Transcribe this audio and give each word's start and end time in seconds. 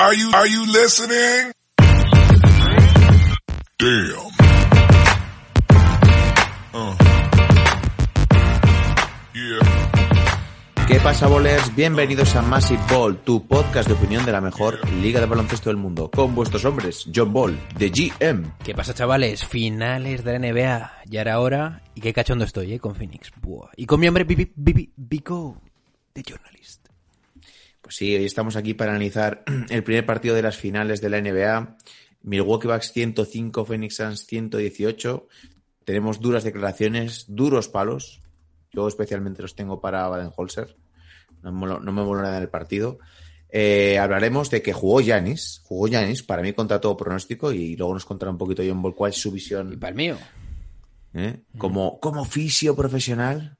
Are 0.00 0.14
you, 0.14 0.30
are 0.32 0.46
you 0.46 0.64
listening? 0.64 1.52
Damn. 3.76 4.32
Uh. 6.72 6.96
Yeah. 9.34 10.86
¿Qué 10.88 11.00
pasa, 11.00 11.26
bolers? 11.26 11.76
Bienvenidos 11.76 12.34
a 12.34 12.40
Massive 12.40 12.80
Ball, 12.90 13.18
tu 13.18 13.46
podcast 13.46 13.88
de 13.88 13.92
opinión 13.92 14.24
de 14.24 14.32
la 14.32 14.40
mejor 14.40 14.78
liga 14.90 15.20
de 15.20 15.26
baloncesto 15.26 15.68
del 15.68 15.76
mundo, 15.76 16.10
con 16.10 16.34
vuestros 16.34 16.64
hombres, 16.64 17.06
John 17.14 17.34
Ball, 17.34 17.60
de 17.76 17.90
GM. 17.90 18.54
¿Qué 18.64 18.74
pasa, 18.74 18.94
chavales? 18.94 19.44
Finales 19.44 20.24
de 20.24 20.32
la 20.32 20.38
NBA. 20.38 20.92
Ya 21.10 21.20
era 21.20 21.40
hora. 21.40 21.82
Y 21.94 22.00
qué 22.00 22.14
cachondo 22.14 22.46
estoy, 22.46 22.72
¿eh? 22.72 22.80
Con 22.80 22.94
Phoenix. 22.94 23.30
Buah. 23.42 23.68
Y 23.76 23.84
con 23.84 24.00
mi 24.00 24.08
hombre, 24.08 24.24
Bibi, 24.24 24.50
Bibi, 24.56 24.94
Bico, 24.96 25.60
de 26.14 26.22
Journalist. 26.22 26.89
Pues 27.90 27.96
sí, 27.96 28.14
hoy 28.14 28.24
estamos 28.24 28.54
aquí 28.54 28.72
para 28.72 28.92
analizar 28.92 29.42
el 29.68 29.82
primer 29.82 30.06
partido 30.06 30.36
de 30.36 30.42
las 30.42 30.56
finales 30.56 31.00
de 31.00 31.10
la 31.10 31.20
NBA. 31.20 31.76
Milwaukee 32.22 32.68
Bucks 32.68 32.92
105, 32.92 33.64
Phoenix 33.64 33.96
Suns 33.96 34.26
118. 34.26 35.26
Tenemos 35.84 36.20
duras 36.20 36.44
declaraciones, 36.44 37.24
duros 37.26 37.66
palos. 37.66 38.20
Yo 38.72 38.86
especialmente 38.86 39.42
los 39.42 39.56
tengo 39.56 39.80
para 39.80 40.06
Baden-Holzer. 40.06 40.76
No, 41.42 41.50
me 41.50 41.58
moló- 41.66 41.80
no 41.80 41.90
me 41.90 42.04
moló 42.04 42.22
nada 42.22 42.36
en 42.36 42.44
el 42.44 42.48
partido. 42.48 43.00
Eh, 43.48 43.98
hablaremos 43.98 44.50
de 44.50 44.62
que 44.62 44.72
jugó 44.72 45.00
Yanis, 45.00 45.60
jugó 45.64 45.88
Yanis, 45.88 46.22
para 46.22 46.42
mí 46.42 46.52
contra 46.52 46.80
todo 46.80 46.96
pronóstico, 46.96 47.50
y 47.50 47.74
luego 47.74 47.94
nos 47.94 48.04
contará 48.04 48.30
un 48.30 48.38
poquito 48.38 48.62
John 48.64 48.82
Ball 48.82 48.94
cuál 48.94 49.10
es 49.10 49.18
su 49.20 49.32
visión 49.32 49.72
Y 49.72 49.76
para 49.76 49.88
el 49.90 49.96
mío. 49.96 50.16
¿eh? 51.14 51.40
como, 51.58 51.98
como 51.98 52.24
fisio 52.24 52.76
profesional. 52.76 53.56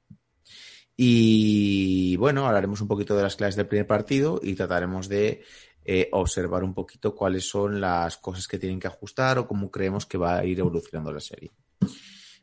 Y 1.03 2.15
bueno, 2.17 2.45
hablaremos 2.45 2.79
un 2.79 2.87
poquito 2.87 3.17
de 3.17 3.23
las 3.23 3.35
clases 3.35 3.55
del 3.55 3.65
primer 3.65 3.87
partido 3.87 4.39
y 4.43 4.53
trataremos 4.53 5.09
de 5.09 5.43
eh, 5.83 6.07
observar 6.11 6.63
un 6.63 6.75
poquito 6.75 7.15
cuáles 7.15 7.49
son 7.49 7.81
las 7.81 8.17
cosas 8.17 8.47
que 8.47 8.59
tienen 8.59 8.79
que 8.79 8.85
ajustar 8.85 9.39
o 9.39 9.47
cómo 9.47 9.71
creemos 9.71 10.05
que 10.05 10.19
va 10.19 10.37
a 10.37 10.45
ir 10.45 10.59
evolucionando 10.59 11.11
la 11.11 11.19
serie. 11.19 11.49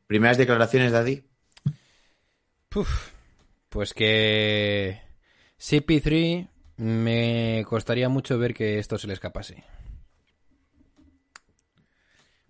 Primeras 0.08 0.38
declaraciones, 0.38 0.90
Daddy. 0.90 1.24
Puf. 2.68 3.12
Pues 3.68 3.94
que 3.94 5.02
CP3 5.60 6.48
me 6.78 7.64
costaría 7.64 8.08
mucho 8.08 8.38
ver 8.38 8.54
que 8.54 8.80
esto 8.80 8.98
se 8.98 9.06
le 9.06 9.12
escapase. 9.12 9.54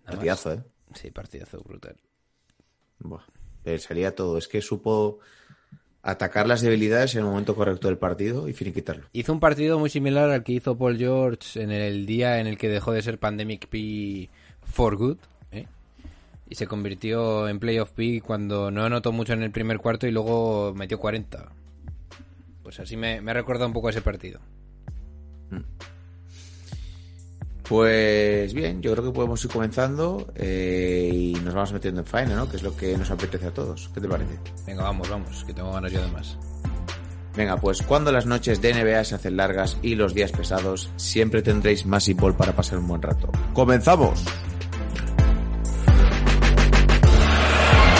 Nada 0.05 0.07
más. 0.07 0.15
Partidazo, 0.15 0.53
¿eh? 0.53 0.63
Sí, 0.95 1.11
partidazo 1.11 1.61
brutal. 1.61 1.97
Buah, 2.97 3.25
pero 3.63 3.77
salía 3.77 4.15
todo. 4.15 4.39
Es 4.39 4.47
que 4.47 4.59
supo 4.59 5.19
atacar 6.01 6.47
las 6.47 6.61
debilidades 6.61 7.15
en 7.15 7.21
el 7.21 7.25
momento 7.25 7.55
correcto 7.55 7.87
del 7.87 7.97
partido 7.97 8.47
y 8.47 8.53
finiquitarlo. 8.53 9.05
Hizo 9.13 9.33
un 9.33 9.39
partido 9.39 9.79
muy 9.79 9.89
similar 9.89 10.29
al 10.29 10.43
que 10.43 10.53
hizo 10.53 10.77
Paul 10.77 10.97
George 10.97 11.61
en 11.61 11.71
el 11.71 12.05
día 12.05 12.39
en 12.39 12.47
el 12.47 12.57
que 12.57 12.69
dejó 12.69 12.91
de 12.91 13.01
ser 13.01 13.19
Pandemic 13.19 13.67
P 13.67 14.29
for 14.63 14.95
good. 14.95 15.17
¿eh? 15.51 15.65
Y 16.49 16.55
se 16.55 16.67
convirtió 16.67 17.47
en 17.47 17.59
Playoff 17.59 17.91
P 17.91 18.21
cuando 18.21 18.71
no 18.71 18.83
anotó 18.83 19.11
mucho 19.11 19.33
en 19.33 19.43
el 19.43 19.51
primer 19.51 19.79
cuarto 19.79 20.07
y 20.07 20.11
luego 20.11 20.73
metió 20.73 20.99
40. 20.99 21.49
Pues 22.63 22.79
así 22.79 22.95
me, 22.95 23.21
me 23.21 23.31
ha 23.31 23.33
recordado 23.33 23.67
un 23.67 23.73
poco 23.73 23.87
a 23.87 23.91
ese 23.91 24.01
partido. 24.01 24.39
Pues 27.69 28.51
bien, 28.55 28.81
yo 28.81 28.91
creo 28.93 29.05
que 29.05 29.11
podemos 29.11 29.45
ir 29.45 29.51
comenzando 29.51 30.33
eh, 30.35 31.07
y 31.13 31.33
nos 31.33 31.53
vamos 31.53 31.71
metiendo 31.71 32.01
en 32.01 32.07
faena, 32.07 32.35
¿no? 32.35 32.49
Que 32.49 32.57
es 32.57 32.63
lo 32.63 32.75
que 32.75 32.97
nos 32.97 33.11
apetece 33.11 33.45
a 33.45 33.51
todos. 33.51 33.91
¿Qué 33.93 34.01
te 34.01 34.07
parece? 34.07 34.39
Venga, 34.65 34.81
vamos, 34.81 35.07
vamos, 35.07 35.43
que 35.45 35.53
tengo 35.53 35.71
ganas 35.71 35.91
yo 35.91 36.01
de 36.01 36.07
más. 36.07 36.35
Venga, 37.35 37.57
pues 37.57 37.83
cuando 37.83 38.11
las 38.11 38.25
noches 38.25 38.59
de 38.59 38.73
NBA 38.73 39.03
se 39.03 39.13
hacen 39.13 39.37
largas 39.37 39.77
y 39.83 39.93
los 39.93 40.15
días 40.15 40.31
pesados, 40.31 40.89
siempre 40.95 41.43
tendréis 41.43 41.85
más 41.85 42.07
y 42.07 42.15
ball 42.15 42.35
para 42.35 42.53
pasar 42.53 42.79
un 42.79 42.87
buen 42.87 43.03
rato. 43.03 43.29
¡Comenzamos! 43.53 44.25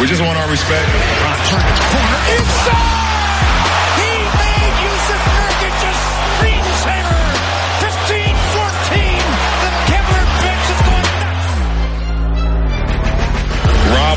We 0.02 0.08
just 0.08 0.20
want 0.20 0.36
our 0.36 0.50
respect. 0.50 2.09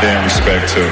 My 0.00 0.24
respect 0.24 0.74
too. 0.74 0.88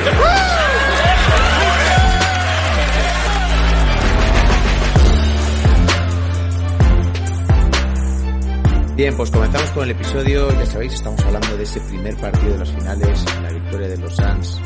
Bien, 8.96 9.16
pues 9.16 9.30
comenzamos 9.30 9.70
con 9.70 9.84
el 9.84 9.92
episodio. 9.92 10.50
Ya 10.52 10.66
sabéis, 10.66 10.92
estamos 10.92 11.24
hablando 11.24 11.56
de 11.56 11.62
ese 11.62 11.80
primer 11.80 12.14
partido 12.16 12.52
de 12.52 12.58
las 12.58 12.70
finales, 12.70 13.24
la 13.42 13.50
victoria 13.50 13.88
de 13.88 13.96
los 13.96 14.14
Suns. 14.14 14.60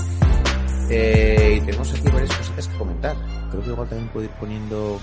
Eh, 0.90 1.58
y 1.58 1.64
tenemos 1.64 1.94
aquí 1.94 2.08
varias 2.10 2.36
cositas 2.36 2.68
que 2.68 2.76
comentar. 2.76 3.16
Creo 3.50 3.62
que 3.62 3.70
igual 3.70 3.88
también 3.88 4.08
puedo 4.10 4.26
ir 4.26 4.32
poniendo 4.32 5.00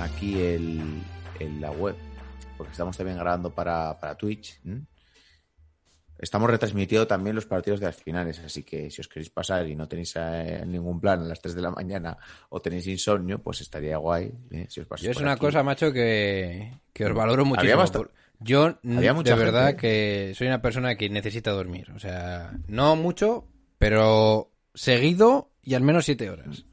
aquí 0.00 0.42
el, 0.42 1.02
en 1.40 1.60
la 1.62 1.70
web, 1.70 1.96
porque 2.58 2.72
estamos 2.72 2.94
también 2.96 3.16
grabando 3.16 3.50
para, 3.50 3.98
para 3.98 4.14
Twitch. 4.14 4.60
¿m? 4.66 4.82
Estamos 6.18 6.50
retransmitiendo 6.50 7.06
también 7.06 7.36
los 7.36 7.46
partidos 7.46 7.78
de 7.80 7.86
las 7.86 7.96
finales, 7.96 8.38
así 8.40 8.64
que 8.64 8.90
si 8.90 9.00
os 9.00 9.06
queréis 9.08 9.30
pasar 9.30 9.66
y 9.68 9.76
no 9.76 9.86
tenéis 9.86 10.14
eh, 10.16 10.64
ningún 10.66 11.00
plan 11.00 11.20
a 11.20 11.24
las 11.24 11.40
3 11.40 11.54
de 11.54 11.62
la 11.62 11.70
mañana 11.70 12.16
o 12.48 12.60
tenéis 12.60 12.86
insomnio, 12.88 13.38
pues 13.40 13.60
estaría 13.60 13.96
guay. 13.98 14.32
¿eh? 14.50 14.66
Si 14.68 14.80
os 14.80 14.88
Yo 15.00 15.10
es 15.12 15.16
una 15.18 15.32
aquí. 15.32 15.40
cosa, 15.40 15.62
macho, 15.62 15.92
que, 15.92 16.72
que 16.92 17.04
os 17.06 17.14
valoro 17.14 17.44
muchísimo. 17.44 17.78
basta- 17.78 17.98
por- 17.98 18.12
Yo, 18.40 18.78
mm, 18.82 18.98
había 18.98 19.14
mucha 19.14 19.36
de 19.36 19.44
verdad, 19.44 19.66
gente, 19.68 19.80
que 19.80 20.32
soy 20.36 20.46
una 20.48 20.60
persona 20.62 20.96
que 20.96 21.08
necesita 21.08 21.50
dormir. 21.52 21.90
O 21.94 21.98
sea, 22.00 22.52
no 22.66 22.96
mucho, 22.96 23.46
pero 23.78 24.50
seguido 24.74 25.50
y 25.62 25.74
al 25.74 25.82
menos 25.82 26.04
siete 26.04 26.30
horas. 26.30 26.64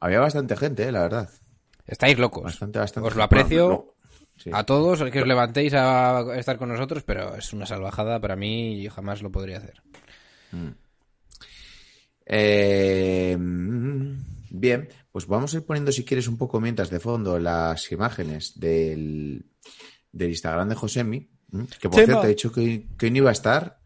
Había 0.00 0.20
bastante 0.20 0.56
gente, 0.56 0.84
eh, 0.88 0.92
la 0.92 1.02
verdad. 1.02 1.30
Estáis 1.86 2.18
locos. 2.18 2.42
Bastante, 2.44 2.78
bastante. 2.78 3.06
Os 3.08 3.14
lo 3.16 3.22
aprecio 3.22 3.68
no, 3.68 3.94
sí. 4.36 4.50
a 4.52 4.64
todos, 4.64 5.02
que 5.10 5.20
os 5.20 5.26
levantéis 5.26 5.74
a 5.74 6.24
estar 6.38 6.58
con 6.58 6.68
nosotros, 6.68 7.02
pero 7.04 7.36
es 7.36 7.52
una 7.52 7.66
salvajada 7.66 8.20
para 8.20 8.36
mí 8.36 8.80
y 8.82 8.88
jamás 8.88 9.22
lo 9.22 9.30
podría 9.30 9.58
hacer. 9.58 9.82
Eh, 12.26 13.36
mm, 13.38 14.16
bien, 14.50 14.88
pues 15.12 15.26
vamos 15.26 15.54
a 15.54 15.58
ir 15.58 15.64
poniendo, 15.64 15.92
si 15.92 16.04
quieres, 16.04 16.28
un 16.28 16.36
poco 16.36 16.60
mientras 16.60 16.90
de 16.90 17.00
fondo 17.00 17.38
las 17.38 17.90
imágenes 17.92 18.58
del, 18.58 19.44
del 20.12 20.30
Instagram 20.30 20.68
de 20.68 20.74
Josemi, 20.74 21.28
mm, 21.50 21.64
que 21.80 21.88
por 21.88 22.00
Chema. 22.00 22.06
cierto 22.06 22.24
he 22.26 22.28
dicho 22.30 22.52
que, 22.52 22.86
que 22.98 23.06
hoy 23.06 23.10
no 23.12 23.18
iba 23.18 23.30
a 23.30 23.32
estar, 23.32 23.78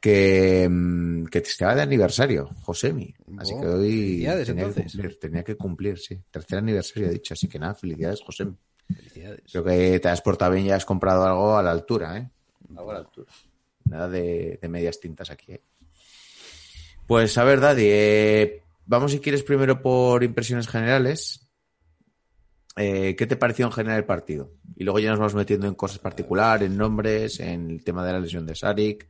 que, 0.00 0.66
mm, 0.70 1.26
que 1.26 1.38
estaba 1.38 1.74
de 1.74 1.82
aniversario, 1.82 2.48
Josemi. 2.62 3.14
Así 3.38 3.52
Oh, 3.54 3.60
que 3.60 3.66
hoy 3.66 3.90
felicidades, 3.90 4.46
tenía 4.46 4.64
que, 4.68 4.74
cumplir, 4.74 5.18
tenía 5.18 5.44
que 5.44 5.56
cumplir, 5.56 5.98
sí. 5.98 6.22
Tercer 6.30 6.58
aniversario, 6.58 7.08
he 7.08 7.12
dicho. 7.12 7.34
Así 7.34 7.48
que 7.48 7.58
nada, 7.58 7.74
felicidades, 7.74 8.22
Josemi. 8.22 8.56
Felicidades. 8.94 9.42
Creo 9.50 9.64
que 9.64 10.00
te 10.00 10.08
has 10.08 10.22
portado 10.22 10.52
bien 10.52 10.66
y 10.66 10.70
has 10.70 10.84
comprado 10.84 11.24
algo 11.24 11.56
a 11.56 11.62
la 11.62 11.70
altura, 11.70 12.18
¿eh? 12.18 12.30
Algo 12.76 12.90
a 12.90 12.94
la 12.94 13.00
altura. 13.00 13.30
Nada 13.84 14.08
de, 14.08 14.58
de 14.60 14.68
medias 14.68 15.00
tintas 15.00 15.30
aquí, 15.30 15.52
¿eh? 15.52 15.62
Pues 17.06 17.36
a 17.38 17.44
ver, 17.44 17.58
Daddy, 17.58 17.86
eh, 17.86 18.62
vamos 18.86 19.10
si 19.10 19.18
quieres 19.18 19.42
primero 19.42 19.82
por 19.82 20.22
impresiones 20.22 20.68
generales. 20.68 21.50
Eh, 22.76 23.16
¿Qué 23.16 23.26
te 23.26 23.36
pareció 23.36 23.66
en 23.66 23.72
general 23.72 23.98
el 23.98 24.04
partido? 24.04 24.52
Y 24.76 24.84
luego 24.84 25.00
ya 25.00 25.10
nos 25.10 25.18
vamos 25.18 25.34
metiendo 25.34 25.66
en 25.66 25.74
cosas 25.74 25.98
particulares, 25.98 26.68
en 26.70 26.76
nombres, 26.76 27.40
en 27.40 27.68
el 27.68 27.82
tema 27.82 28.06
de 28.06 28.12
la 28.12 28.20
lesión 28.20 28.46
de 28.46 28.54
Sarik, 28.54 29.08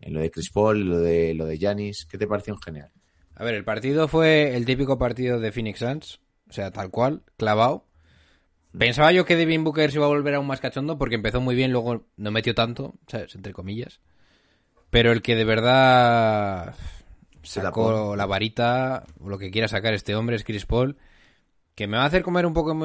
en 0.00 0.14
lo 0.14 0.20
de 0.20 0.30
Chris 0.30 0.50
Paul, 0.50 0.80
lo 0.80 0.98
de 0.98 1.34
lo 1.34 1.44
de 1.44 1.58
Giannis. 1.58 2.06
¿Qué 2.06 2.16
te 2.16 2.26
pareció 2.26 2.54
en 2.54 2.60
general? 2.60 2.90
A 3.34 3.44
ver, 3.44 3.54
el 3.54 3.64
partido 3.64 4.08
fue 4.08 4.56
el 4.56 4.64
típico 4.64 4.98
partido 4.98 5.38
de 5.38 5.52
Phoenix 5.52 5.80
Suns, 5.80 6.20
o 6.48 6.52
sea, 6.52 6.70
tal 6.70 6.90
cual, 6.90 7.22
clavado. 7.36 7.86
Pensaba 8.76 9.12
yo 9.12 9.24
que 9.24 9.36
Devin 9.36 9.64
Booker 9.64 9.90
se 9.90 9.98
iba 9.98 10.06
a 10.06 10.08
volver 10.08 10.34
aún 10.34 10.46
más 10.46 10.60
cachondo 10.60 10.96
porque 10.96 11.16
empezó 11.16 11.40
muy 11.40 11.54
bien, 11.54 11.72
luego 11.72 12.06
no 12.16 12.30
metió 12.30 12.54
tanto, 12.54 12.94
¿sabes? 13.06 13.34
Entre 13.34 13.52
comillas. 13.52 14.00
Pero 14.90 15.12
el 15.12 15.22
que 15.22 15.36
de 15.36 15.44
verdad 15.44 16.74
sacó 17.42 18.16
la 18.16 18.26
varita, 18.26 19.04
o 19.20 19.28
lo 19.28 19.38
que 19.38 19.50
quiera 19.50 19.68
sacar 19.68 19.94
este 19.94 20.14
hombre 20.14 20.36
es 20.36 20.44
Chris 20.44 20.66
Paul, 20.66 20.96
que 21.74 21.86
me 21.86 21.96
va 21.96 22.04
a 22.04 22.06
hacer 22.06 22.22
comer 22.22 22.46
un 22.46 22.54
poco 22.54 22.76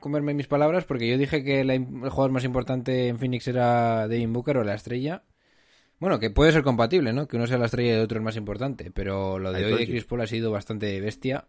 comerme 0.00 0.34
mis 0.34 0.46
palabras, 0.46 0.84
porque 0.84 1.08
yo 1.08 1.18
dije 1.18 1.42
que 1.42 1.60
el 1.60 1.86
jugador 2.10 2.30
más 2.30 2.44
importante 2.44 3.08
en 3.08 3.18
Phoenix 3.18 3.48
era 3.48 4.08
Devin 4.08 4.32
Booker 4.32 4.58
o 4.58 4.64
la 4.64 4.74
estrella. 4.74 5.22
Bueno, 5.98 6.18
que 6.18 6.30
puede 6.30 6.52
ser 6.52 6.62
compatible, 6.62 7.14
¿no? 7.14 7.26
Que 7.26 7.36
uno 7.36 7.46
sea 7.46 7.56
la 7.56 7.66
estrella 7.66 7.92
y 7.92 7.94
el 7.94 8.02
otro 8.02 8.18
el 8.18 8.24
más 8.24 8.36
importante, 8.36 8.90
pero 8.90 9.38
lo 9.38 9.52
de 9.52 9.62
I 9.62 9.64
hoy 9.64 9.78
de. 9.80 9.86
Chris 9.86 10.04
Paul 10.04 10.20
ha 10.20 10.26
sido 10.26 10.50
bastante 10.50 11.00
bestia. 11.00 11.46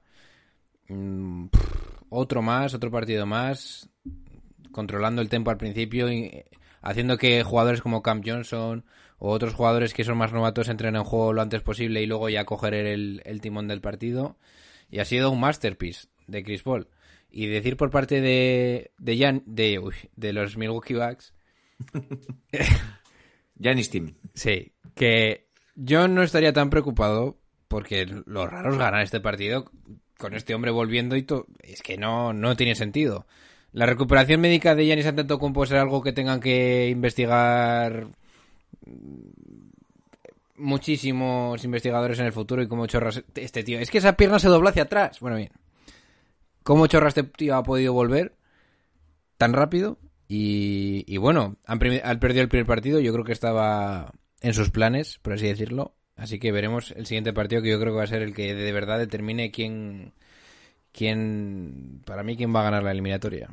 Mm, 0.89 1.47
otro 2.09 2.41
más, 2.41 2.73
otro 2.73 2.89
partido 2.91 3.25
más, 3.25 3.89
controlando 4.71 5.21
el 5.21 5.29
tempo 5.29 5.51
al 5.51 5.57
principio 5.57 6.11
y 6.11 6.23
eh, 6.25 6.45
haciendo 6.81 7.17
que 7.17 7.43
jugadores 7.43 7.81
como 7.81 8.01
Cam 8.01 8.21
Johnson 8.25 8.85
o 9.19 9.31
otros 9.31 9.53
jugadores 9.53 9.93
que 9.93 10.03
son 10.03 10.17
más 10.17 10.31
novatos 10.31 10.69
entren 10.69 10.95
en 10.95 11.03
juego 11.03 11.33
lo 11.33 11.41
antes 11.41 11.61
posible 11.61 12.01
y 12.01 12.05
luego 12.05 12.29
ya 12.29 12.45
coger 12.45 12.73
el, 12.73 13.21
el 13.25 13.41
timón 13.41 13.67
del 13.67 13.81
partido. 13.81 14.37
Y 14.89 14.99
ha 14.99 15.05
sido 15.05 15.31
un 15.31 15.39
masterpiece 15.41 16.07
de 16.27 16.43
Chris 16.43 16.63
Paul. 16.63 16.87
Y 17.29 17.47
decir 17.47 17.75
por 17.75 17.89
parte 17.89 18.21
de 18.21 18.91
de, 18.97 19.17
Jan- 19.17 19.43
de, 19.45 19.79
uy, 19.79 19.95
de 20.15 20.31
los 20.33 20.55
Milwaukee 20.55 20.93
Bucks 20.93 21.33
Giannis 23.55 23.89
Team. 23.89 24.15
Sí, 24.33 24.73
que 24.95 25.47
yo 25.75 26.07
no 26.07 26.23
estaría 26.23 26.53
tan 26.53 26.69
preocupado 26.69 27.39
porque 27.67 28.05
los 28.05 28.49
raros 28.49 28.77
ganan 28.77 29.01
este 29.01 29.19
partido 29.19 29.69
con 30.17 30.33
este 30.33 30.55
hombre 30.55 30.71
volviendo 30.71 31.15
y 31.15 31.23
todo. 31.23 31.47
Es 31.61 31.81
que 31.81 31.97
no, 31.97 32.33
no 32.33 32.55
tiene 32.55 32.75
sentido. 32.75 33.25
La 33.71 33.85
recuperación 33.85 34.41
médica 34.41 34.75
de 34.75 34.85
Giannis 34.85 35.05
Antetokounmpo 35.05 35.65
ser 35.65 35.77
algo 35.77 36.01
que 36.01 36.13
tengan 36.13 36.39
que 36.39 36.89
investigar 36.89 38.07
muchísimos 40.55 41.63
investigadores 41.63 42.19
en 42.19 42.25
el 42.25 42.33
futuro 42.33 42.61
y 42.61 42.67
cómo 42.67 42.87
chorras 42.87 43.23
este 43.35 43.63
tío. 43.63 43.79
Es 43.79 43.91
que 43.91 43.99
esa 43.99 44.13
pierna 44.13 44.39
se 44.39 44.47
dobla 44.47 44.71
hacia 44.71 44.83
atrás. 44.83 45.19
Bueno, 45.19 45.37
bien. 45.37 45.51
¿Cómo 46.63 46.87
chorras 46.87 47.15
este 47.15 47.23
tío 47.23 47.55
ha 47.55 47.63
podido 47.63 47.93
volver 47.93 48.35
tan 49.37 49.53
rápido? 49.53 49.99
Y, 50.29 51.15
bueno, 51.17 51.55
han, 51.65 51.79
han 52.03 52.19
perdido 52.19 52.41
el 52.41 52.49
primer 52.49 52.65
partido. 52.65 52.99
Yo 52.99 53.13
creo 53.13 53.23
que 53.23 53.31
estaba 53.31 54.11
en 54.41 54.53
sus 54.53 54.71
planes, 54.71 55.19
por 55.19 55.33
así 55.33 55.47
decirlo. 55.47 55.93
Así 56.17 56.39
que 56.39 56.51
veremos 56.51 56.91
el 56.91 57.05
siguiente 57.05 57.31
partido 57.31 57.61
que 57.61 57.69
yo 57.69 57.79
creo 57.79 57.93
que 57.93 57.97
va 57.97 58.03
a 58.03 58.07
ser 58.07 58.23
el 58.23 58.33
que 58.33 58.53
de 58.55 58.71
verdad 58.71 58.97
determine 58.97 59.51
quién, 59.51 60.13
quién, 60.91 62.01
para 62.05 62.23
mí, 62.23 62.35
quién 62.35 62.53
va 62.53 62.61
a 62.61 62.65
ganar 62.65 62.83
la 62.83 62.91
eliminatoria. 62.91 63.49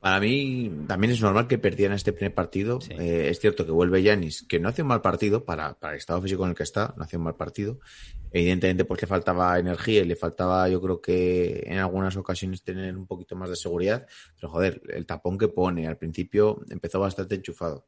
Para 0.00 0.20
mí 0.20 0.70
también 0.86 1.12
es 1.12 1.20
normal 1.20 1.46
que 1.46 1.58
perdieran 1.58 1.96
este 1.96 2.12
primer 2.12 2.34
partido. 2.34 2.80
Sí. 2.80 2.92
Eh, 2.92 3.28
es 3.30 3.40
cierto 3.40 3.64
que 3.66 3.72
vuelve 3.72 4.02
Yanis, 4.02 4.42
que 4.42 4.58
no 4.58 4.68
hace 4.68 4.82
un 4.82 4.88
mal 4.88 5.02
partido 5.02 5.44
para, 5.44 5.74
para 5.74 5.94
el 5.94 5.98
estado 5.98 6.22
físico 6.22 6.44
en 6.44 6.50
el 6.50 6.56
que 6.56 6.62
está, 6.62 6.94
no 6.96 7.04
hace 7.04 7.16
un 7.16 7.24
mal 7.24 7.36
partido. 7.36 7.78
Evidentemente, 8.30 8.84
pues 8.84 9.02
le 9.02 9.08
faltaba 9.08 9.58
energía 9.58 10.02
y 10.02 10.04
le 10.04 10.16
faltaba, 10.16 10.68
yo 10.68 10.80
creo 10.80 11.00
que 11.00 11.64
en 11.66 11.78
algunas 11.78 12.16
ocasiones 12.16 12.62
tener 12.62 12.96
un 12.96 13.06
poquito 13.06 13.34
más 13.34 13.50
de 13.50 13.56
seguridad. 13.56 14.06
Pero 14.36 14.50
joder, 14.50 14.82
el 14.88 15.04
tapón 15.04 15.36
que 15.36 15.48
pone 15.48 15.86
al 15.86 15.96
principio 15.96 16.62
empezó 16.70 17.00
bastante 17.00 17.34
enchufado. 17.34 17.86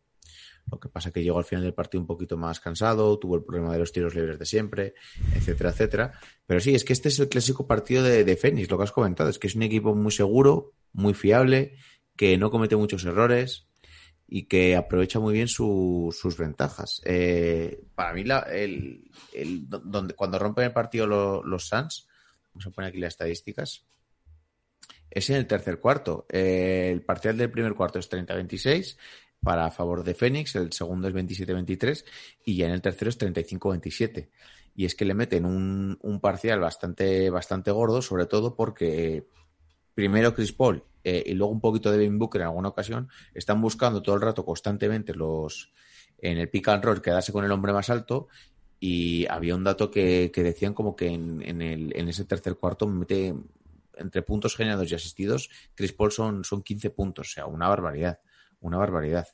Lo 0.70 0.80
que 0.80 0.88
pasa 0.88 1.10
que 1.12 1.22
llegó 1.22 1.38
al 1.38 1.44
final 1.44 1.64
del 1.64 1.74
partido 1.74 2.00
un 2.00 2.06
poquito 2.06 2.36
más 2.36 2.58
cansado, 2.60 3.18
tuvo 3.18 3.36
el 3.36 3.44
problema 3.44 3.72
de 3.72 3.78
los 3.78 3.92
tiros 3.92 4.14
libres 4.14 4.38
de 4.38 4.46
siempre, 4.46 4.94
etcétera, 5.34 5.70
etcétera. 5.70 6.12
Pero 6.46 6.60
sí, 6.60 6.74
es 6.74 6.84
que 6.84 6.92
este 6.94 7.08
es 7.08 7.18
el 7.18 7.28
clásico 7.28 7.66
partido 7.66 8.02
de, 8.02 8.24
de 8.24 8.36
Fénix, 8.36 8.70
lo 8.70 8.78
que 8.78 8.84
has 8.84 8.92
comentado. 8.92 9.28
Es 9.28 9.38
que 9.38 9.48
es 9.48 9.54
un 9.54 9.62
equipo 9.62 9.94
muy 9.94 10.12
seguro, 10.12 10.72
muy 10.92 11.12
fiable, 11.14 11.76
que 12.16 12.38
no 12.38 12.50
comete 12.50 12.76
muchos 12.76 13.04
errores 13.04 13.66
y 14.26 14.44
que 14.44 14.76
aprovecha 14.76 15.18
muy 15.20 15.34
bien 15.34 15.48
su- 15.48 16.14
sus 16.18 16.38
ventajas. 16.38 17.02
Eh, 17.04 17.82
para 17.94 18.14
mí, 18.14 18.24
la, 18.24 18.38
el, 18.40 19.10
el- 19.34 19.68
donde, 19.68 20.14
cuando 20.14 20.38
rompen 20.38 20.64
el 20.64 20.72
partido 20.72 21.06
lo- 21.06 21.42
los 21.44 21.68
Suns, 21.68 22.08
vamos 22.54 22.66
a 22.66 22.70
poner 22.70 22.88
aquí 22.90 22.98
las 22.98 23.12
estadísticas, 23.14 23.84
es 25.10 25.28
en 25.28 25.36
el 25.36 25.46
tercer 25.46 25.78
cuarto. 25.80 26.26
Eh, 26.30 26.88
el 26.92 27.02
parcial 27.02 27.36
del 27.36 27.50
primer 27.50 27.74
cuarto 27.74 27.98
es 27.98 28.08
30-26 28.10 28.96
para 29.42 29.70
favor 29.70 30.04
de 30.04 30.14
Fénix, 30.14 30.54
el 30.54 30.72
segundo 30.72 31.08
es 31.08 31.14
27-23 31.14 32.04
y 32.44 32.56
ya 32.56 32.66
en 32.66 32.72
el 32.72 32.82
tercero 32.82 33.08
es 33.08 33.18
35-27. 33.18 34.28
Y 34.74 34.86
es 34.86 34.94
que 34.94 35.04
le 35.04 35.14
meten 35.14 35.44
un, 35.44 35.98
un 36.00 36.20
parcial 36.20 36.60
bastante, 36.60 37.28
bastante 37.28 37.70
gordo, 37.70 38.00
sobre 38.00 38.26
todo 38.26 38.54
porque 38.54 39.26
primero 39.94 40.34
Chris 40.34 40.52
Paul 40.52 40.84
eh, 41.04 41.22
y 41.26 41.34
luego 41.34 41.52
un 41.52 41.60
poquito 41.60 41.90
de 41.90 41.98
Devin 41.98 42.18
Booker 42.18 42.40
en 42.40 42.46
alguna 42.46 42.68
ocasión 42.68 43.08
están 43.34 43.60
buscando 43.60 44.02
todo 44.02 44.14
el 44.14 44.20
rato 44.22 44.44
constantemente 44.44 45.14
los 45.14 45.72
en 46.18 46.38
el 46.38 46.48
pick 46.48 46.68
and 46.68 46.84
roll 46.84 47.02
quedarse 47.02 47.32
con 47.32 47.44
el 47.44 47.50
hombre 47.50 47.72
más 47.72 47.90
alto 47.90 48.28
y 48.78 49.26
había 49.26 49.56
un 49.56 49.64
dato 49.64 49.90
que, 49.90 50.30
que 50.32 50.42
decían 50.42 50.74
como 50.74 50.94
que 50.94 51.08
en, 51.08 51.42
en, 51.44 51.60
el, 51.60 51.92
en 51.96 52.08
ese 52.08 52.24
tercer 52.24 52.54
cuarto 52.54 52.86
mete 52.86 53.34
entre 53.96 54.22
puntos 54.22 54.56
generados 54.56 54.90
y 54.90 54.94
asistidos 54.94 55.50
Chris 55.74 55.92
Paul 55.92 56.12
son, 56.12 56.44
son 56.44 56.62
15 56.62 56.90
puntos, 56.90 57.28
o 57.28 57.32
sea, 57.32 57.46
una 57.46 57.68
barbaridad, 57.68 58.20
una 58.62 58.78
barbaridad. 58.78 59.28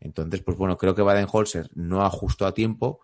Entonces, 0.00 0.42
pues 0.42 0.58
bueno, 0.58 0.76
creo 0.76 0.94
que 0.94 1.02
Baden-Holzer 1.02 1.70
no 1.74 2.04
ajustó 2.04 2.46
a 2.46 2.54
tiempo 2.54 3.00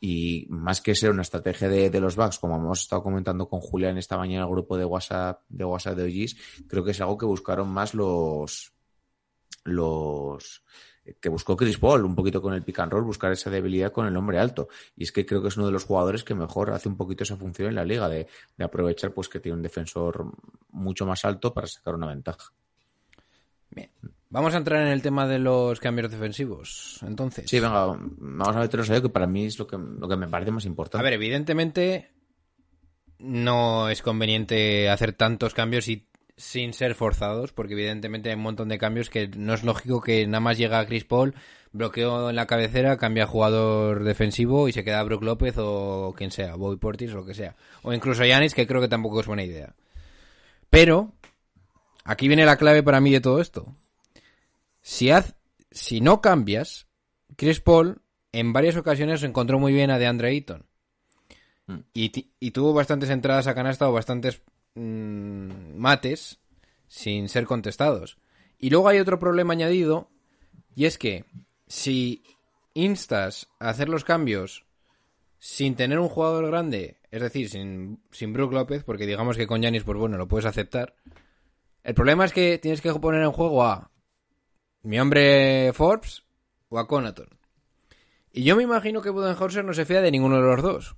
y 0.00 0.46
más 0.50 0.80
que 0.80 0.94
ser 0.94 1.10
una 1.10 1.22
estrategia 1.22 1.68
de, 1.68 2.00
los 2.00 2.16
Bucks, 2.16 2.38
como 2.38 2.56
hemos 2.56 2.80
estado 2.82 3.02
comentando 3.02 3.48
con 3.48 3.60
Julián 3.60 3.96
esta 3.96 4.18
mañana 4.18 4.44
el 4.44 4.50
grupo 4.50 4.76
de 4.76 4.84
WhatsApp 4.84 5.42
de 5.48 5.64
WhatsApp 5.64 5.96
de 5.96 6.04
OGs, 6.04 6.36
creo 6.68 6.84
que 6.84 6.90
es 6.90 7.00
algo 7.00 7.16
que 7.16 7.26
buscaron 7.26 7.68
más 7.70 7.94
los 7.94 8.72
los 9.64 10.62
que 11.20 11.28
buscó 11.28 11.56
Chris 11.56 11.78
Paul 11.78 12.04
un 12.04 12.14
poquito 12.14 12.40
con 12.40 12.54
el 12.54 12.62
pick 12.62 12.78
buscar 13.02 13.32
esa 13.32 13.50
debilidad 13.50 13.92
con 13.92 14.06
el 14.06 14.16
hombre 14.16 14.38
alto. 14.38 14.68
Y 14.96 15.04
es 15.04 15.12
que 15.12 15.24
creo 15.26 15.42
que 15.42 15.48
es 15.48 15.56
uno 15.56 15.66
de 15.66 15.72
los 15.72 15.84
jugadores 15.84 16.24
que 16.24 16.34
mejor 16.34 16.70
hace 16.70 16.88
un 16.88 16.96
poquito 16.96 17.24
esa 17.24 17.36
función 17.36 17.68
en 17.68 17.74
la 17.74 17.84
liga, 17.84 18.08
de, 18.08 18.26
de 18.56 18.64
aprovechar 18.64 19.12
pues 19.12 19.28
que 19.28 19.40
tiene 19.40 19.56
un 19.56 19.62
defensor 19.62 20.32
mucho 20.70 21.06
más 21.06 21.24
alto 21.24 21.52
para 21.52 21.66
sacar 21.66 21.94
una 21.94 22.06
ventaja. 22.06 22.52
Bien. 23.70 23.90
Vamos 24.34 24.52
a 24.52 24.58
entrar 24.58 24.82
en 24.82 24.88
el 24.88 25.00
tema 25.00 25.28
de 25.28 25.38
los 25.38 25.78
cambios 25.78 26.10
defensivos. 26.10 26.98
Entonces. 27.06 27.48
Sí, 27.48 27.60
venga, 27.60 27.86
vamos 27.86 28.56
a 28.56 28.58
meternos 28.58 28.90
a 28.90 28.94
ello, 28.94 29.02
que 29.02 29.08
para 29.08 29.28
mí 29.28 29.44
es 29.44 29.56
lo 29.60 29.68
que, 29.68 29.78
lo 29.78 30.08
que 30.08 30.16
me 30.16 30.26
parece 30.26 30.50
más 30.50 30.64
importante. 30.64 30.98
A 31.00 31.04
ver, 31.08 31.12
evidentemente 31.12 32.10
no 33.20 33.88
es 33.90 34.02
conveniente 34.02 34.90
hacer 34.90 35.12
tantos 35.12 35.54
cambios 35.54 35.86
y 35.86 36.08
sin 36.36 36.72
ser 36.72 36.96
forzados, 36.96 37.52
porque 37.52 37.74
evidentemente 37.74 38.28
hay 38.30 38.34
un 38.34 38.42
montón 38.42 38.68
de 38.68 38.76
cambios 38.76 39.08
que 39.08 39.28
no 39.28 39.54
es 39.54 39.62
lógico 39.62 40.00
que 40.00 40.26
nada 40.26 40.40
más 40.40 40.58
llega 40.58 40.84
Chris 40.84 41.04
Paul, 41.04 41.36
bloqueo 41.70 42.28
en 42.28 42.34
la 42.34 42.48
cabecera, 42.48 42.96
cambia 42.96 43.28
jugador 43.28 44.02
defensivo 44.02 44.66
y 44.66 44.72
se 44.72 44.82
queda 44.82 45.04
Brook 45.04 45.22
López 45.22 45.54
o 45.58 46.12
quien 46.18 46.32
sea, 46.32 46.56
Bobby 46.56 46.78
Portis 46.78 47.12
o 47.12 47.18
lo 47.18 47.24
que 47.24 47.34
sea. 47.34 47.54
O 47.84 47.92
incluso 47.92 48.24
Yanis, 48.24 48.52
que 48.52 48.66
creo 48.66 48.80
que 48.80 48.88
tampoco 48.88 49.20
es 49.20 49.28
buena 49.28 49.44
idea. 49.44 49.76
Pero, 50.70 51.12
aquí 52.02 52.26
viene 52.26 52.44
la 52.44 52.56
clave 52.56 52.82
para 52.82 53.00
mí 53.00 53.12
de 53.12 53.20
todo 53.20 53.40
esto. 53.40 53.76
Si, 54.86 55.10
haz, 55.10 55.34
si 55.70 56.02
no 56.02 56.20
cambias, 56.20 56.86
Chris 57.36 57.58
Paul 57.58 58.02
en 58.32 58.52
varias 58.52 58.76
ocasiones 58.76 59.20
se 59.20 59.26
encontró 59.26 59.58
muy 59.58 59.72
bien 59.72 59.90
a 59.90 59.98
DeAndre 59.98 60.28
Ayton. 60.28 60.66
Y, 61.94 62.10
ti- 62.10 62.30
y 62.38 62.50
tuvo 62.50 62.74
bastantes 62.74 63.08
entradas 63.08 63.46
a 63.46 63.54
canasta 63.54 63.88
o 63.88 63.92
bastantes 63.94 64.42
mm, 64.74 65.74
mates 65.76 66.38
sin 66.86 67.30
ser 67.30 67.46
contestados. 67.46 68.18
Y 68.58 68.68
luego 68.68 68.88
hay 68.88 68.98
otro 68.98 69.18
problema 69.18 69.54
añadido, 69.54 70.10
y 70.76 70.84
es 70.84 70.98
que 70.98 71.24
si 71.66 72.22
instas 72.74 73.48
a 73.58 73.70
hacer 73.70 73.88
los 73.88 74.04
cambios 74.04 74.66
sin 75.38 75.76
tener 75.76 75.98
un 75.98 76.10
jugador 76.10 76.46
grande, 76.46 76.98
es 77.10 77.22
decir, 77.22 77.48
sin, 77.48 78.02
sin 78.10 78.34
Brook 78.34 78.52
López, 78.52 78.84
porque 78.84 79.06
digamos 79.06 79.38
que 79.38 79.46
con 79.46 79.62
Yanis, 79.62 79.84
pues 79.84 79.96
bueno, 79.96 80.18
lo 80.18 80.28
puedes 80.28 80.44
aceptar. 80.44 80.94
El 81.82 81.94
problema 81.94 82.26
es 82.26 82.32
que 82.34 82.58
tienes 82.58 82.82
que 82.82 82.92
poner 82.92 83.22
en 83.22 83.32
juego 83.32 83.64
a 83.64 83.90
mi 84.84 85.00
hombre 85.00 85.72
Forbes 85.72 86.22
o 86.68 86.78
a 86.78 86.86
Conaton. 86.86 87.28
Y 88.32 88.44
yo 88.44 88.56
me 88.56 88.62
imagino 88.62 89.02
que 89.02 89.10
Budenholzer 89.10 89.64
no 89.64 89.74
se 89.74 89.84
fía 89.84 90.00
de 90.00 90.10
ninguno 90.10 90.36
de 90.36 90.42
los 90.42 90.62
dos 90.62 90.96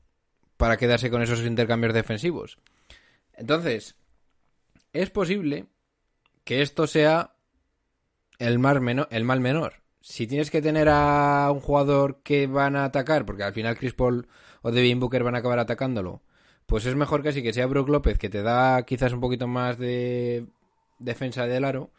para 0.57 0.76
quedarse 0.76 1.11
con 1.11 1.23
esos 1.23 1.40
intercambios 1.43 1.95
defensivos. 1.95 2.59
Entonces, 3.35 3.97
es 4.93 5.11
posible 5.11 5.66
que 6.45 6.62
esto 6.62 6.87
sea 6.87 7.37
el 8.38 8.59
mal, 8.59 8.81
menor, 8.81 9.09
el 9.11 9.25
mal 9.25 9.40
menor. 9.40 9.75
Si 10.00 10.26
tienes 10.26 10.50
que 10.50 10.62
tener 10.62 10.88
a 10.88 11.50
un 11.52 11.61
jugador 11.61 12.23
que 12.23 12.47
van 12.47 12.76
a 12.76 12.85
atacar, 12.85 13.26
porque 13.26 13.43
al 13.43 13.52
final 13.52 13.76
Chris 13.76 13.95
Paul 13.95 14.28
o 14.62 14.71
Devin 14.71 15.00
Booker 15.00 15.23
van 15.23 15.35
a 15.35 15.38
acabar 15.38 15.59
atacándolo, 15.59 16.23
pues 16.66 16.87
es 16.87 16.97
mejor 16.97 17.23
casi 17.23 17.43
que 17.43 17.52
sea 17.52 17.66
Brook 17.66 17.88
López, 17.88 18.19
que 18.19 18.31
te 18.31 18.43
da 18.43 18.83
quizás 18.85 19.12
un 19.12 19.21
poquito 19.21 19.47
más 19.47 19.78
de 19.78 20.47
defensa 20.99 21.47
del 21.47 21.64
aro, 21.64 21.90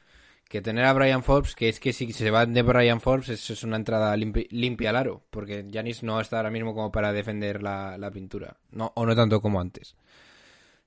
que 0.48 0.62
tener 0.62 0.86
a 0.86 0.94
Brian 0.94 1.24
Forbes, 1.24 1.56
que 1.56 1.70
es 1.70 1.80
que 1.80 1.94
si 1.94 2.12
se 2.14 2.32
va 2.32 2.46
de 2.46 2.62
Brian 2.62 3.02
Forbes 3.02 3.30
es, 3.30 3.50
es 3.50 3.64
una 3.64 3.76
entrada 3.76 4.16
limpi- 4.16 4.48
limpia 4.50 4.92
al 4.92 4.96
aro, 4.96 5.24
porque 5.30 5.66
Janis 5.72 6.04
no 6.04 6.20
está 6.22 6.38
ahora 6.38 6.52
mismo 6.52 6.74
como 6.74 6.92
para 6.92 7.14
defender 7.14 7.62
la, 7.62 7.98
la 7.98 8.12
pintura, 8.12 8.58
no, 8.72 8.92
o 8.96 9.06
no 9.06 9.16
tanto 9.16 9.42
como 9.42 9.60
antes. 9.60 9.96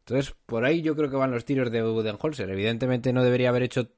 Entonces, 0.00 0.35
por 0.47 0.64
ahí 0.64 0.83
yo 0.83 0.97
creo 0.97 1.11
que 1.11 1.17
van 1.17 1.31
los 1.31 1.45
tiros 1.45 1.71
de 1.71 1.83
Budenholzer. 1.83 2.50
Evidentemente 2.50 3.12
no 3.12 3.23
debería 3.23 3.50
haber 3.50 3.62
hecho, 3.62 3.88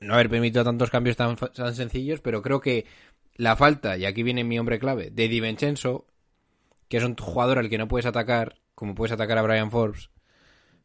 no 0.00 0.14
haber 0.14 0.28
permitido 0.28 0.62
tantos 0.62 0.90
cambios 0.90 1.16
tan, 1.16 1.36
tan 1.36 1.74
sencillos, 1.74 2.20
pero 2.20 2.42
creo 2.42 2.60
que 2.60 2.86
la 3.34 3.56
falta, 3.56 3.96
y 3.96 4.04
aquí 4.04 4.22
viene 4.22 4.44
mi 4.44 4.58
hombre 4.58 4.78
clave, 4.78 5.10
de 5.10 5.28
Di 5.28 5.40
Vincenzo, 5.40 6.06
que 6.88 6.98
es 6.98 7.04
un 7.04 7.16
jugador 7.16 7.58
al 7.58 7.70
que 7.70 7.78
no 7.78 7.88
puedes 7.88 8.06
atacar, 8.06 8.60
como 8.74 8.94
puedes 8.94 9.12
atacar 9.12 9.38
a 9.38 9.42
Brian 9.42 9.70
Forbes, 9.70 10.10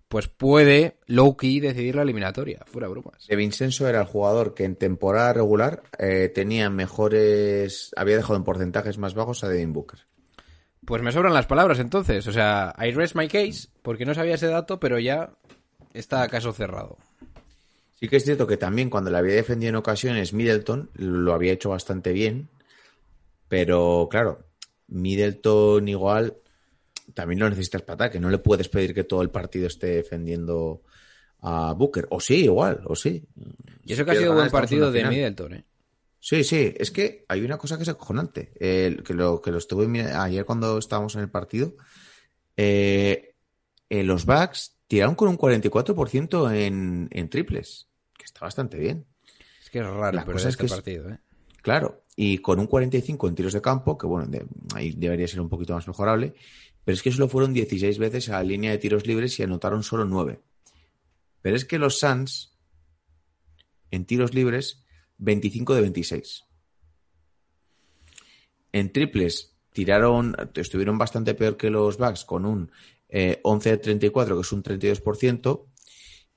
pues 0.07 0.27
puede 0.27 0.97
low-key 1.05 1.59
decidir 1.59 1.95
la 1.95 2.03
eliminatoria, 2.03 2.63
fuera 2.65 2.87
bromas. 2.87 3.27
De 3.27 3.35
Vincenzo 3.35 3.87
era 3.87 4.01
el 4.01 4.07
jugador 4.07 4.53
que 4.53 4.63
en 4.63 4.75
temporada 4.75 5.33
regular 5.33 5.83
eh, 5.99 6.31
tenía 6.33 6.69
mejores. 6.69 7.91
había 7.95 8.17
dejado 8.17 8.37
en 8.37 8.43
porcentajes 8.43 8.97
más 8.97 9.13
bajos 9.13 9.43
a 9.43 9.49
Devin 9.49 9.73
Booker. 9.73 9.99
Pues 10.85 11.01
me 11.01 11.11
sobran 11.11 11.33
las 11.33 11.47
palabras 11.47 11.79
entonces. 11.79 12.25
O 12.27 12.31
sea, 12.31 12.73
I 12.79 12.91
rest 12.91 13.15
my 13.15 13.27
case, 13.27 13.67
porque 13.81 14.05
no 14.05 14.13
sabía 14.13 14.35
ese 14.35 14.47
dato, 14.47 14.79
pero 14.79 14.99
ya 14.99 15.31
está 15.93 16.27
caso 16.29 16.53
cerrado. 16.53 16.97
Sí 17.99 18.07
que 18.07 18.17
es 18.17 18.23
cierto 18.23 18.47
que 18.47 18.57
también 18.57 18.89
cuando 18.89 19.09
le 19.09 19.17
había 19.17 19.35
defendido 19.35 19.71
en 19.71 19.75
ocasiones 19.75 20.31
Middleton 20.31 20.91
lo 20.93 21.33
había 21.33 21.51
hecho 21.51 21.69
bastante 21.69 22.13
bien, 22.13 22.47
pero 23.47 24.07
claro, 24.09 24.45
Middleton 24.87 25.87
igual 25.87 26.37
también 27.13 27.39
lo 27.39 27.49
necesitas 27.49 27.81
para 27.81 27.95
ataque, 27.95 28.19
no 28.19 28.29
le 28.29 28.37
puedes 28.39 28.69
pedir 28.69 28.93
que 28.93 29.03
todo 29.03 29.21
el 29.21 29.29
partido 29.29 29.67
esté 29.67 29.87
defendiendo 29.87 30.81
a 31.41 31.73
Booker, 31.73 32.07
o 32.09 32.19
sí, 32.19 32.45
igual, 32.45 32.81
o 32.85 32.95
sí. 32.95 33.23
Y 33.85 33.93
eso 33.93 34.03
que 34.05 34.11
ha 34.11 34.13
Si 34.15 34.21
sido 34.21 34.33
buen 34.33 34.49
partido 34.49 34.91
de. 34.91 35.03
Middleton, 35.05 35.53
¿eh? 35.53 35.65
Sí, 36.19 36.43
sí, 36.43 36.73
es 36.77 36.91
que 36.91 37.25
hay 37.29 37.41
una 37.43 37.57
cosa 37.57 37.77
que 37.77 37.83
es 37.83 37.89
acojonante, 37.89 38.51
eh, 38.59 38.97
que, 39.05 39.13
lo, 39.13 39.39
que 39.41 39.51
lo 39.51 39.59
estuve 39.59 40.01
ayer 40.11 40.45
cuando 40.45 40.77
estábamos 40.79 41.15
en 41.15 41.21
el 41.21 41.29
partido. 41.29 41.75
eh, 42.55 43.35
eh, 43.89 44.03
los 44.03 44.25
Bucks 44.25 44.75
tiraron 44.87 45.15
con 45.15 45.29
un 45.29 45.37
44% 45.37 46.51
en, 46.53 47.07
en 47.11 47.29
triples, 47.29 47.87
que 48.17 48.25
está 48.25 48.41
bastante 48.41 48.77
bien. 48.77 49.05
Es 49.61 49.69
que 49.69 49.79
es 49.79 49.85
raro 49.85 50.11
La 50.13 50.25
perder 50.25 50.33
cosa 50.33 50.49
es 50.49 50.53
este 50.55 50.61
que 50.61 50.65
es- 50.65 50.71
partido, 50.73 51.09
¿eh? 51.09 51.19
Claro, 51.61 52.03
y 52.15 52.37
con 52.39 52.59
un 52.59 52.67
45 52.67 53.27
en 53.27 53.35
tiros 53.35 53.53
de 53.53 53.61
campo, 53.61 53.97
que 53.97 54.07
bueno, 54.07 54.25
de- 54.27 54.45
ahí 54.75 54.91
debería 54.95 55.27
ser 55.27 55.41
un 55.41 55.49
poquito 55.49 55.73
más 55.73 55.87
mejorable, 55.87 56.33
pero 56.87 56.95
es 56.95 57.03
que 57.03 57.11
solo 57.11 57.27
fueron 57.27 57.53
16 57.53 57.99
veces 57.99 58.29
a 58.29 58.37
la 58.37 58.43
línea 58.43 58.71
de 58.71 58.77
tiros 58.77 59.05
libres 59.05 59.37
y 59.37 59.43
anotaron 59.43 59.83
solo 59.83 60.05
9. 60.05 60.39
Pero 61.41 61.57
es 61.57 61.65
que 61.65 61.79
los 61.79 61.99
Suns, 61.99 62.57
en 63.91 64.05
tiros 64.05 64.33
libres, 64.33 64.85
25 65.17 65.75
de 65.75 65.81
26. 65.81 66.45
En 68.71 68.93
triples, 68.93 69.57
tiraron, 69.73 70.33
estuvieron 70.55 70.97
bastante 70.97 71.33
peor 71.33 71.57
que 71.57 71.69
los 71.69 71.97
Bucks, 71.97 72.23
con 72.23 72.45
un 72.45 72.71
eh, 73.09 73.41
11 73.43 73.69
de 73.69 73.77
34, 73.79 74.35
que 74.35 74.41
es 74.41 74.51
un 74.53 74.63
32%, 74.63 75.65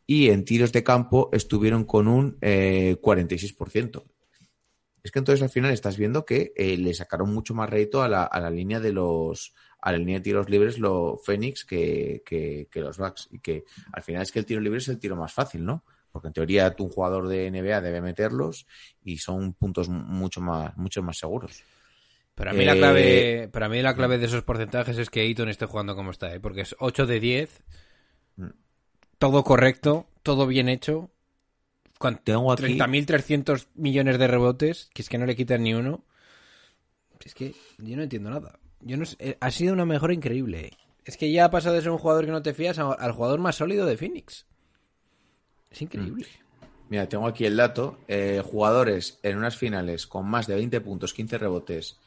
y 0.04 0.30
en 0.30 0.44
tiros 0.44 0.72
de 0.72 0.82
campo 0.82 1.30
estuvieron 1.32 1.84
con 1.84 2.08
un 2.08 2.38
eh, 2.40 2.96
46%. 3.00 4.02
Es 5.04 5.12
que 5.12 5.20
entonces 5.20 5.44
al 5.44 5.50
final 5.50 5.70
estás 5.70 5.96
viendo 5.96 6.24
que 6.24 6.52
eh, 6.56 6.76
le 6.76 6.92
sacaron 6.92 7.32
mucho 7.32 7.54
más 7.54 7.70
rédito 7.70 8.02
a 8.02 8.08
la, 8.08 8.24
a 8.24 8.40
la 8.40 8.50
línea 8.50 8.80
de 8.80 8.92
los 8.92 9.54
a 9.82 9.92
la 9.92 9.98
línea 9.98 10.18
de 10.18 10.24
tiros 10.24 10.48
libres 10.50 10.78
los 10.78 11.24
Phoenix 11.24 11.64
que, 11.64 12.22
que, 12.24 12.68
que 12.70 12.80
los 12.80 12.98
Bucks 12.98 13.28
y 13.30 13.38
que 13.38 13.64
al 13.92 14.02
final 14.02 14.22
es 14.22 14.32
que 14.32 14.38
el 14.38 14.46
tiro 14.46 14.60
libre 14.60 14.78
es 14.78 14.88
el 14.88 14.98
tiro 14.98 15.16
más 15.16 15.32
fácil, 15.32 15.64
¿no? 15.64 15.84
Porque 16.12 16.28
en 16.28 16.34
teoría 16.34 16.74
tú, 16.74 16.84
un 16.84 16.90
jugador 16.90 17.28
de 17.28 17.50
NBA 17.50 17.80
debe 17.80 18.00
meterlos 18.00 18.66
y 19.04 19.18
son 19.18 19.52
puntos 19.54 19.88
mucho 19.88 20.40
más 20.40 20.76
mucho 20.76 21.02
más 21.02 21.18
seguros. 21.18 21.62
Para 22.34 22.52
mí, 22.52 22.64
la 22.64 22.72
Eh, 22.74 22.78
clave, 22.78 23.48
para 23.52 23.68
mí 23.68 23.82
la 23.82 23.94
clave 23.94 24.18
de 24.18 24.26
esos 24.26 24.42
porcentajes 24.42 24.96
es 24.98 25.10
que 25.10 25.20
Ayton 25.20 25.48
esté 25.48 25.66
jugando 25.66 25.94
como 25.94 26.10
está, 26.10 26.34
¿eh? 26.34 26.40
porque 26.40 26.62
es 26.62 26.74
8 26.78 27.06
de 27.06 27.20
10, 27.20 27.62
Mm. 28.36 28.48
todo 29.18 29.44
correcto, 29.44 30.06
todo 30.22 30.46
bien 30.46 30.68
hecho, 30.68 31.10
con 31.98 32.16
Tengo 32.16 32.50
aquí 32.52 32.62
30.300 32.78 33.68
millones 33.74 34.18
de 34.18 34.26
rebotes, 34.26 34.88
que 34.94 35.02
es 35.02 35.08
que 35.08 35.18
no 35.18 35.26
le 35.26 35.36
quitan 35.36 35.62
ni 35.62 35.74
uno. 35.74 36.04
Es 37.24 37.34
que 37.34 37.54
yo 37.78 37.96
no 37.96 38.02
entiendo 38.02 38.30
nada. 38.30 38.58
Yo 38.82 38.96
no 38.96 39.04
sé- 39.04 39.16
eh, 39.18 39.36
ha 39.40 39.50
sido 39.50 39.72
una 39.72 39.84
mejora 39.84 40.14
increíble. 40.14 40.60
¿eh? 40.66 40.70
Es 41.04 41.16
que 41.16 41.30
ya 41.32 41.46
ha 41.46 41.50
pasado 41.50 41.74
de 41.74 41.82
ser 41.82 41.90
un 41.90 41.98
jugador 41.98 42.24
que 42.26 42.30
no 42.32 42.42
te 42.42 42.54
fías 42.54 42.78
a- 42.78 42.92
al 42.92 43.12
jugador 43.12 43.40
más 43.40 43.56
sólido 43.56 43.86
de 43.86 43.96
Phoenix. 43.96 44.46
Es 45.70 45.82
increíble. 45.82 46.26
Mira, 46.88 47.08
tengo 47.08 47.26
aquí 47.26 47.44
el 47.44 47.56
dato. 47.56 47.98
Eh, 48.08 48.42
jugadores 48.44 49.18
en 49.22 49.38
unas 49.38 49.56
finales 49.56 50.06
con 50.06 50.26
más 50.28 50.46
de 50.46 50.56
20 50.56 50.80
puntos, 50.80 51.14
15 51.14 51.38
rebotes 51.38 51.98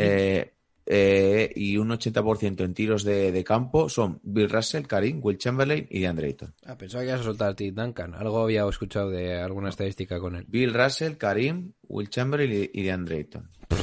eh, 0.00 0.52
eh, 0.86 1.52
y 1.54 1.76
un 1.76 1.90
80% 1.90 2.64
en 2.64 2.72
tiros 2.72 3.04
de, 3.04 3.32
de 3.32 3.44
campo 3.44 3.88
son 3.88 4.20
Bill 4.22 4.48
Russell, 4.48 4.86
Karim, 4.86 5.20
Will 5.22 5.36
Chamberlain 5.36 5.86
y 5.90 6.00
DeAndre 6.00 6.28
Ayton. 6.28 6.54
Ah, 6.64 6.78
pensaba 6.78 7.02
que 7.02 7.08
ibas 7.10 7.20
a 7.20 7.24
soltar 7.24 7.50
a 7.50 7.56
ti, 7.56 7.72
Duncan. 7.72 8.14
Algo 8.14 8.40
había 8.42 8.66
escuchado 8.68 9.10
de 9.10 9.38
alguna 9.38 9.68
estadística 9.68 10.18
con 10.18 10.36
él. 10.36 10.44
Bill 10.48 10.72
Russell, 10.72 11.16
Karim, 11.16 11.72
Will 11.88 12.08
Chamberlain 12.08 12.70
y, 12.72 12.80
y 12.80 12.84
DeAndre 12.84 13.16
Ayton. 13.18 13.50
Me, 13.70 13.76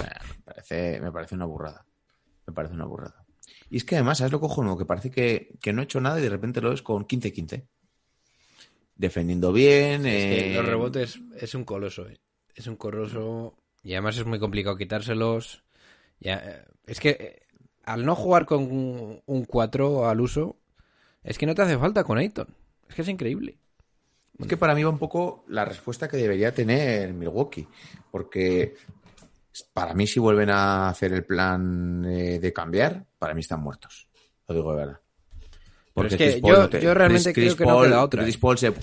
parece, 0.45 0.99
me 1.01 1.11
parece 1.11 1.35
una 1.35 1.45
burrada. 1.45 1.85
Me 2.47 2.53
parece 2.53 2.73
una 2.73 2.85
burrada. 2.85 3.25
Y 3.69 3.77
es 3.77 3.83
que 3.85 3.95
además, 3.95 4.17
¿sabes 4.19 4.31
lo 4.31 4.39
cojonudo? 4.39 4.77
Que 4.77 4.85
parece 4.85 5.09
que, 5.11 5.55
que 5.61 5.73
no 5.73 5.81
ha 5.81 5.85
hecho 5.85 5.99
nada 6.01 6.19
y 6.19 6.23
de 6.23 6.29
repente 6.29 6.61
lo 6.61 6.69
ves 6.69 6.81
con 6.81 7.05
15-15. 7.07 7.65
Defendiendo 8.95 9.51
bien. 9.51 10.05
Es 10.05 10.25
que 10.25 10.51
eh, 10.51 10.53
los 10.53 10.65
rebotes 10.65 11.19
es 11.39 11.55
un 11.55 11.63
coloso, 11.63 12.07
¿eh? 12.07 12.19
Es 12.55 12.67
un 12.67 12.75
coloso. 12.75 13.57
Y 13.83 13.93
además 13.93 14.17
es 14.17 14.25
muy 14.25 14.39
complicado 14.39 14.77
quitárselos. 14.77 15.63
Ya, 16.19 16.35
eh, 16.43 16.65
es 16.85 16.99
que 16.99 17.09
eh, 17.09 17.41
al 17.83 18.05
no 18.05 18.15
jugar 18.15 18.45
con 18.45 18.61
un- 18.63 19.21
un 19.25 19.45
4 19.45 20.07
al 20.07 20.21
uso, 20.21 20.57
es 21.23 21.37
que 21.37 21.45
no 21.45 21.55
te 21.55 21.63
hace 21.63 21.77
falta 21.77 22.03
con 22.03 22.17
Ayton. 22.17 22.47
Es 22.87 22.95
que 22.95 23.01
es 23.01 23.07
increíble. 23.09 23.57
Es 24.39 24.47
que 24.47 24.57
para 24.57 24.73
mí 24.75 24.83
va 24.83 24.89
un 24.89 24.99
poco 24.99 25.43
la 25.47 25.63
respuesta 25.65 26.07
que 26.07 26.17
debería 26.17 26.53
tener 26.53 27.13
Milwaukee, 27.13 27.67
porque 28.11 28.75
para 29.73 29.93
mí 29.93 30.07
si 30.07 30.19
vuelven 30.19 30.49
a 30.49 30.89
hacer 30.89 31.13
el 31.13 31.23
plan 31.25 32.03
eh, 32.05 32.39
de 32.39 32.53
cambiar, 32.53 33.05
para 33.19 33.33
mí 33.33 33.41
están 33.41 33.61
muertos. 33.61 34.07
Lo 34.47 34.55
digo 34.55 34.71
de 34.71 34.77
verdad. 34.77 34.99
Pero 35.95 36.07
es 36.07 36.15
Chris 36.15 36.35
que 36.35 36.41
Paul 36.41 36.53
yo- 36.53 36.59
no 36.61 36.69
te- 36.69 36.81
yo 36.81 36.93
realmente 36.93 37.33
creo 37.33 37.55
que 37.55 37.65
no 37.65 37.69
Paul- 37.75 37.87
queda 37.87 38.03
otra, 38.03 38.23
Chris 38.23 38.35
eh. 38.35 38.39
Paul 38.41 38.57
se- 38.57 38.73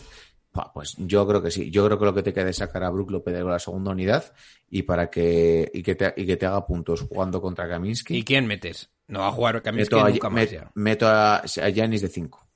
Pues 0.74 0.96
yo 0.98 1.26
creo 1.28 1.42
que 1.42 1.50
sí. 1.50 1.70
Yo 1.70 1.84
creo 1.86 1.98
que 1.98 2.04
lo 2.04 2.14
que 2.14 2.22
te 2.22 2.32
queda 2.32 2.48
es 2.50 2.56
sacar 2.56 2.82
a 2.84 2.90
Brook 2.90 3.10
López 3.10 3.34
de 3.34 3.44
la 3.44 3.58
segunda 3.58 3.92
unidad 3.92 4.32
y 4.68 4.82
para 4.82 5.08
que 5.10 5.70
y 5.72 5.82
que 5.82 5.94
te, 5.94 6.12
y 6.16 6.26
que 6.26 6.36
te 6.36 6.46
haga 6.46 6.66
puntos 6.66 7.02
jugando 7.02 7.40
contra 7.40 7.68
Kaminsky. 7.68 8.16
¿Y 8.16 8.24
quién 8.24 8.46
metes? 8.46 8.90
No 9.08 9.20
va 9.20 9.28
a 9.28 9.32
jugar 9.32 9.62
Kaminsky 9.62 9.94
meto 9.94 10.06
a, 10.06 10.10
nunca 10.10 10.30
más 10.30 10.42
met- 10.44 10.52
ya. 10.52 10.70
meto 10.74 11.06
a, 11.08 11.36
a 11.38 11.68
Giannis 11.70 12.02
de 12.02 12.08
5. 12.08 12.46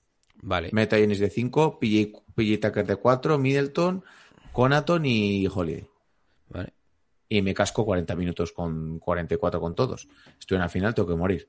Vale. 0.42 0.70
Meto 0.72 0.96
a 0.96 0.98
Giannis 0.98 1.18
de 1.20 1.30
5, 1.30 1.78
PJ, 1.80 2.22
PJ 2.34 2.58
Tucker 2.68 2.86
de 2.86 2.96
4, 2.96 3.38
Middleton, 3.38 4.04
Conaton 4.52 5.06
y 5.06 5.46
Holiday. 5.46 5.86
Y 7.34 7.42
me 7.42 7.52
casco 7.52 7.84
40 7.84 8.14
minutos 8.14 8.52
con 8.52 9.00
44 9.00 9.60
con 9.60 9.74
todos. 9.74 10.06
Estoy 10.38 10.54
en 10.54 10.60
la 10.60 10.68
final, 10.68 10.94
tengo 10.94 11.08
que 11.08 11.16
morir. 11.16 11.48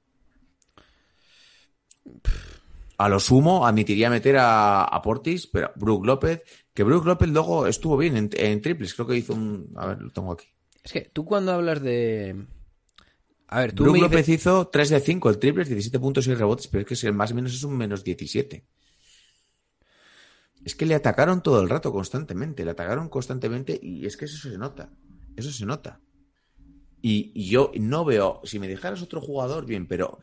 A 2.97 3.07
lo 3.07 3.19
sumo, 3.19 3.67
admitiría 3.67 4.09
meter 4.09 4.37
a, 4.37 4.83
a 4.83 5.01
Portis, 5.03 5.45
pero 5.45 5.71
Brook 5.75 6.07
López, 6.07 6.41
que 6.73 6.81
Brook 6.81 7.05
López 7.05 7.29
luego 7.29 7.67
estuvo 7.67 7.97
bien 7.97 8.17
en, 8.17 8.29
en 8.33 8.61
triples, 8.63 8.95
creo 8.95 9.05
que 9.05 9.17
hizo 9.17 9.33
un... 9.33 9.73
A 9.75 9.85
ver, 9.85 10.01
lo 10.01 10.11
tengo 10.11 10.31
aquí. 10.31 10.47
Es 10.83 10.91
que 10.91 11.01
tú 11.01 11.23
cuando 11.23 11.51
hablas 11.51 11.83
de... 11.83 12.47
A 13.47 13.59
ver, 13.59 13.73
tú 13.73 13.83
Brook 13.83 13.97
me 13.97 14.01
López 14.01 14.27
hizo 14.27 14.69
3 14.69 14.89
de 14.89 14.99
5 15.01 15.29
el 15.29 15.37
triples, 15.37 15.69
17 15.69 15.99
puntos 15.99 16.25
y 16.25 16.33
rebotes, 16.33 16.67
pero 16.67 16.81
es 16.81 16.87
que 16.87 16.95
es 16.95 17.03
el 17.03 17.13
más 17.13 17.31
o 17.31 17.35
menos 17.35 17.53
es 17.53 17.63
un 17.63 17.77
menos 17.77 18.03
17. 18.03 18.65
Es 20.63 20.73
que 20.73 20.87
le 20.87 20.95
atacaron 20.95 21.43
todo 21.43 21.61
el 21.61 21.69
rato, 21.69 21.91
constantemente, 21.91 22.65
le 22.65 22.71
atacaron 22.71 23.07
constantemente 23.07 23.79
y 23.79 24.07
es 24.07 24.17
que 24.17 24.25
eso 24.25 24.49
se 24.49 24.57
nota, 24.57 24.89
eso 25.35 25.51
se 25.51 25.65
nota. 25.65 25.99
Y, 27.01 27.47
yo 27.47 27.71
no 27.79 28.03
veo, 28.03 28.41
si 28.45 28.57
me 28.57 28.67
dejaras 28.67 29.01
otro 29.01 29.21
jugador, 29.21 29.65
bien, 29.65 29.87
pero 29.87 30.19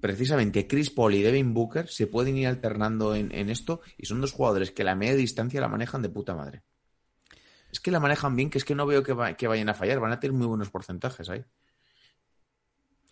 precisamente 0.00 0.66
Chris 0.66 0.90
Paul 0.90 1.14
y 1.14 1.22
Devin 1.22 1.54
Booker 1.54 1.88
se 1.88 2.06
pueden 2.06 2.36
ir 2.36 2.46
alternando 2.46 3.14
en, 3.14 3.32
esto 3.48 3.80
y 3.96 4.06
son 4.06 4.20
dos 4.20 4.32
jugadores 4.32 4.70
que 4.70 4.84
la 4.84 4.94
media 4.94 5.16
distancia 5.16 5.60
la 5.60 5.68
manejan 5.68 6.02
de 6.02 6.10
puta 6.10 6.34
madre. 6.34 6.62
Es 7.72 7.80
que 7.80 7.90
la 7.90 7.98
manejan 7.98 8.36
bien, 8.36 8.50
que 8.50 8.58
es 8.58 8.64
que 8.64 8.74
no 8.74 8.86
veo 8.86 9.02
que, 9.02 9.14
va- 9.14 9.34
que 9.34 9.48
vayan 9.48 9.68
a 9.68 9.74
fallar, 9.74 10.00
van 10.00 10.12
a 10.12 10.20
tener 10.20 10.36
muy 10.36 10.46
buenos 10.46 10.70
porcentajes 10.70 11.28
ahí. 11.30 11.44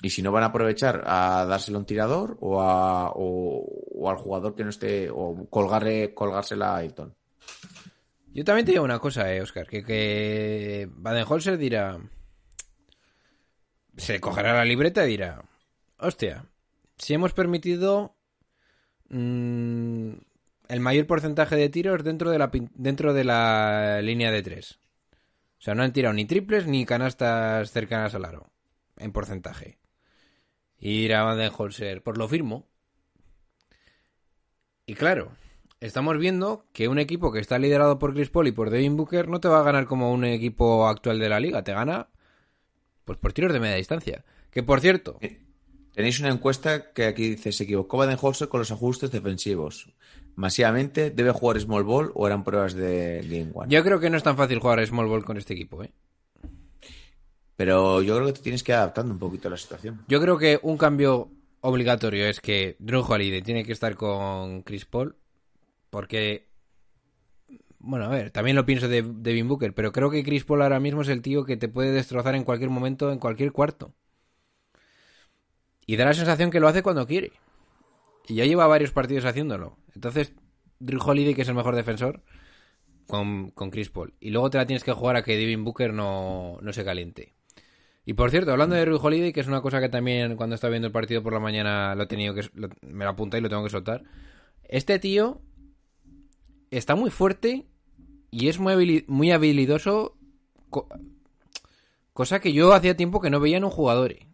Y 0.02 0.10
si 0.10 0.20
no 0.20 0.30
van 0.30 0.42
a 0.42 0.46
aprovechar 0.46 1.02
a 1.06 1.46
dárselo 1.46 1.78
a 1.78 1.80
un 1.80 1.86
tirador 1.86 2.36
o, 2.40 2.60
a, 2.60 3.06
al 3.08 4.16
jugador 4.18 4.54
que 4.54 4.64
no 4.64 4.70
esté, 4.70 5.08
o 5.10 5.46
colgarle, 5.48 6.12
colgársela 6.12 6.76
a. 6.76 6.84
Yo 8.37 8.45
también 8.45 8.66
te 8.66 8.73
digo 8.73 8.85
una 8.85 8.99
cosa, 8.99 9.33
eh, 9.33 9.40
Oscar, 9.40 9.66
que, 9.66 9.83
que 9.83 10.90
Baden-Holzer 10.90 11.57
dirá... 11.57 11.99
Se 13.97 14.21
cogerá 14.21 14.52
la 14.52 14.66
libreta 14.66 15.07
y 15.07 15.09
dirá... 15.09 15.43
Hostia, 15.97 16.45
si 16.99 17.14
hemos 17.14 17.33
permitido 17.33 18.14
mm, 19.09 20.11
el 20.69 20.81
mayor 20.81 21.07
porcentaje 21.07 21.57
de 21.57 21.71
tiros 21.71 22.05
dentro 22.05 22.31
de 22.31 22.38
la 22.38 22.50
dentro 22.75 23.14
de 23.14 23.25
la 23.25 24.02
línea 24.02 24.31
de 24.31 24.43
tres. 24.43 24.81
O 25.59 25.62
sea, 25.62 25.75
no 25.75 25.83
han 25.83 25.95
tirado 25.95 26.12
ni 26.12 26.26
triples 26.26 26.66
ni 26.66 26.85
canastas 26.85 27.71
cercanas 27.71 28.14
al 28.14 28.26
aro 28.26 28.50
en 28.99 29.12
porcentaje. 29.12 29.78
Y 30.78 31.00
dirá 31.00 31.23
Baden-Holzer, 31.23 32.02
pues 32.02 32.19
lo 32.19 32.28
firmo. 32.28 32.69
Y 34.85 34.93
claro, 34.93 35.33
estamos 35.80 36.18
viendo 36.18 36.66
que 36.73 36.88
un 36.88 36.99
equipo 36.99 37.33
que 37.33 37.40
está 37.40 37.59
liderado 37.59 37.99
por 37.99 38.14
Chris 38.14 38.30
Paul 38.30 38.49
y 38.49 38.52
por 38.52 38.71
Devin 38.71 38.97
Booker 38.97 39.28
no 39.28 39.40
te 39.40 39.49
va 39.49 39.61
a 39.61 39.64
ganar 39.64 39.87
como 39.87 40.12
un 40.12 40.25
equipo 40.25 40.87
actual 40.87 41.18
de 41.18 41.28
la 41.28 41.40
liga, 41.40 41.64
te 41.64 41.73
gana 41.73 42.09
pues 43.04 43.18
por 43.18 43.33
tiros 43.33 43.52
de 43.52 43.61
media 43.61 43.76
distancia. 43.76 44.25
Que 44.50 44.62
por 44.62 44.80
cierto, 44.80 45.18
Tenéis 45.97 46.21
una 46.21 46.28
encuesta 46.28 46.92
que 46.92 47.06
aquí 47.06 47.30
dice, 47.30 47.52
se 47.52 47.64
equivocó 47.64 47.97
Baden-Holzer 47.97 48.49
con 48.49 48.61
los 48.61 48.71
ajustes 48.71 49.11
defensivos. 49.11 49.95
Masivamente, 50.35 51.11
¿debe 51.11 51.30
jugar 51.30 51.59
Small 51.59 51.85
Ball 51.85 52.12
o 52.14 52.26
eran 52.26 52.45
pruebas 52.45 52.75
de 52.75 53.23
Game 53.26 53.50
One? 53.54 53.75
Yo 53.75 53.83
creo 53.83 53.99
que 53.99 54.11
no 54.11 54.18
es 54.18 54.23
tan 54.23 54.37
fácil 54.37 54.59
jugar 54.59 54.87
Small 54.87 55.06
Ball 55.06 55.25
con 55.25 55.38
este 55.38 55.54
equipo, 55.54 55.83
¿eh? 55.83 55.90
Pero 57.56 58.02
yo 58.02 58.14
creo 58.14 58.26
que 58.26 58.35
te 58.35 58.42
tienes 58.42 58.62
que 58.62 58.73
ir 58.73 58.76
adaptando 58.76 59.14
un 59.14 59.18
poquito 59.18 59.49
a 59.49 59.52
la 59.52 59.56
situación. 59.56 60.04
Yo 60.06 60.21
creo 60.21 60.37
que 60.37 60.61
un 60.62 60.76
cambio 60.76 61.30
obligatorio 61.62 62.26
es 62.26 62.42
que 62.42 62.76
Drew 62.78 63.00
Holiday 63.00 63.40
tiene 63.40 63.64
que 63.64 63.73
estar 63.73 63.97
con 63.97 64.64
Chris 64.64 64.85
Paul 64.85 65.16
porque 65.90 66.49
bueno, 67.78 68.07
a 68.07 68.09
ver, 68.09 68.31
también 68.31 68.57
lo 68.57 68.66
pienso 68.66 68.88
de 68.88 69.02
Devin 69.02 69.49
Booker, 69.49 69.73
pero 69.75 69.93
creo 69.93 70.11
que 70.11 70.25
Chris 70.25 70.45
Paul 70.45 70.62
ahora 70.62 70.81
mismo 70.81 71.02
es 71.02 71.09
el 71.09 71.23
tío 71.23 71.45
que 71.45 71.57
te 71.57 71.69
puede 71.69 71.93
destrozar 71.93 72.35
en 72.35 72.45
cualquier 72.45 72.71
momento, 72.71 73.12
en 73.12 73.19
cualquier 73.19 73.52
cuarto. 73.52 73.95
Y 75.87 75.97
da 75.97 76.05
la 76.05 76.14
sensación 76.14 76.50
que 76.50 76.61
lo 76.61 76.69
hace 76.69 76.83
cuando 76.83 77.07
quiere. 77.07 77.33
Y 78.28 78.37
ya 78.37 78.45
lleva 78.45 78.66
varios 78.66 78.93
partidos 78.93 79.25
haciéndolo. 79.25 79.78
Entonces, 79.95 80.33
Drew 80.81 81.00
Holiday, 81.02 81.35
que 81.35 81.43
es 81.43 81.49
el 81.49 81.55
mejor 81.55 81.76
defensor, 81.76 82.23
con, 83.07 83.50
con 83.50 83.71
Chris 83.71 83.90
Paul. 83.90 84.14
Y 84.21 84.31
luego 84.31 84.50
te 84.50 84.59
la 84.59 84.66
tienes 84.66 84.85
que 84.85 84.93
jugar 84.93 85.16
a 85.16 85.23
que 85.25 85.37
Devin 85.37 85.64
Booker 85.64 85.93
no, 85.95 86.59
no 86.62 86.73
se 86.73 86.85
caliente. 86.85 87.35
Y 88.07 88.14
por 88.14 88.31
cierto, 88.31 88.52
hablando 88.52 88.76
de 88.76 88.83
Drew 88.83 88.99
Holiday, 89.02 89.33
que 89.33 89.40
es 89.40 89.49
una 89.49 89.62
cosa 89.62 89.81
que 89.81 89.88
también 89.88 90.37
cuando 90.37 90.55
estaba 90.57 90.71
viendo 90.73 90.88
el 90.88 90.93
partido 90.93 91.23
por 91.23 91.33
la 91.33 91.40
mañana 91.40 91.95
lo 91.95 92.05
he 92.05 92.07
tenido 92.07 92.35
que 92.35 92.43
lo- 92.55 92.71
me 92.83 93.05
lo 93.05 93.11
apunté 93.11 93.38
y 93.38 93.43
lo 93.43 93.49
tengo 93.49 93.64
que 93.64 93.71
soltar. 93.71 94.05
Este 94.64 94.99
tío 94.99 95.43
está 96.70 96.94
muy 96.94 97.11
fuerte 97.11 97.66
y 98.30 98.49
es 98.49 98.58
muy, 98.61 98.75
habili- 98.75 99.04
muy 99.08 99.32
habilidoso, 99.32 100.16
co- 100.70 100.88
cosa 102.12 102.40
que 102.40 102.52
yo 102.52 102.73
hacía 102.73 102.96
tiempo 102.96 103.20
que 103.20 103.30
no 103.30 103.40
veía 103.40 103.58
en 103.58 103.64
un 103.64 103.70
jugador. 103.70 104.12
eh. 104.12 104.26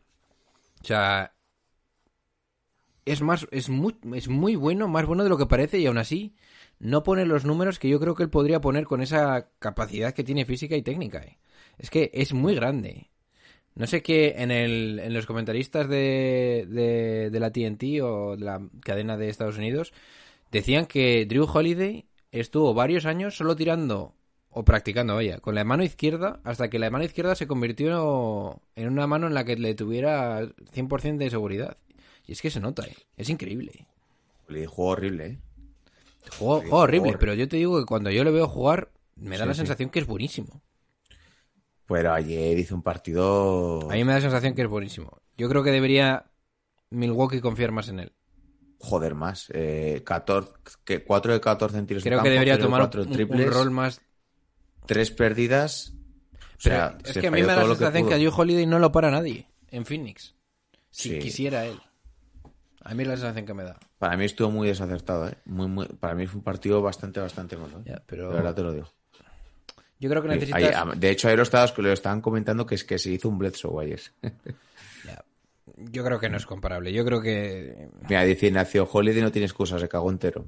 O 0.82 0.86
sea, 0.86 1.34
es 3.04 3.20
más, 3.20 3.46
es 3.50 3.68
muy, 3.68 3.96
es 4.14 4.28
muy 4.28 4.54
bueno, 4.56 4.88
más 4.88 5.06
bueno 5.06 5.24
de 5.24 5.30
lo 5.30 5.38
que 5.38 5.46
parece 5.46 5.78
y 5.78 5.86
aún 5.86 5.98
así 5.98 6.34
no 6.78 7.02
pone 7.02 7.26
los 7.26 7.44
números 7.44 7.78
que 7.78 7.88
yo 7.88 7.98
creo 8.00 8.14
que 8.14 8.22
él 8.22 8.30
podría 8.30 8.60
poner 8.60 8.84
con 8.86 9.02
esa 9.02 9.48
capacidad 9.58 10.14
que 10.14 10.24
tiene 10.24 10.44
física 10.44 10.76
y 10.76 10.82
técnica. 10.82 11.18
eh. 11.20 11.38
Es 11.78 11.90
que 11.90 12.10
es 12.14 12.32
muy 12.32 12.54
grande. 12.54 13.10
No 13.76 13.86
sé 13.86 14.02
qué 14.02 14.34
en, 14.38 14.50
el, 14.52 15.00
en 15.00 15.14
los 15.14 15.26
comentaristas 15.26 15.88
de, 15.88 16.66
de, 16.70 17.30
de 17.30 17.40
la 17.40 17.52
TNT 17.52 18.02
o 18.02 18.36
de 18.36 18.44
la 18.44 18.60
cadena 18.82 19.16
de 19.18 19.28
Estados 19.30 19.58
Unidos 19.58 19.92
decían 20.52 20.86
que 20.86 21.26
Drew 21.26 21.46
Holiday 21.52 22.06
estuvo 22.32 22.74
varios 22.74 23.06
años 23.06 23.36
solo 23.36 23.54
tirando 23.54 24.14
o 24.50 24.64
practicando, 24.64 25.14
vaya, 25.14 25.38
con 25.38 25.54
la 25.54 25.64
mano 25.64 25.82
izquierda 25.84 26.40
hasta 26.44 26.68
que 26.68 26.78
la 26.78 26.90
mano 26.90 27.04
izquierda 27.04 27.34
se 27.34 27.46
convirtió 27.46 28.60
en 28.76 28.88
una 28.88 29.06
mano 29.06 29.26
en 29.26 29.34
la 29.34 29.44
que 29.44 29.56
le 29.56 29.74
tuviera 29.74 30.42
100% 30.42 31.16
de 31.18 31.30
seguridad. 31.30 31.76
Y 32.26 32.32
es 32.32 32.42
que 32.42 32.50
se 32.50 32.60
nota, 32.60 32.84
¿eh? 32.86 32.94
es 33.16 33.30
increíble. 33.30 33.86
Le 34.48 34.66
juego 34.66 34.90
horrible, 34.90 35.26
¿eh? 35.26 35.38
Juego, 36.38 36.60
Sí, 36.62 36.68
juego 36.68 36.82
horrible, 36.82 37.00
horrible. 37.00 37.18
pero 37.18 37.34
yo 37.34 37.48
te 37.48 37.56
digo 37.56 37.78
que 37.80 37.86
cuando 37.86 38.10
yo 38.10 38.24
le 38.24 38.30
veo 38.30 38.46
jugar 38.48 38.90
me 39.16 39.38
da 39.38 39.44
Sí, 39.44 39.48
la 39.48 39.54
sí. 39.54 39.58
sensación 39.58 39.90
que 39.90 40.00
es 40.00 40.06
buenísimo. 40.06 40.60
Pero 41.86 42.12
ayer 42.12 42.58
hizo 42.58 42.74
un 42.74 42.82
partido... 42.82 43.90
A 43.90 43.94
mí 43.94 44.04
me 44.04 44.12
da 44.12 44.18
la 44.18 44.22
sensación 44.22 44.54
que 44.54 44.62
es 44.62 44.68
buenísimo. 44.68 45.18
Yo 45.36 45.48
creo 45.48 45.62
que 45.62 45.70
debería 45.72 46.26
Milwaukee 46.90 47.40
confiar 47.40 47.72
más 47.72 47.88
en 47.88 48.00
él. 48.00 48.12
Joder, 48.84 49.14
más. 49.14 49.46
Eh, 49.54 50.02
14, 50.04 50.52
que 50.84 51.04
4 51.04 51.32
de 51.34 51.40
14 51.40 51.78
en 51.78 51.86
tiros 51.86 52.02
de 52.02 52.10
Creo 52.10 52.18
campo, 52.18 52.24
que 52.24 52.30
debería 52.32 52.56
de 52.56 52.62
tomar 52.62 52.80
cuatro 52.80 53.02
un, 53.02 53.10
triples, 53.12 53.52
rol 53.54 53.70
más. 53.70 54.00
tres. 54.86 55.10
O 55.12 56.60
sea, 56.60 56.96
es 57.04 57.12
se 57.14 57.20
que 57.20 57.28
a 57.28 57.30
mí 57.30 57.40
me 57.40 57.46
da 57.46 57.56
la 57.56 57.62
sensación 57.66 58.08
que, 58.08 58.16
pudo. 58.16 58.30
a 58.32 58.36
Holiday 58.36 58.66
no 58.66 58.78
lo 58.78 58.90
para 58.92 59.10
nadie 59.10 59.46
en 59.70 59.84
Phoenix. 59.86 60.34
Si 60.90 61.10
Sí. 61.10 61.18
quisiera 61.20 61.64
él. 61.64 61.80
A 62.84 62.94
mí 62.94 63.02
es 63.02 63.08
la 63.08 63.16
sensación 63.16 63.46
que 63.46 63.54
me 63.54 63.62
da. 63.62 63.78
Para 63.98 64.16
mí 64.16 64.24
estuvo 64.24 64.50
muy 64.50 64.66
desacertado, 64.68 65.28
¿eh? 65.28 65.36
Muy, 65.44 65.68
muy... 65.68 65.86
Para 65.86 66.14
mí 66.16 66.26
fue 66.26 66.38
un 66.38 66.44
partido 66.44 66.82
bastante, 66.82 67.20
bastante 67.20 67.56
malo. 67.56 67.78
¿eh? 67.80 67.82
Ya, 67.86 68.02
pero- 68.04 68.28
De 68.30 68.34
verdad 68.34 68.54
te 68.54 68.62
lo 68.62 68.72
digo. 68.72 68.88
Yo 70.00 70.10
creo 70.10 70.20
que 70.22 70.28
necesitas. 70.28 70.60
ahí- 70.62 70.64
a- 70.74 70.92
de 70.96 71.10
hecho, 71.10 71.28
ayer 71.28 71.38
lo, 71.38 71.44
estabas- 71.44 71.78
lo 71.78 71.92
estaban 71.92 72.20
comentando 72.20 72.66
que 72.66 72.74
es 72.74 72.82
que 72.82 72.98
se 72.98 73.10
hizo 73.10 73.28
un 73.28 73.38
Bledsoe 73.38 73.84
ayer. 73.84 74.00
Ya. 75.06 75.24
Yo 75.90 76.04
creo 76.04 76.18
que 76.20 76.28
no 76.28 76.36
es 76.36 76.46
comparable. 76.46 76.92
Yo 76.92 77.04
creo 77.04 77.20
que. 77.20 77.88
Mira, 78.08 78.24
dice 78.24 78.46
Ignacio 78.46 78.88
Holiday 78.90 79.22
no 79.22 79.32
tiene 79.32 79.46
excusa, 79.46 79.78
se 79.78 79.88
cagó 79.88 80.10
entero. 80.10 80.44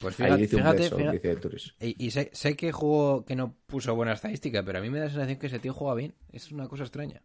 Pues 0.00 0.18
Ahí 0.18 0.26
fíjate, 0.26 0.40
dice 0.42 0.56
un 0.56 0.62
fíjate, 0.62 0.82
fíjate- 0.90 1.12
dice 1.12 1.36
Turis. 1.36 1.74
Y, 1.80 2.06
y 2.06 2.10
sé, 2.10 2.30
sé 2.32 2.56
que 2.56 2.72
jugó, 2.72 3.24
que 3.24 3.36
no 3.36 3.54
puso 3.66 3.94
buena 3.94 4.12
estadística, 4.14 4.64
pero 4.64 4.78
a 4.78 4.80
mí 4.80 4.90
me 4.90 4.98
da 4.98 5.04
la 5.04 5.10
sensación 5.12 5.38
que 5.38 5.46
ese 5.46 5.60
tío 5.60 5.72
juega 5.72 5.94
bien. 5.94 6.14
Es 6.32 6.50
una 6.50 6.66
cosa 6.66 6.82
extraña. 6.82 7.22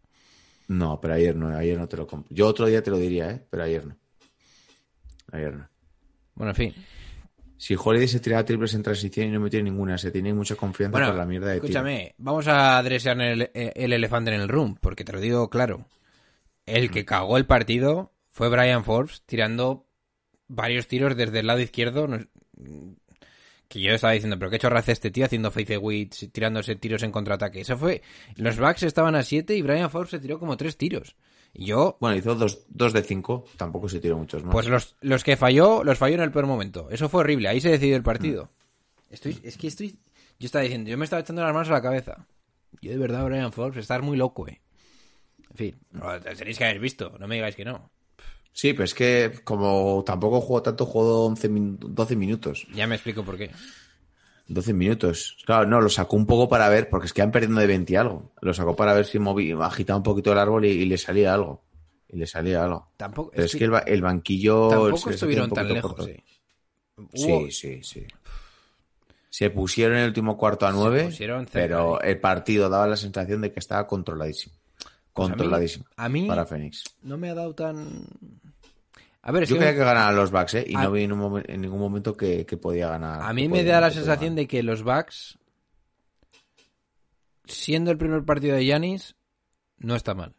No, 0.67 0.99
pero 1.01 1.15
ayer 1.15 1.36
no, 1.36 1.56
ayer 1.56 1.78
no 1.78 1.88
te 1.88 1.97
lo 1.97 2.06
compro. 2.06 2.34
Yo 2.36 2.47
otro 2.47 2.67
día 2.67 2.84
te 2.84 2.91
lo 2.91 2.97
diría, 2.97 3.32
¿eh? 3.32 3.43
Pero 3.49 3.63
ayer 3.63 3.86
no. 3.88 3.97
Ayer 5.32 5.54
no. 5.56 5.67
Bueno, 6.36 6.51
en 6.51 6.56
fin. 6.56 6.73
Si 7.58 7.75
Holiday 7.82 8.08
se 8.08 8.19
tiraba 8.19 8.43
triples 8.45 8.73
en 8.73 8.84
transición 8.84 9.28
y 9.28 9.32
no 9.32 9.39
metió 9.39 9.63
ninguna, 9.63 9.97
se 9.97 10.12
tiene 10.12 10.34
mucha 10.34 10.56
confianza 10.56 10.91
Bueno, 10.91 11.08
por 11.08 11.15
la 11.17 11.25
mierda 11.25 11.47
de 11.47 11.54
tiro. 11.56 11.65
escúchame, 11.67 12.13
vamos 12.17 12.47
a 12.47 12.78
adresear 12.78 13.19
el, 13.21 13.49
el 13.54 13.93
elefante 13.93 14.34
en 14.36 14.41
el 14.41 14.49
room, 14.49 14.75
porque 14.80 15.04
te 15.06 15.13
lo 15.13 15.19
digo 15.21 15.49
claro. 15.49 15.86
El 16.65 16.89
que 16.91 17.06
cagó 17.06 17.38
el 17.38 17.45
partido 17.45 18.12
fue 18.32 18.49
Brian 18.49 18.84
Forbes 18.84 19.21
tirando 19.25 19.88
varios 20.47 20.88
tiros 20.88 21.15
desde 21.15 21.39
el 21.39 21.47
lado 21.47 21.60
izquierdo. 21.60 22.08
no- 22.08 22.19
que 23.67 23.82
yo 23.82 23.91
estaba 23.93 24.13
diciendo, 24.13 24.38
pero 24.38 24.51
qué 24.51 24.60
chorra 24.60 24.80
hace 24.80 24.91
este 24.91 25.10
tío 25.10 25.25
haciendo 25.25 25.49
fadeaways, 25.49 26.30
tirándose 26.32 26.75
tiros 26.75 27.01
en 27.01 27.12
contraataque. 27.12 27.62
Eso 27.62 27.75
fue. 27.75 28.04
Los 28.36 28.60
Bucks 28.60 28.84
estaban 28.84 29.15
a 29.15 29.23
7 29.23 29.56
y 29.56 29.62
Brian 29.63 29.89
Forbes 29.89 30.12
se 30.12 30.19
tiró 30.19 30.39
como 30.39 30.56
3 30.56 30.78
tiros. 30.78 31.15
Y 31.51 31.65
yo, 31.65 31.97
Bueno, 31.99 32.15
hizo 32.15 32.36
dos, 32.36 32.60
dos 32.69 32.93
de 32.93 33.01
cinco, 33.01 33.45
tampoco 33.58 33.89
se 33.89 33.99
tiró 33.99 34.17
muchos 34.17 34.43
más. 34.43 34.51
pues 34.51 34.67
los, 34.67 34.95
los 35.01 35.23
que 35.23 35.36
falló, 35.36 35.84
los 35.84 35.97
falló 35.97 36.15
en 36.15 36.21
el 36.21 36.32
peor 36.32 36.45
momento. 36.45 36.89
Eso 36.91 37.10
fue 37.10 37.21
horrible, 37.21 37.47
ahí 37.49 37.60
se 37.60 37.69
decidió 37.69 37.95
el 37.95 38.04
partido. 38.04 38.51
Mm. 39.10 39.13
Estoy, 39.13 39.39
es 39.43 39.58
que 39.58 39.67
estoy. 39.67 39.97
Yo 40.38 40.45
estaba 40.45 40.63
diciendo, 40.63 40.89
yo 40.89 40.97
me 40.97 41.06
estaba 41.06 41.21
echando 41.21 41.41
las 41.41 41.54
manos 41.54 41.69
a 41.69 41.73
la 41.73 41.82
cabeza. 41.82 42.28
Yo 42.82 42.91
de 42.91 42.97
verdad, 42.97 43.25
Brian 43.25 43.51
Forbes, 43.54 43.78
estar 43.78 44.01
muy 44.04 44.15
loco, 44.17 44.47
eh. 44.47 44.62
En 45.56 45.58
fin, 45.58 45.76
lo 45.94 46.20
tenéis 46.36 46.58
que 46.58 46.65
haber 46.65 46.80
visto, 46.80 47.15
no 47.18 47.28
me 47.28 47.36
digáis 47.36 47.56
que 47.56 47.63
no. 47.63 47.89
Sí, 48.52 48.74
pero 48.74 48.84
es 48.84 48.94
que 48.94 49.39
como 49.44 50.04
tampoco 50.06 50.41
jugó 50.41 50.62
tanto, 50.62 50.86
jugó 50.86 51.26
11 51.28 51.48
min- 51.48 51.78
12 51.80 52.15
minutos. 52.18 52.68
Ya 52.74 52.88
me 52.88 52.96
explico 52.96 53.24
por 53.24 53.38
qué. 53.38 53.52
12 54.48 54.74
minutos. 54.74 55.38
Claro, 55.46 55.65
no, 55.65 55.80
lo 55.80 55.89
sacó 55.89 56.15
un 56.18 56.26
poco 56.26 56.50
para 56.50 56.68
ver, 56.70 56.89
porque 56.89 57.08
es 57.08 57.13
que 57.13 57.22
iban 57.22 57.32
perdiendo 57.32 57.62
de 57.62 57.68
20 57.68 57.94
y 57.94 57.96
algo. 57.96 58.34
Lo 58.41 58.54
sacó 58.54 58.76
para 58.76 58.94
ver 58.94 59.06
si 59.06 59.18
moví, 59.18 59.54
agitaba 59.54 59.98
un 59.98 60.04
poquito 60.04 60.32
el 60.34 60.38
árbol 60.39 60.65
y, 60.65 60.70
y 60.72 60.86
le 60.86 60.98
salía 60.98 61.34
algo. 61.34 61.63
Y 62.10 62.18
le 62.18 62.28
salía 62.28 62.63
algo. 62.63 62.91
Tampoco, 62.98 63.32
Pero 63.32 63.46
es 63.46 63.56
que 63.56 63.63
el, 63.63 63.72
ba- 63.72 63.80
el 63.80 64.02
banquillo... 64.02 64.70
tampoco 64.70 65.10
estuvieron 65.10 65.52
tan 65.52 65.74
lejos, 65.74 66.08
eh. 66.08 66.24
Hubo- 66.98 67.48
Sí, 67.48 67.52
sí, 67.52 67.84
sí. 67.84 68.06
Se 69.30 69.50
pusieron 69.50 69.98
en 69.98 70.04
el 70.04 70.08
último 70.10 70.38
cuarto 70.38 70.65
a 70.65 70.72
Se 70.72 70.78
nueve, 70.78 71.04
pusieron 71.06 71.46
cerca, 71.48 71.54
pero 71.54 72.02
el 72.02 72.20
partido 72.20 72.70
daba 72.70 72.88
la 72.88 72.96
sensación 72.96 73.41
de 73.41 73.52
que 73.52 73.60
estaba 73.60 73.86
controladísimo. 73.88 74.56
Pues 75.15 75.30
a 75.30 75.32
mí- 75.32 75.38
Controladísimo. 75.38 75.86
a 75.95 76.10
mí- 76.10 76.28
Para 76.28 76.45
Fénix. 76.45 76.84
No 77.01 77.17
me 77.17 77.30
ha 77.30 77.34
dado 77.34 77.56
tan. 77.56 78.06
A 79.21 79.32
ver, 79.32 79.45
Yo 79.47 79.56
creía 79.56 79.71
que 79.73 79.80
ganaran 79.80 80.15
los 80.15 80.30
Bucks, 80.30 80.54
¿eh? 80.56 80.65
Y 80.67 80.75
A- 80.75 80.84
no 80.84 80.91
vi 80.91 81.04
en, 81.04 81.13
un 81.13 81.43
en 81.47 81.62
ningún 81.62 81.80
momento 81.80 82.15
que, 82.15 82.45
que 82.45 82.58
podía 82.58 82.89
ganar. 82.89 83.21
a 83.23 83.34
mí 83.34 83.47
me 83.47 83.60
podía- 83.60 83.71
da 83.73 83.82
la 83.82 83.88
podía 83.88 84.01
sensación 84.01 84.36
de 84.36 84.47
que 84.47 84.62
los 84.62 84.84
Bucks, 84.84 85.39
siendo 87.45 87.91
el 87.91 87.97
primer 87.97 88.23
partido 88.23 88.56
de 88.56 88.65
Yanis, 88.65 89.15
no 89.78 89.95
está 89.95 90.13
mal. 90.13 90.36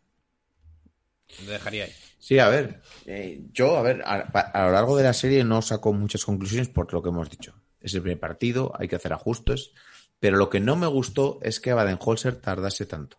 Lo 1.44 1.50
dejaría 1.52 1.84
ahí. 1.84 1.92
Sí, 2.18 2.38
a 2.38 2.48
ver. 2.48 2.82
eh, 3.06 3.42
yo, 3.52 3.76
a 3.76 3.82
ver, 3.82 4.02
a, 4.04 4.14
a 4.20 4.66
lo 4.66 4.72
largo 4.72 4.96
de 4.96 5.04
la 5.04 5.12
serie 5.12 5.42
no 5.44 5.62
saco 5.62 5.92
muchas 5.92 6.24
conclusiones 6.24 6.68
por 6.68 6.92
lo 6.92 7.02
que 7.02 7.08
hemos 7.08 7.30
dicho. 7.30 7.54
Es 7.80 7.94
el 7.94 8.02
primer 8.02 8.20
partido, 8.20 8.72
hay 8.78 8.88
que 8.88 8.96
hacer 8.96 9.12
ajustes. 9.12 9.72
Pero 10.18 10.38
lo 10.38 10.48
que 10.48 10.60
no 10.60 10.76
me 10.76 10.86
gustó 10.86 11.38
es 11.42 11.60
que 11.60 11.72
Baden-Holzer 11.74 12.36
tardase 12.36 12.86
tanto. 12.86 13.18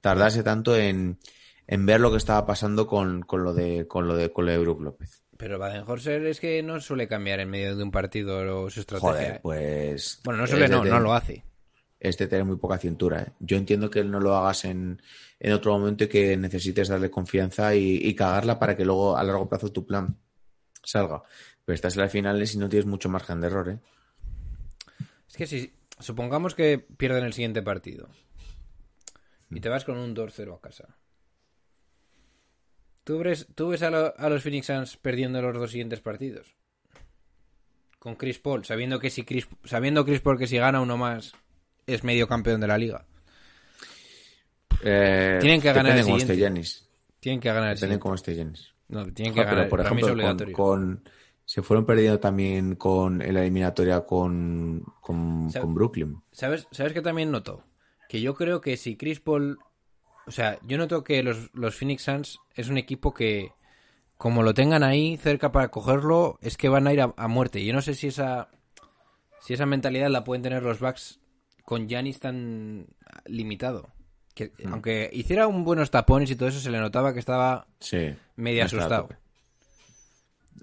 Tardase 0.00 0.42
tanto 0.42 0.76
en, 0.76 1.18
en 1.66 1.86
ver 1.86 2.00
lo 2.00 2.10
que 2.10 2.16
estaba 2.18 2.46
pasando 2.46 2.86
con, 2.86 3.22
con 3.22 3.42
lo 3.44 3.52
de 3.54 3.86
con 3.88 4.06
lo 4.06 4.14
de 4.16 4.32
con 4.32 4.46
lo 4.46 4.52
de 4.52 4.58
Brook 4.58 4.80
López. 4.80 5.22
Pero 5.36 5.58
Baden-Horser 5.58 6.26
es 6.26 6.40
que 6.40 6.62
no 6.62 6.80
suele 6.80 7.06
cambiar 7.06 7.38
en 7.40 7.50
medio 7.50 7.76
de 7.76 7.82
un 7.82 7.90
partido 7.92 8.68
su 8.70 8.80
estrategia. 8.80 9.10
Joder, 9.12 9.40
pues. 9.40 10.20
Bueno, 10.24 10.40
no 10.40 10.46
suele, 10.48 10.64
es 10.64 10.70
de 10.70 10.76
no, 10.76 10.82
no 10.82 10.88
tener- 10.90 11.02
lo 11.02 11.14
hace. 11.14 11.44
Es 12.00 12.16
de 12.16 12.26
tener 12.28 12.44
muy 12.44 12.56
poca 12.56 12.78
cintura. 12.78 13.22
¿eh? 13.22 13.32
Yo 13.40 13.56
entiendo 13.56 13.90
que 13.90 14.04
no 14.04 14.20
lo 14.20 14.36
hagas 14.36 14.64
en, 14.64 15.02
en 15.40 15.52
otro 15.52 15.76
momento 15.76 16.04
y 16.04 16.08
que 16.08 16.36
necesites 16.36 16.88
darle 16.88 17.10
confianza 17.10 17.74
y, 17.74 17.96
y 17.96 18.14
cagarla 18.14 18.58
para 18.58 18.76
que 18.76 18.84
luego 18.84 19.16
a 19.16 19.22
largo 19.24 19.48
plazo 19.48 19.72
tu 19.72 19.84
plan 19.84 20.16
salga. 20.82 21.22
Pero 21.64 21.74
estás 21.74 21.96
en 21.96 22.02
las 22.02 22.12
finales 22.12 22.54
y 22.54 22.58
no 22.58 22.68
tienes 22.68 22.86
mucho 22.86 23.08
margen 23.08 23.40
de 23.40 23.46
error. 23.48 23.68
¿eh? 23.70 23.78
Es 25.28 25.36
que 25.36 25.46
si 25.46 25.72
supongamos 25.98 26.54
que 26.54 26.78
pierden 26.78 27.24
el 27.24 27.32
siguiente 27.32 27.62
partido 27.62 28.08
y 29.50 29.60
te 29.60 29.68
vas 29.68 29.84
con 29.84 29.96
un 29.98 30.14
2-0 30.14 30.54
a 30.56 30.60
casa. 30.60 30.96
¿Tú 33.04 33.18
ves, 33.18 33.46
tú 33.54 33.68
ves 33.68 33.82
a, 33.82 33.90
lo- 33.90 34.14
a 34.18 34.28
los 34.28 34.42
Phoenix 34.42 34.66
Suns 34.66 34.96
perdiendo 34.96 35.40
los 35.40 35.54
dos 35.54 35.70
siguientes 35.70 36.00
partidos? 36.00 36.54
Con 37.98 38.16
Chris 38.16 38.38
Paul, 38.38 38.64
sabiendo 38.64 38.98
que 39.00 39.10
si 39.10 39.24
Chris, 39.24 39.48
sabiendo 39.64 40.04
Chris 40.04 40.20
Paul 40.20 40.38
que 40.38 40.46
si 40.46 40.58
gana 40.58 40.80
uno 40.80 40.96
más 40.96 41.32
es 41.86 42.04
medio 42.04 42.28
campeón 42.28 42.60
de 42.60 42.66
la 42.68 42.78
liga. 42.78 43.06
Eh, 44.82 45.38
Tienen 45.40 45.60
que 45.60 45.72
ganar 45.72 45.96
el 45.98 46.04
siguiente. 46.04 46.36
Tienen 47.20 47.40
que 47.40 47.48
ganar 47.48 47.70
el 47.72 47.76
Depende 47.80 47.98
cómo 47.98 48.14
esté 48.14 48.34
Jennings. 48.34 48.74
No, 48.88 49.04
tienen 49.12 49.34
que 49.34 49.40
Ah, 49.40 49.44
pero, 49.44 49.56
ganar. 49.56 49.68
por 49.68 49.80
ejemplo, 49.80 50.06
con, 50.06 50.12
obligatorio. 50.14 50.56
con- 50.56 51.04
se 51.44 51.62
fueron 51.62 51.86
perdiendo 51.86 52.20
también 52.20 52.76
con 52.76 53.22
en 53.22 53.34
la 53.34 53.40
eliminatoria 53.40 54.02
con, 54.02 54.84
con, 55.00 55.50
¿Sabe- 55.50 55.64
con 55.64 55.74
Brooklyn. 55.74 56.22
¿Sabes, 56.30 56.68
¿Sabes 56.70 56.92
qué 56.92 57.00
también 57.00 57.30
noto? 57.30 57.64
Que 58.08 58.20
yo 58.20 58.34
creo 58.34 58.60
que 58.60 58.76
si 58.76 58.96
Chris 58.96 59.20
Paul... 59.20 59.58
O 60.26 60.30
sea, 60.30 60.58
yo 60.62 60.76
noto 60.76 61.04
que 61.04 61.22
los, 61.22 61.50
los 61.54 61.74
Phoenix 61.76 62.02
Suns 62.02 62.38
es 62.54 62.68
un 62.68 62.76
equipo 62.76 63.14
que, 63.14 63.52
como 64.18 64.42
lo 64.42 64.52
tengan 64.52 64.82
ahí 64.82 65.16
cerca 65.16 65.52
para 65.52 65.68
cogerlo, 65.70 66.38
es 66.42 66.56
que 66.56 66.68
van 66.68 66.86
a 66.86 66.92
ir 66.92 67.00
a, 67.00 67.14
a 67.16 67.28
muerte. 67.28 67.64
Yo 67.64 67.72
no 67.72 67.80
sé 67.80 67.94
si 67.94 68.08
esa, 68.08 68.48
si 69.40 69.54
esa 69.54 69.64
mentalidad 69.64 70.10
la 70.10 70.24
pueden 70.24 70.42
tener 70.42 70.62
los 70.62 70.80
Bucks 70.80 71.20
con 71.64 71.88
Giannis 71.88 72.18
tan 72.20 72.88
limitado. 73.26 73.88
Que, 74.34 74.52
Mm. 74.58 74.72
Aunque 74.72 75.10
hiciera 75.12 75.46
un 75.46 75.64
buenos 75.64 75.90
tapones 75.90 76.30
y 76.30 76.36
todo 76.36 76.48
eso, 76.50 76.60
se 76.60 76.70
le 76.70 76.78
notaba 76.78 77.12
que 77.12 77.18
estaba 77.20 77.66
Sí. 77.80 78.14
medio 78.36 78.64
asustado. 78.64 79.08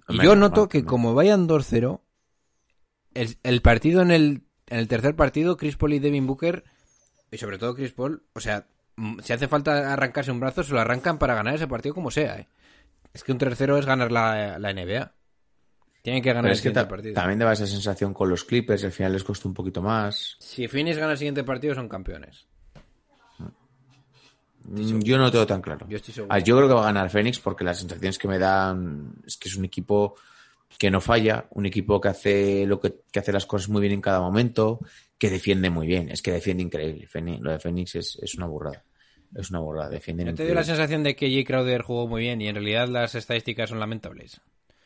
Y 0.09 0.21
yo 0.23 0.35
noto 0.35 0.69
que 0.69 0.85
como 0.85 1.13
vayan 1.15 1.47
2-0, 1.47 2.01
el, 3.15 3.37
el 3.43 3.61
partido 3.61 4.01
en 4.01 4.11
el, 4.11 4.43
en 4.67 4.79
el 4.79 4.87
tercer 4.87 5.15
partido, 5.15 5.57
Chris 5.57 5.75
Paul 5.75 5.93
y 5.93 5.99
Devin 5.99 6.27
Booker, 6.27 6.63
y 7.35 7.37
sobre 7.37 7.57
todo 7.57 7.75
Chris 7.75 7.91
Paul, 7.91 8.23
o 8.33 8.39
sea, 8.39 8.65
mm, 8.95 9.19
si 9.21 9.33
hace 9.33 9.47
falta 9.47 9.93
arrancarse 9.93 10.31
un 10.31 10.39
brazo, 10.39 10.63
se 10.63 10.73
lo 10.73 10.79
arrancan 10.79 11.17
para 11.19 11.35
ganar 11.35 11.55
ese 11.55 11.67
partido 11.67 11.93
como 11.93 12.09
sea. 12.11 12.39
¿eh? 12.39 12.47
Es 13.13 13.23
que 13.23 13.31
un 13.31 13.37
tercero 13.37 13.77
es 13.77 13.85
ganar 13.85 14.11
la, 14.11 14.57
la 14.57 14.73
NBA. 14.73 15.11
Tienen 16.01 16.21
que 16.21 16.33
ganar 16.33 16.51
el 16.51 16.57
que 16.57 16.57
siguiente 16.57 16.85
partido. 16.85 17.13
también 17.15 17.39
daba 17.39 17.53
esa 17.53 17.65
sensación 17.65 18.13
con 18.13 18.29
los 18.29 18.43
Clippers 18.43 18.83
al 18.83 18.91
final 18.91 19.13
les 19.13 19.23
costó 19.23 19.47
un 19.47 19.53
poquito 19.55 19.81
más. 19.81 20.35
Si 20.39 20.67
Phoenix 20.67 20.97
gana 20.97 21.13
el 21.13 21.17
siguiente 21.17 21.43
partido, 21.43 21.73
son 21.75 21.89
campeones. 21.89 22.45
Mm, 24.63 24.99
Yo 25.01 25.17
no 25.17 25.25
lo 25.25 25.31
tengo 25.31 25.45
tan 25.45 25.61
claro. 25.61 25.85
Yo 25.89 25.97
estoy 25.97 26.13
seguro. 26.13 26.33
Ah, 26.33 26.39
yo 26.39 26.55
creo 26.57 26.67
que 26.67 26.73
va 26.73 26.81
a 26.81 26.85
ganar 26.85 27.09
Phoenix 27.09 27.39
porque 27.39 27.63
las 27.63 27.79
sensaciones 27.79 28.17
que 28.17 28.27
me 28.27 28.39
dan 28.39 29.13
es 29.25 29.37
que 29.37 29.49
es 29.49 29.55
un 29.55 29.65
equipo 29.65 30.15
que 30.77 30.91
no 30.91 30.99
falla, 31.01 31.47
un 31.51 31.65
equipo 31.65 32.01
que 32.01 32.09
hace 32.09 32.65
lo 32.65 32.79
que, 32.79 32.95
que 33.11 33.19
hace 33.19 33.31
las 33.31 33.45
cosas 33.45 33.69
muy 33.69 33.81
bien 33.81 33.93
en 33.93 34.01
cada 34.01 34.19
momento, 34.19 34.79
que 35.17 35.29
defiende 35.29 35.69
muy 35.69 35.87
bien, 35.87 36.09
es 36.09 36.21
que 36.21 36.31
defiende 36.31 36.63
increíble. 36.63 37.07
Lo 37.41 37.51
de 37.51 37.59
Phoenix 37.59 37.95
es, 37.95 38.19
es 38.21 38.35
una 38.35 38.47
burrada. 38.47 38.83
Es 39.33 39.49
una 39.49 39.59
burrada, 39.59 39.89
defienden 39.89 40.27
¿No 40.27 40.35
te 40.35 40.45
dio 40.45 40.53
la 40.53 40.63
sensación 40.63 41.03
de 41.03 41.15
que 41.15 41.29
Jay 41.29 41.43
Crowder 41.43 41.81
jugó 41.81 42.07
muy 42.07 42.21
bien 42.21 42.41
y 42.41 42.47
en 42.47 42.55
realidad 42.55 42.87
las 42.87 43.15
estadísticas 43.15 43.69
son 43.69 43.79
lamentables? 43.79 44.39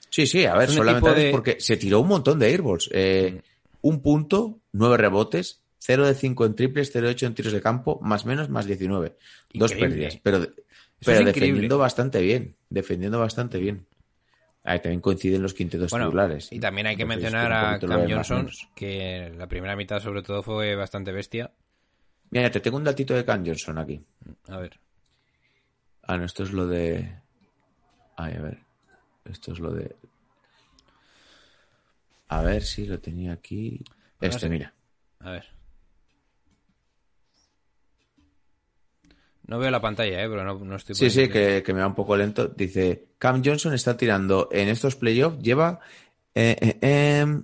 Sí, 0.10 0.26
sí, 0.26 0.46
a 0.46 0.54
ver, 0.56 0.64
Es 0.64 0.70
un 0.72 0.76
solamente 0.78 1.10
equipo 1.10 1.20
de- 1.22 1.32
porque 1.32 1.58
se 1.60 1.78
tiró 1.78 2.00
un 2.00 2.08
montón 2.08 2.40
de 2.40 2.48
airballs. 2.48 2.90
Eh, 2.94 3.42
un 3.82 4.02
punto, 4.02 4.60
nueve 4.72 4.98
rebotes, 4.98 5.62
0 5.78 6.06
de 6.08 6.16
5 6.16 6.46
en 6.46 6.56
triples, 6.56 6.90
0 6.92 7.08
de 7.08 7.14
8 7.14 7.26
en 7.28 7.36
tiros 7.36 7.54
de 7.54 7.62
campo, 7.62 8.00
más 8.02 8.26
menos, 8.26 8.50
más 8.50 8.66
19. 8.66 9.16
Dos 9.54 9.72
Increíble. 9.72 9.96
pérdidas, 9.96 10.20
pero, 10.24 10.40
pero 10.40 11.20
increíble. 11.22 11.32
defendiendo 11.34 11.78
bastante 11.78 12.22
bien, 12.22 12.56
defendiendo 12.70 13.20
bastante 13.20 13.60
bien. 13.60 13.86
Ahí 14.70 14.80
también 14.80 15.02
coinciden 15.02 15.42
los 15.42 15.56
quintetos 15.56 15.90
Bueno, 15.90 16.06
titulares. 16.06 16.52
y 16.52 16.60
también 16.60 16.86
hay 16.86 16.96
que 16.96 17.02
Entonces, 17.02 17.24
mencionar 17.34 17.52
a 17.52 17.80
Cam 17.80 18.08
Johnson, 18.08 18.50
que 18.76 19.34
la 19.36 19.48
primera 19.48 19.76
mitad 19.76 20.00
sobre 20.00 20.22
todo 20.22 20.44
fue 20.44 20.76
bastante 20.76 21.12
bestia. 21.12 21.52
Mira, 22.30 22.52
te 22.52 22.60
tengo 22.60 22.78
un 22.78 22.84
datito 22.84 23.16
de 23.16 23.26
Cam 23.26 23.44
Johnson 23.44 23.80
aquí. 23.80 24.00
A 24.48 24.58
ver. 24.58 24.80
Ah, 26.04 26.18
no, 26.18 26.26
esto 26.26 26.44
es 26.44 26.52
lo 26.52 26.68
de... 26.68 27.16
Ay, 28.16 28.36
a 28.36 28.42
ver. 28.42 28.60
Esto 29.26 29.54
es 29.54 29.60
lo 29.60 29.72
de... 29.72 29.96
A 32.28 32.44
ver 32.44 32.62
si 32.62 32.86
lo 32.86 33.00
tenía 33.00 33.34
aquí. 33.34 33.84
Bueno, 34.20 34.36
Este, 34.36 34.50
mira. 34.50 34.72
A 35.20 35.32
ver. 35.32 35.46
No 39.50 39.58
veo 39.58 39.72
la 39.72 39.82
pantalla, 39.82 40.24
¿eh? 40.24 40.30
Pero 40.30 40.44
no, 40.44 40.60
no 40.64 40.76
estoy... 40.76 40.94
Sí, 40.96 41.10
sí, 41.10 41.28
que, 41.28 41.64
que 41.64 41.74
me 41.74 41.82
va 41.82 41.88
un 41.88 41.96
poco 41.96 42.16
lento. 42.16 42.48
Dice, 42.50 43.08
Cam 43.18 43.42
Johnson 43.44 43.74
está 43.74 43.98
tirando 43.98 44.48
en 44.52 44.68
estos 44.70 44.96
playoffs, 44.96 45.40
lleva... 45.42 45.80
eh, 46.36 46.56
eh, 46.82 47.20
em, 47.22 47.44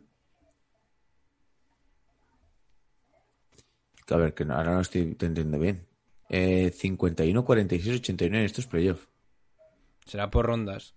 A 4.11 4.17
ver, 4.17 4.35
que 4.35 4.43
ahora 4.43 4.73
no 4.75 4.81
estoy 4.81 5.01
entendiendo 5.01 5.57
bien. 5.57 5.87
Eh, 6.29 6.69
51, 6.71 7.43
46, 7.43 7.95
89 8.01 8.39
en 8.39 8.45
estos 8.45 8.67
playoffs. 8.67 9.07
Será 10.05 10.29
por 10.29 10.45
rondas. 10.45 10.93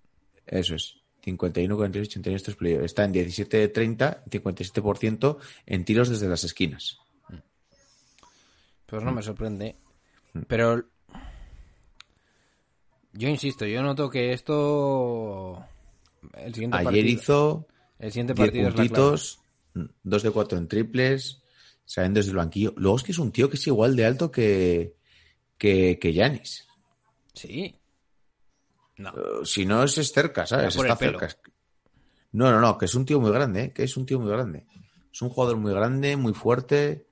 Eso 0.46 0.74
es. 0.74 0.96
51, 1.22 1.74
46, 1.74 2.08
89 2.08 2.32
en 2.32 2.36
estos 2.36 2.56
playoffs. 2.56 2.84
Está 2.84 3.04
en 3.04 3.12
17, 3.12 3.68
30, 3.68 4.24
57% 4.26 5.38
en 5.64 5.84
tiros 5.86 6.10
desde 6.10 6.28
las 6.28 6.44
esquinas. 6.44 6.98
Pues 8.86 9.02
Mm. 9.02 9.06
no 9.06 9.12
me 9.12 9.22
sorprende. 9.22 9.76
Pero... 10.46 10.84
Yo 13.12 13.28
insisto, 13.28 13.66
yo 13.66 13.82
noto 13.82 14.10
que 14.10 14.32
esto... 14.32 15.64
El 16.34 16.52
siguiente 16.54 16.76
Ayer 16.78 16.84
partido... 16.84 17.06
hizo 17.08 17.66
El 17.98 18.10
siguiente 18.12 18.34
10 18.34 18.46
partido 18.46 18.68
es 18.68 18.74
la 18.74 18.74
clave. 18.74 18.88
puntitos, 18.88 19.40
2 20.02 20.22
de 20.22 20.30
4 20.30 20.58
en 20.58 20.68
triples, 20.68 21.42
salen 21.84 22.14
desde 22.14 22.30
el 22.30 22.36
banquillo. 22.36 22.74
Luego 22.76 22.96
es 22.96 23.02
que 23.02 23.12
es 23.12 23.18
un 23.18 23.32
tío 23.32 23.48
que 23.48 23.56
es 23.56 23.66
igual 23.66 23.96
de 23.96 24.04
alto 24.06 24.30
que 24.30 24.94
que 25.56 25.98
que 26.00 26.12
Giannis. 26.12 26.66
Sí. 27.34 27.74
No. 28.96 29.10
Eh, 29.10 29.44
Si 29.44 29.64
no 29.64 29.84
es, 29.84 29.96
es 29.98 30.12
cerca, 30.12 30.46
¿sabes? 30.46 30.76
Está 30.76 30.96
cerca. 30.96 31.28
No, 32.32 32.50
no, 32.50 32.60
no, 32.60 32.76
que 32.76 32.84
es 32.84 32.94
un 32.94 33.06
tío 33.06 33.20
muy 33.20 33.30
grande, 33.30 33.62
¿eh? 33.64 33.72
que 33.72 33.84
es 33.84 33.96
un 33.96 34.04
tío 34.06 34.20
muy 34.20 34.30
grande. 34.30 34.66
Es 35.12 35.22
un 35.22 35.30
jugador 35.30 35.56
muy 35.56 35.72
grande, 35.72 36.16
muy 36.16 36.34
fuerte. 36.34 37.06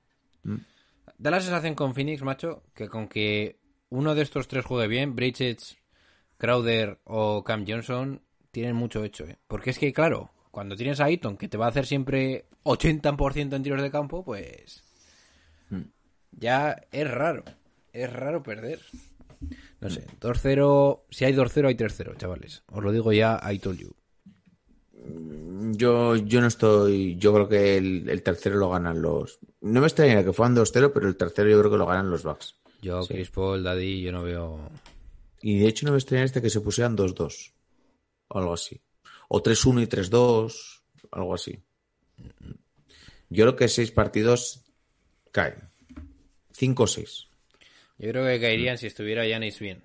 Da 1.19 1.31
la 1.31 1.41
sensación 1.41 1.75
con 1.75 1.95
Phoenix, 1.95 2.23
macho, 2.23 2.63
que 2.75 2.89
con 2.89 3.09
que 3.09 3.59
uno 3.89 4.15
de 4.15 4.23
estos 4.23 4.47
tres 4.49 4.65
juegue 4.67 4.87
bien, 4.89 5.17
Bridges, 5.17 5.79
Crowder 6.39 6.99
o 7.05 7.43
Cam 7.45 7.65
Johnson, 7.67 8.23
tienen 8.51 8.77
mucho 8.77 9.05
hecho, 9.05 9.25
¿eh? 9.25 9.39
Porque 9.49 9.71
es 9.71 9.79
que, 9.79 9.93
claro, 9.93 10.31
cuando 10.51 10.77
tienes 10.77 11.01
a 11.01 11.05
Ayton, 11.05 11.37
que 11.37 11.49
te 11.49 11.57
va 11.59 11.67
a 11.67 11.71
hacer 11.71 11.87
siempre 11.87 12.47
80% 12.65 13.55
en 13.55 13.63
tiros 13.63 13.83
de 13.83 13.91
campo, 13.91 14.25
pues... 14.25 14.83
Ya 16.39 16.77
es 16.93 17.11
raro. 17.11 17.45
Es 17.93 18.13
raro 18.13 18.43
perder. 18.43 18.81
No 19.81 19.89
sé, 19.89 20.07
2-0... 20.21 21.01
Si 21.11 21.25
hay 21.25 21.33
2-0, 21.35 21.67
hay 21.69 21.75
3-0, 21.75 22.17
chavales. 22.19 22.63
Os 22.71 22.85
lo 22.85 22.93
digo 22.93 23.13
ya, 23.13 23.41
I 23.51 23.59
told 23.59 23.79
you. 23.79 23.95
Yo, 25.73 26.17
yo 26.17 26.41
no 26.41 26.47
estoy. 26.49 27.17
Yo 27.17 27.33
creo 27.33 27.49
que 27.49 27.77
el, 27.77 28.09
el 28.09 28.23
tercero 28.23 28.57
lo 28.57 28.69
ganan 28.71 29.01
los. 29.01 29.39
No 29.61 29.81
me 29.81 29.87
extrañaría 29.87 30.25
que 30.25 30.33
fueran 30.33 30.57
2-0, 30.57 30.91
pero 30.93 31.09
el 31.09 31.17
tercero 31.17 31.49
yo 31.49 31.59
creo 31.59 31.71
que 31.71 31.79
lo 31.79 31.87
ganan 31.87 32.11
los 32.11 32.23
Bucks. 32.23 32.57
Yo, 32.83 33.03
Sí. 33.03 33.15
Chris 33.15 33.31
Paul, 33.31 33.63
Daddy, 33.63 34.03
yo 34.03 34.13
no 34.13 34.23
veo... 34.23 34.59
Y 35.43 35.59
de 35.59 35.69
hecho 35.69 35.87
no 35.87 35.93
me 35.93 35.99
extrañaría 35.99 36.27
este 36.27 36.43
que 36.43 36.51
se 36.51 36.61
pusieran 36.61 36.97
2-2. 36.97 37.53
O 38.29 38.39
algo 38.39 38.55
así. 38.55 38.81
O 39.29 39.43
3-1 39.43 39.83
y 39.83 39.87
3-2. 39.87 40.83
Algo 41.13 41.35
así. 41.35 41.59
Yo 43.29 43.45
creo 43.45 43.57
que 43.57 43.69
seis 43.69 43.91
partidos 43.93 44.65
caen. 45.33 45.69
5 46.53 46.83
o 46.83 46.87
6. 46.87 47.27
Yo 47.99 48.11
creo 48.11 48.25
que 48.25 48.41
caerían 48.41 48.79
si 48.79 48.87
estuviera 48.87 49.27
Yanis 49.27 49.59
bien. 49.59 49.83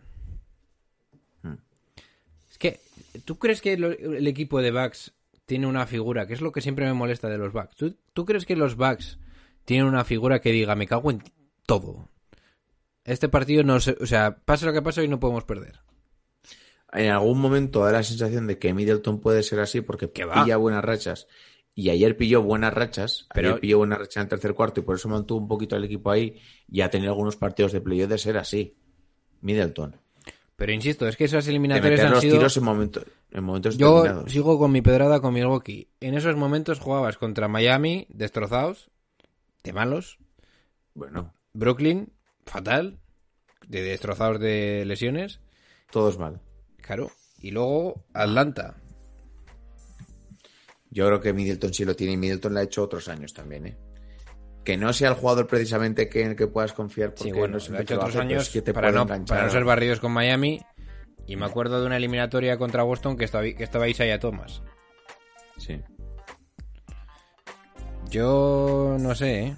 Es 2.51 2.57
que, 2.57 2.79
¿tú 3.25 3.37
crees 3.39 3.61
que 3.61 3.77
lo- 3.77 3.91
el 3.91 4.27
equipo 4.27 4.61
de 4.61 4.71
Bucks 4.71 5.13
tiene 5.45 5.67
una 5.67 5.87
figura? 5.87 6.27
Que 6.27 6.33
es 6.33 6.41
lo 6.41 6.51
que 6.51 6.61
siempre 6.61 6.85
me 6.85 6.93
molesta 6.93 7.29
de 7.29 7.37
los 7.37 7.51
Bucks. 7.53 7.75
¿Tú, 7.75 7.95
tú 8.13 8.25
crees 8.25 8.45
que 8.45 8.55
los 8.55 8.75
Bucks 8.75 9.17
tienen 9.65 9.85
una 9.87 10.03
figura 10.05 10.39
que 10.41 10.51
diga, 10.51 10.75
me 10.75 10.87
cago 10.87 11.11
en 11.11 11.23
todo? 11.65 12.09
Este 13.03 13.29
partido 13.29 13.63
no 13.63 13.79
se... 13.79 13.97
O 13.99 14.05
sea, 14.05 14.37
pase 14.45 14.65
lo 14.65 14.73
que 14.73 14.81
pase, 14.81 15.01
hoy 15.01 15.07
no 15.07 15.19
podemos 15.19 15.43
perder. 15.43 15.79
En 16.93 17.09
algún 17.09 17.39
momento 17.39 17.83
da 17.83 17.91
la 17.91 18.03
sensación 18.03 18.47
de 18.47 18.59
que 18.59 18.73
Middleton 18.73 19.19
puede 19.21 19.43
ser 19.43 19.59
así 19.59 19.81
porque 19.81 20.07
pilla 20.07 20.57
buenas 20.57 20.83
rachas. 20.83 21.27
Y 21.73 21.89
ayer 21.89 22.17
pilló 22.17 22.41
buenas 22.43 22.73
rachas. 22.73 23.27
Pero- 23.33 23.49
Ayer 23.49 23.61
pilló 23.61 23.77
buenas 23.79 23.99
rachas 23.99 24.17
en 24.17 24.21
el 24.23 24.27
tercer 24.29 24.53
cuarto 24.53 24.81
y 24.81 24.83
por 24.83 24.95
eso 24.97 25.07
mantuvo 25.09 25.39
un 25.39 25.47
poquito 25.47 25.75
al 25.75 25.83
equipo 25.85 26.11
ahí. 26.11 26.39
Y 26.67 26.81
ha 26.81 26.89
tenido 26.89 27.11
algunos 27.13 27.37
partidos 27.37 27.71
de 27.71 27.81
playoff 27.81 28.09
de 28.09 28.17
ser 28.17 28.37
así. 28.37 28.75
Middleton. 29.41 29.95
Pero 30.57 30.73
insisto, 30.73 31.07
es 31.07 31.17
que 31.17 31.23
esas 31.23 31.45
De 31.45 31.51
eliminatorias 31.51 31.91
meter 31.91 32.05
han 32.05 32.11
los 32.11 32.21
sido... 32.21 32.35
tiros 32.37 32.57
en, 32.57 32.63
momento- 32.63 33.03
en 33.31 33.43
momentos 33.43 33.77
Yo 33.77 34.27
sigo 34.27 34.59
con 34.59 34.71
mi 34.71 34.81
pedrada 34.83 35.19
con 35.21 35.33
Milwaukee. 35.33 35.87
En 36.01 36.13
esos 36.13 36.35
momentos 36.35 36.79
jugabas 36.79 37.17
contra 37.17 37.47
Miami, 37.47 38.05
destrozados, 38.09 38.91
de 39.63 39.73
malos, 39.73 40.19
Bueno, 40.93 41.33
Brooklyn, 41.53 42.11
fatal, 42.45 42.99
de 43.67 43.81
destrozados 43.81 44.39
de 44.39 44.83
lesiones, 44.85 45.39
todos 45.91 46.17
mal. 46.17 46.41
claro. 46.81 47.11
Y 47.39 47.49
luego 47.49 48.05
Atlanta. 48.13 48.75
Yo 50.91 51.07
creo 51.07 51.21
que 51.21 51.33
Middleton 51.33 51.73
sí 51.73 51.85
lo 51.85 51.95
tiene 51.95 52.13
y 52.13 52.17
Middleton 52.17 52.53
lo 52.53 52.59
ha 52.59 52.63
hecho 52.63 52.83
otros 52.83 53.07
años 53.07 53.33
también, 53.33 53.65
¿eh? 53.65 53.77
Que 54.63 54.77
no 54.77 54.93
sea 54.93 55.09
el 55.09 55.15
jugador 55.15 55.47
precisamente 55.47 56.07
que, 56.07 56.21
en 56.21 56.31
el 56.31 56.35
que 56.35 56.45
puedas 56.45 56.73
confiar 56.73 57.15
porque 57.15 57.31
Sí, 57.31 57.31
bueno, 57.31 57.57
no 57.57 57.67
lo 57.67 57.77
ha 57.77 57.81
hecho 57.81 57.95
otros 57.95 58.15
años 58.17 58.49
que 58.49 58.61
te 58.61 58.73
para, 58.73 58.91
no, 58.91 59.07
para 59.07 59.45
no 59.45 59.49
ser 59.49 59.63
barridos 59.63 59.99
con 59.99 60.11
Miami. 60.11 60.61
Y 61.25 61.35
me 61.35 61.45
acuerdo 61.45 61.79
de 61.79 61.87
una 61.87 61.97
eliminatoria 61.97 62.57
contra 62.57 62.83
Boston 62.83 63.17
que 63.17 63.25
estaba, 63.25 63.43
que 63.43 63.63
estaba 63.63 63.87
Isaiah 63.87 64.19
Thomas. 64.19 64.61
Sí. 65.57 65.81
Yo 68.09 68.97
no 68.99 69.15
sé, 69.15 69.43
¿eh? 69.43 69.55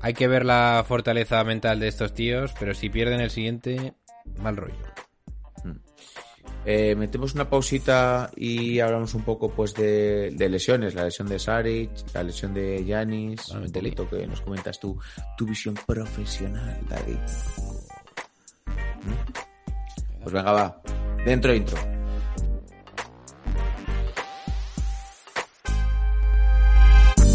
Hay 0.00 0.14
que 0.14 0.28
ver 0.28 0.44
la 0.44 0.84
fortaleza 0.86 1.42
mental 1.44 1.80
de 1.80 1.88
estos 1.88 2.14
tíos, 2.14 2.52
pero 2.58 2.74
si 2.74 2.88
pierden 2.88 3.20
el 3.20 3.30
siguiente, 3.30 3.94
mal 4.38 4.56
rollo. 4.56 4.74
Eh, 6.66 6.94
metemos 6.94 7.34
una 7.34 7.48
pausita 7.48 8.30
y 8.36 8.80
hablamos 8.80 9.14
un 9.14 9.22
poco 9.22 9.50
pues 9.50 9.74
de, 9.74 10.30
de 10.32 10.48
lesiones, 10.48 10.94
la 10.94 11.04
lesión 11.04 11.26
de 11.26 11.38
Saric, 11.38 11.90
la 12.12 12.22
lesión 12.22 12.52
de 12.52 12.84
Yanis, 12.84 13.48
Vale, 13.48 13.66
un 13.66 13.72
poquito 13.72 14.08
que 14.10 14.26
nos 14.26 14.42
comentas 14.42 14.78
tú, 14.78 14.98
tu 15.38 15.46
visión 15.46 15.74
profesional, 15.86 16.78
David. 16.86 17.18
¿Mm? 18.66 20.22
Pues 20.22 20.34
venga, 20.34 20.52
va. 20.52 20.82
Dentro 21.24 21.54
intro. 21.54 21.99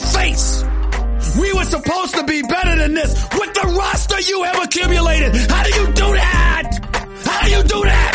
Face, 0.00 0.64
we 1.38 1.52
were 1.52 1.64
supposed 1.64 2.14
to 2.14 2.24
be 2.24 2.42
better 2.42 2.76
than 2.76 2.94
this 2.94 3.12
with 3.38 3.52
the 3.54 3.74
roster 3.78 4.20
you 4.20 4.42
have 4.44 4.62
accumulated? 4.62 5.34
How 5.50 5.62
do 5.62 5.70
you 5.70 5.86
do 5.92 6.08
that? 6.14 6.70
How 7.24 7.44
do 7.44 7.50
you 7.50 7.62
do 7.62 7.82
that? 7.82 8.14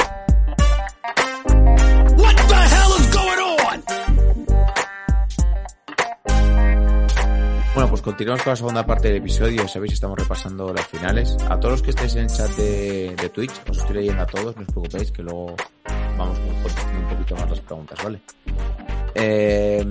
What 2.17 2.35
the 2.37 2.55
hell 2.55 2.91
is 2.99 3.07
going 3.13 3.39
on? 3.39 3.83
Bueno, 7.73 7.89
pues 7.89 8.01
continuamos 8.01 8.43
con 8.43 8.51
la 8.51 8.55
segunda 8.55 8.85
parte 8.85 9.07
del 9.07 9.17
episodio. 9.17 9.67
Sabéis, 9.67 9.93
estamos 9.93 10.19
repasando 10.19 10.73
las 10.73 10.87
finales. 10.87 11.35
A 11.49 11.59
todos 11.59 11.71
los 11.71 11.81
que 11.81 11.91
estáis 11.91 12.15
en 12.15 12.23
el 12.23 12.29
chat 12.29 12.49
de, 12.51 13.31
Twitch, 13.33 13.53
os 13.69 13.77
estoy 13.77 13.95
leyendo 13.95 14.23
a 14.23 14.25
todos, 14.25 14.55
no 14.55 14.61
os 14.63 14.67
preocupéis, 14.67 15.11
que 15.11 15.23
luego 15.23 15.55
vamos 16.17 16.37
un 16.37 17.09
poquito 17.09 17.35
más 17.35 17.49
las 17.49 17.59
preguntas, 17.61 18.03
¿vale? 18.03 18.21
Eh, 19.15 19.85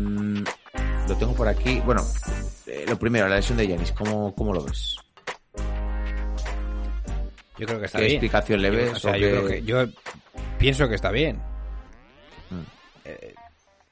lo 1.10 1.16
tengo 1.16 1.34
por 1.34 1.48
aquí. 1.48 1.80
Bueno, 1.84 2.02
eh, 2.66 2.84
lo 2.88 2.96
primero, 2.98 3.28
la 3.28 3.36
lesión 3.36 3.58
de 3.58 3.66
Yanis, 3.66 3.90
¿cómo, 3.92 4.32
¿cómo 4.34 4.52
lo 4.52 4.62
ves? 4.64 4.96
Yo 7.58 7.66
creo 7.66 7.78
que 7.80 7.86
está 7.86 7.98
¿Qué 7.98 8.04
bien. 8.04 8.16
explicación 8.16 8.62
le 8.62 8.70
ves? 8.70 8.92
O 8.92 8.96
sea, 9.00 9.12
¿O 9.12 9.16
yo 9.16 9.28
creo 9.28 9.46
que 9.46 9.62
yo 9.62 9.84
pienso 10.58 10.88
que 10.88 10.94
está 10.94 11.10
bien. 11.10 11.36
Mm. 12.50 12.62
Eh, 13.04 13.34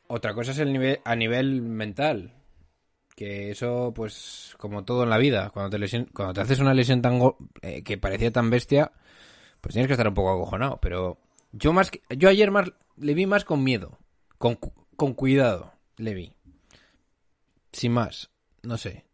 otra 0.06 0.32
cosa 0.32 0.52
es 0.52 0.58
el 0.58 0.72
nivel 0.72 1.00
a 1.04 1.16
nivel 1.16 1.60
mental, 1.60 2.32
que 3.14 3.50
eso 3.50 3.92
pues 3.94 4.54
como 4.58 4.84
todo 4.84 5.02
en 5.02 5.10
la 5.10 5.18
vida, 5.18 5.50
cuando 5.50 5.70
te 5.70 5.78
lesion- 5.78 6.08
cuando 6.14 6.32
te 6.34 6.40
haces 6.40 6.60
una 6.60 6.72
lesión 6.72 7.02
tan 7.02 7.18
go- 7.18 7.36
eh, 7.62 7.82
que 7.82 7.98
parecía 7.98 8.30
tan 8.32 8.48
bestia, 8.48 8.92
pues 9.60 9.74
tienes 9.74 9.88
que 9.88 9.94
estar 9.94 10.08
un 10.08 10.14
poco 10.14 10.30
acojonado, 10.30 10.78
pero 10.80 11.18
yo 11.52 11.72
más 11.72 11.90
que- 11.90 12.00
yo 12.16 12.28
ayer 12.28 12.50
más 12.50 12.70
le 12.96 13.12
vi 13.14 13.26
más 13.26 13.44
con 13.44 13.62
miedo, 13.64 13.98
con 14.38 14.56
con 14.96 15.12
cuidado, 15.14 15.72
le 15.96 16.14
vi. 16.14 16.32
Sin 17.78 17.92
más, 17.92 18.30
no 18.62 18.76
sé. 18.76 19.04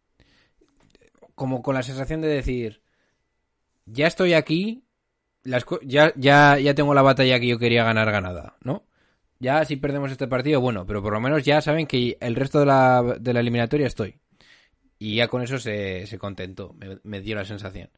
Como 1.34 1.62
con 1.62 1.74
la 1.74 1.82
sensación 1.82 2.20
de 2.20 2.28
decir, 2.28 2.80
ya 3.86 4.06
estoy 4.06 4.34
aquí, 4.34 4.84
las 5.42 5.64
ya, 5.82 6.12
ya, 6.16 6.58
ya 6.58 6.74
tengo 6.74 6.94
la 6.94 7.02
batalla 7.02 7.38
que 7.40 7.48
yo 7.48 7.58
quería 7.58 7.84
ganar 7.84 8.10
ganada, 8.10 8.56
¿no? 8.62 8.84
Ya 9.40 9.64
si 9.64 9.76
perdemos 9.76 10.10
este 10.12 10.28
partido, 10.28 10.60
bueno, 10.60 10.86
pero 10.86 11.02
por 11.02 11.12
lo 11.12 11.20
menos 11.20 11.44
ya 11.44 11.60
saben 11.60 11.86
que 11.86 12.16
el 12.20 12.36
resto 12.36 12.60
de 12.60 12.66
la, 12.66 13.02
de 13.20 13.32
la 13.34 13.40
eliminatoria 13.40 13.86
estoy. 13.86 14.18
Y 14.98 15.16
ya 15.16 15.28
con 15.28 15.42
eso 15.42 15.58
se, 15.58 16.06
se 16.06 16.18
contentó, 16.18 16.72
me, 16.74 16.98
me 17.02 17.20
dio 17.20 17.34
la 17.34 17.44
sensación. 17.44 17.90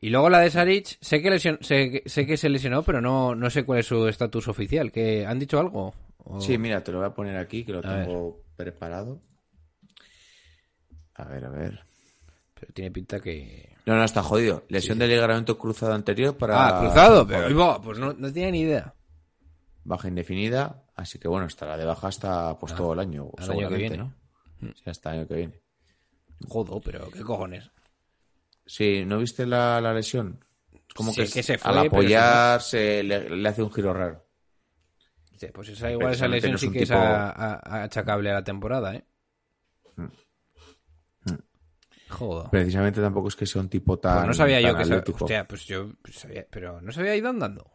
Y 0.00 0.10
luego 0.10 0.30
la 0.30 0.38
de 0.40 0.50
Saric, 0.50 0.98
sé 1.00 1.20
que, 1.20 1.30
lesion- 1.30 1.58
sé, 1.60 2.02
sé 2.06 2.26
que 2.26 2.36
se 2.36 2.48
lesionó, 2.48 2.84
pero 2.84 3.00
no, 3.00 3.34
no 3.34 3.50
sé 3.50 3.64
cuál 3.64 3.80
es 3.80 3.86
su 3.86 4.06
estatus 4.06 4.46
oficial. 4.46 4.92
¿Que 4.92 5.26
¿Han 5.26 5.40
dicho 5.40 5.58
algo? 5.58 5.92
O- 6.18 6.40
Sí, 6.40 6.56
mira, 6.58 6.84
te 6.84 6.92
lo 6.92 6.98
voy 6.98 7.06
a 7.08 7.14
poner 7.14 7.36
aquí, 7.36 7.64
que 7.64 7.72
lo 7.72 7.78
A 7.80 7.94
ver. 7.96 8.06
Preparado. 8.58 9.22
A 11.14 11.24
ver, 11.24 11.44
a 11.46 11.48
ver. 11.50 11.84
Pero 12.54 12.72
tiene 12.74 12.90
pinta 12.90 13.20
que... 13.20 13.76
No, 13.86 13.94
no, 13.96 14.04
está 14.04 14.22
jodido. 14.22 14.64
Lesión 14.68 14.98
del 14.98 15.10
ligamento 15.10 15.56
cruzado 15.56 15.94
anterior 15.94 16.36
para... 16.36 16.66
Ah, 16.66 16.80
cruzado, 16.80 17.26
pero... 17.26 17.56
va, 17.56 17.80
pues 17.80 17.98
no, 17.98 18.12
no 18.12 18.32
tenía 18.32 18.50
ni 18.50 18.60
idea. 18.62 18.94
baja 19.84 20.08
indefinida, 20.08 20.82
así 20.96 21.18
que 21.18 21.28
bueno, 21.28 21.46
estará 21.46 21.76
de 21.76 21.84
baja 21.86 22.08
hasta 22.08 22.58
pues 22.58 22.74
todo 22.74 22.92
el 22.92 22.98
año, 22.98 23.30
al 23.38 23.44
año 23.44 23.68
que 23.68 23.76
seguramente, 23.76 23.78
viene. 23.78 23.96
¿no? 24.60 24.74
Sí, 24.74 24.90
hasta 24.90 25.10
el 25.12 25.18
año 25.20 25.28
que 25.28 25.34
viene. 25.34 25.60
Jodo, 26.46 26.80
pero 26.80 27.08
qué 27.10 27.22
cojones. 27.22 27.70
Sí, 28.66 29.04
¿no 29.06 29.18
viste 29.18 29.46
la, 29.46 29.80
la 29.80 29.94
lesión? 29.94 30.44
Es 30.88 30.94
como 30.94 31.12
Sí, 31.12 31.22
que, 31.22 31.30
que 31.30 31.42
se 31.42 31.58
fue, 31.58 31.70
al 31.70 31.76
pero 31.82 31.86
apoyar 31.96 32.60
se 32.60 33.02
le, 33.02 33.30
le 33.30 33.48
hace 33.48 33.62
un 33.62 33.72
giro 33.72 33.94
raro. 33.94 34.26
Pues 35.46 35.68
esa, 35.70 35.90
igual 35.92 36.12
esa 36.12 36.28
lesión 36.28 36.52
no 36.52 36.56
es 36.56 36.60
sí 36.60 36.70
que 36.70 36.82
es 36.82 36.88
tipo- 36.88 36.98
a- 37.00 37.30
a- 37.30 37.82
achacable 37.84 38.30
a 38.30 38.34
la 38.34 38.44
temporada, 38.44 38.94
¿eh? 38.94 39.04
Joder. 42.10 42.48
Precisamente 42.50 43.00
tampoco 43.02 43.28
es 43.28 43.36
que 43.36 43.44
sea 43.46 43.60
un 43.60 43.68
tipo 43.68 43.98
tan 43.98 44.16
Pues 44.16 44.26
no 44.28 44.34
sabía 44.34 44.60
yo 44.62 44.68
tan 44.72 44.78
que 44.78 44.84
sabía. 44.86 45.04
Hostia, 45.14 45.46
pues 45.46 45.66
yo 45.66 45.90
sabía, 46.10 46.46
pero 46.50 46.80
no 46.80 46.90
se 46.90 47.00
había 47.00 47.14
ido 47.16 47.28
andando. 47.28 47.70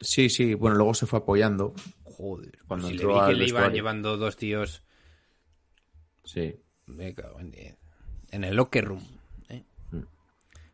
Sí, 0.00 0.28
sí, 0.28 0.54
bueno, 0.54 0.76
luego 0.76 0.94
se 0.94 1.06
fue 1.06 1.20
apoyando. 1.20 1.74
Joder, 2.02 2.58
Cuando 2.66 2.88
si 2.88 2.94
le 2.98 3.06
vi 3.06 3.14
que 3.26 3.32
le 3.34 3.46
iban 3.46 3.72
llevando 3.72 4.16
dos 4.16 4.36
tíos. 4.36 4.82
Sí. 6.24 6.60
Me 6.86 7.14
cago 7.14 7.38
en 7.38 7.50
diez. 7.52 7.78
En 8.30 8.42
el 8.44 8.56
locker 8.56 8.84
room. 8.84 9.02
¿eh? 9.48 9.62
Mm. 9.92 10.00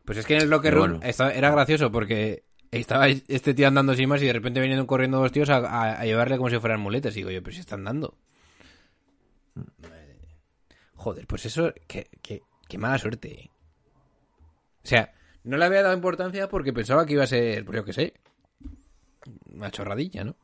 Pues 0.03 0.17
es 0.17 0.25
que 0.25 0.35
en 0.37 0.41
el 0.41 0.49
locker 0.49 0.73
room 0.73 0.89
bueno. 0.93 1.05
estaba- 1.05 1.33
era 1.33 1.51
gracioso 1.51 1.91
porque 1.91 2.45
estaba 2.71 3.07
este 3.09 3.53
tío 3.53 3.67
andando 3.67 3.93
sin 3.95 4.07
más 4.09 4.21
y 4.21 4.27
de 4.27 4.33
repente 4.33 4.59
venían 4.59 4.85
corriendo 4.85 5.19
dos 5.19 5.31
tíos 5.31 5.49
a, 5.49 6.03
llevarle 6.05 6.37
como 6.37 6.49
si 6.49 6.59
fueran 6.59 6.79
muletas. 6.79 7.13
Y 7.13 7.19
digo 7.19 7.31
yo, 7.31 7.43
pero 7.43 7.53
si 7.53 7.59
están 7.59 7.83
dando. 7.83 8.15
Joder, 10.95 11.25
pues 11.27 11.45
eso, 11.45 11.73
qué, 11.87 12.09
qué- 12.21 12.43
qué 12.67 12.77
mala 12.77 12.97
suerte. 12.97 13.49
O 14.83 14.87
sea, 14.87 15.13
no 15.43 15.57
le 15.57 15.65
había 15.65 15.81
dado 15.83 15.95
importancia 15.95 16.47
porque 16.47 16.73
pensaba 16.73 17.05
que 17.05 17.13
iba 17.13 17.23
a 17.23 17.27
ser, 17.27 17.65
pues 17.65 17.75
yo 17.75 17.85
qué 17.85 17.93
sé, 17.93 18.13
una 19.53 19.71
chorradilla, 19.71 20.23
¿no? 20.23 20.35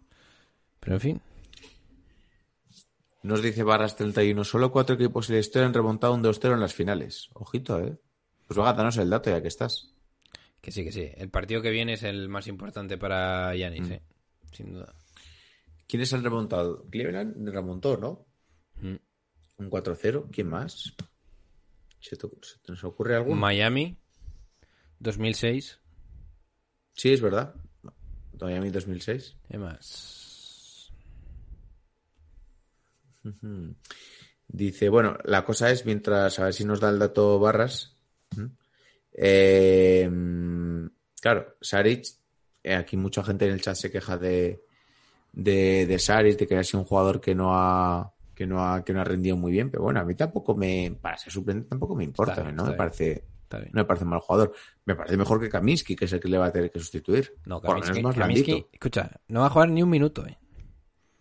Pero 0.80 0.96
en 0.96 1.02
fin. 1.02 1.22
Nos 3.24 3.42
dice 3.42 3.64
Barras 3.64 3.96
31, 3.96 4.44
solo 4.44 4.72
cuatro 4.72 4.96
equipos 4.96 5.30
en 5.30 5.36
la 5.36 5.40
historia 5.42 5.68
han 5.68 5.74
remontado 5.74 6.14
un 6.14 6.24
2-0 6.24 6.54
en 6.54 6.60
las 6.60 6.74
finales. 6.74 7.30
Ojito, 7.34 7.80
¿eh? 7.80 7.98
Pues 8.48 8.60
va, 8.60 8.74
danos 8.74 8.98
el 8.98 9.10
dato 9.10 9.30
ya 9.30 9.42
que 9.42 9.48
estás. 9.48 9.94
Que 10.62 10.72
sí, 10.72 10.84
que 10.84 10.92
sí. 10.92 11.10
El 11.16 11.30
partido 11.30 11.62
que 11.62 11.70
viene 11.72 11.94
es 11.94 12.04
el 12.04 12.30
más 12.30 12.48
importante 12.48 12.98
para 12.98 13.52
Mm. 13.54 13.58
Yanis, 13.58 13.90
¿eh? 13.90 14.02
Sin 14.52 14.74
duda. 14.74 14.94
¿Quiénes 15.88 16.12
han 16.14 16.24
remontado? 16.24 16.86
Cleveland 16.90 17.48
remontó, 17.50 17.98
¿no? 17.98 18.26
Mm. 18.82 18.96
Un 19.58 19.70
4-0. 19.70 20.30
¿Quién 20.32 20.50
más? 20.50 20.94
¿Se 22.00 22.16
te, 22.16 22.28
se 22.42 22.58
nos 22.72 22.84
ocurre 22.84 23.16
alguno? 23.16 23.40
Miami, 23.40 23.98
2006. 25.00 25.80
Sí, 26.94 27.12
es 27.14 27.22
verdad. 27.22 27.56
Miami 28.40 28.70
2006. 28.70 29.36
¿Qué 29.50 29.58
más? 29.58 30.92
Dice, 34.48 34.90
bueno, 34.90 35.18
la 35.26 35.44
cosa 35.44 35.70
es, 35.72 35.86
mientras, 35.86 36.40
a 36.40 36.46
ver 36.46 36.54
si 36.54 36.64
nos 36.66 36.80
da 36.80 36.90
el 36.90 37.00
dato 37.00 37.40
Barras. 37.40 37.96
Eh, 39.20 40.10
claro, 41.20 41.56
Saric, 41.60 42.06
eh, 42.64 42.76
aquí 42.76 42.96
mucha 42.96 43.24
gente 43.24 43.46
en 43.46 43.54
el 43.54 43.62
chat 43.62 43.76
se 43.76 43.92
queja 43.92 44.18
de, 44.18 44.64
de, 45.34 45.86
de 45.88 46.00
Saric, 46.00 46.38
de 46.38 46.48
que 46.48 46.56
ha 46.58 46.64
sido 46.64 46.82
un 46.82 46.86
jugador 46.86 47.20
que 47.20 47.34
no 47.34 47.56
ha 47.56 48.14
que 48.36 48.46
no 48.46 48.64
ha 48.64 48.86
que 48.86 48.94
no 48.94 49.02
ha 49.02 49.04
rendido 49.04 49.36
muy 49.36 49.52
bien, 49.52 49.72
pero 49.72 49.84
bueno, 49.84 50.00
a 50.00 50.04
mí 50.04 50.14
tampoco 50.14 50.56
me 50.56 50.96
para 51.02 51.18
ser 51.18 51.34
suplente 51.34 51.68
tampoco 51.68 51.96
me 51.96 52.04
importa, 52.04 52.34
Está 52.34 52.52
¿no? 52.52 52.66
Me 52.66 52.74
parece 52.74 53.24
bien. 53.52 53.70
no 53.74 53.82
me 53.82 53.86
parece 53.86 54.06
mal 54.06 54.20
jugador. 54.20 54.54
Me 54.86 54.94
parece 54.96 55.18
mejor 55.18 55.42
que 55.42 55.50
Kaminsky, 55.50 55.96
que 55.96 56.06
es 56.06 56.14
el 56.14 56.20
que 56.20 56.28
le 56.28 56.38
va 56.38 56.46
a 56.46 56.52
tener 56.52 56.70
que 56.70 56.80
sustituir. 56.80 57.34
No, 57.46 57.60
Kaminsky, 57.60 58.04
más 58.04 58.16
Kaminsky, 58.16 58.68
escucha, 58.72 59.10
no 59.30 59.40
va 59.40 59.48
a 59.48 59.50
jugar 59.50 59.70
ni 59.70 59.82
un 59.82 59.90
minuto, 59.90 60.28
¿eh? 60.28 60.38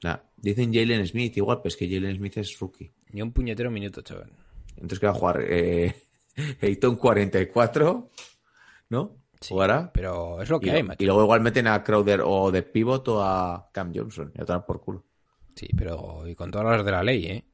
Nah, 0.03 0.19
dicen 0.37 0.73
Jalen 0.75 1.07
Smith, 1.07 1.37
igual, 1.39 1.63
pues 1.63 1.75
que 1.75 1.89
Jalen 1.89 2.17
Smith 2.17 2.37
es 2.37 2.59
rookie. 2.59 2.93
Ni 3.13 3.23
un 3.23 3.33
puñetero 3.33 3.71
minuto, 3.71 4.03
chaval. 4.03 4.31
Entonces, 4.75 4.99
¿qué 4.99 5.07
va 5.07 5.13
a 5.13 5.15
jugar? 5.15 5.41
Eh, 5.49 5.95
Ayton 6.63 6.97
44, 6.97 8.11
¿no? 8.91 9.17
Sí, 9.41 9.49
Jugará. 9.55 9.91
Pero 9.93 10.41
es 10.41 10.49
lo 10.49 10.61
que 10.61 10.67
Y, 10.67 10.71
hay, 10.71 10.83
lo- 10.83 10.89
macho. 10.89 11.03
y 11.03 11.07
luego 11.07 11.23
igual 11.23 11.41
meten 11.41 11.67
a 11.67 11.83
Crowder 11.83 12.23
o 12.25 12.51
de 12.51 12.63
pivot 12.63 13.07
o 13.09 13.23
a 13.23 13.69
Cam 13.73 13.93
Johnson. 13.95 14.33
Y 14.35 14.51
a 14.51 14.61
por 14.61 14.81
culo. 14.81 15.05
Sí, 15.55 15.69
pero 15.77 16.27
y 16.27 16.35
con 16.35 16.51
todas 16.51 16.77
las 16.77 16.85
de 16.85 16.91
la 16.93 17.03
ley, 17.03 17.27
¿eh? 17.27 17.45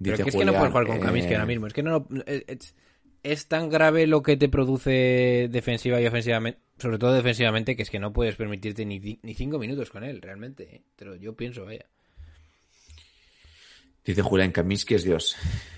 Pero 0.00 0.12
Dice 0.16 0.22
que 0.22 0.28
es 0.30 0.36
que 0.36 0.44
no 0.44 0.52
puedes 0.52 0.70
jugar 0.70 0.86
con 0.86 1.00
Kaminsky 1.00 1.32
eh, 1.32 1.36
ahora 1.36 1.46
mismo. 1.46 1.66
Es 1.66 1.72
que 1.72 1.82
no. 1.82 2.06
Es, 2.26 2.44
es- 2.46 2.74
es 3.24 3.48
tan 3.48 3.68
grave 3.68 4.06
lo 4.06 4.22
que 4.22 4.36
te 4.36 4.48
produce 4.48 5.48
defensiva 5.50 6.00
y 6.00 6.06
ofensivamente, 6.06 6.60
sobre 6.78 6.98
todo 6.98 7.12
defensivamente, 7.12 7.74
que 7.74 7.82
es 7.82 7.90
que 7.90 7.98
no 7.98 8.12
puedes 8.12 8.36
permitirte 8.36 8.86
ni, 8.86 9.18
ni 9.22 9.34
cinco 9.34 9.58
minutos 9.58 9.90
con 9.90 10.04
él, 10.04 10.22
realmente. 10.22 10.76
¿eh? 10.76 10.82
Pero 10.94 11.16
yo 11.16 11.34
pienso, 11.34 11.64
vaya. 11.64 11.84
Dice 14.08 14.22
Julián 14.22 14.52
Kaminsky 14.52 14.94
es 14.94 15.04
Dios. 15.04 15.36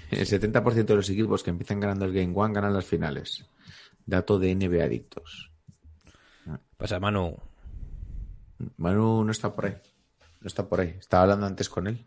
El 0.08 0.24
70% 0.24 0.84
de 0.84 0.94
los 0.94 1.10
equipos 1.10 1.42
que 1.42 1.50
empiezan 1.50 1.80
ganando 1.80 2.04
el 2.04 2.12
Game 2.12 2.32
One 2.32 2.54
ganan 2.54 2.72
las 2.72 2.84
finales. 2.84 3.44
Dato 4.06 4.38
de 4.38 4.54
NBA 4.54 4.84
Adictos. 4.84 5.50
Pasa, 6.76 7.00
Manu. 7.00 7.36
Manu 8.76 9.24
no 9.24 9.32
está 9.32 9.52
por 9.52 9.66
ahí. 9.66 9.74
No 10.40 10.46
está 10.46 10.68
por 10.68 10.80
ahí. 10.80 10.94
Estaba 10.96 11.24
hablando 11.24 11.46
antes 11.46 11.68
con 11.68 11.88
él. 11.88 12.06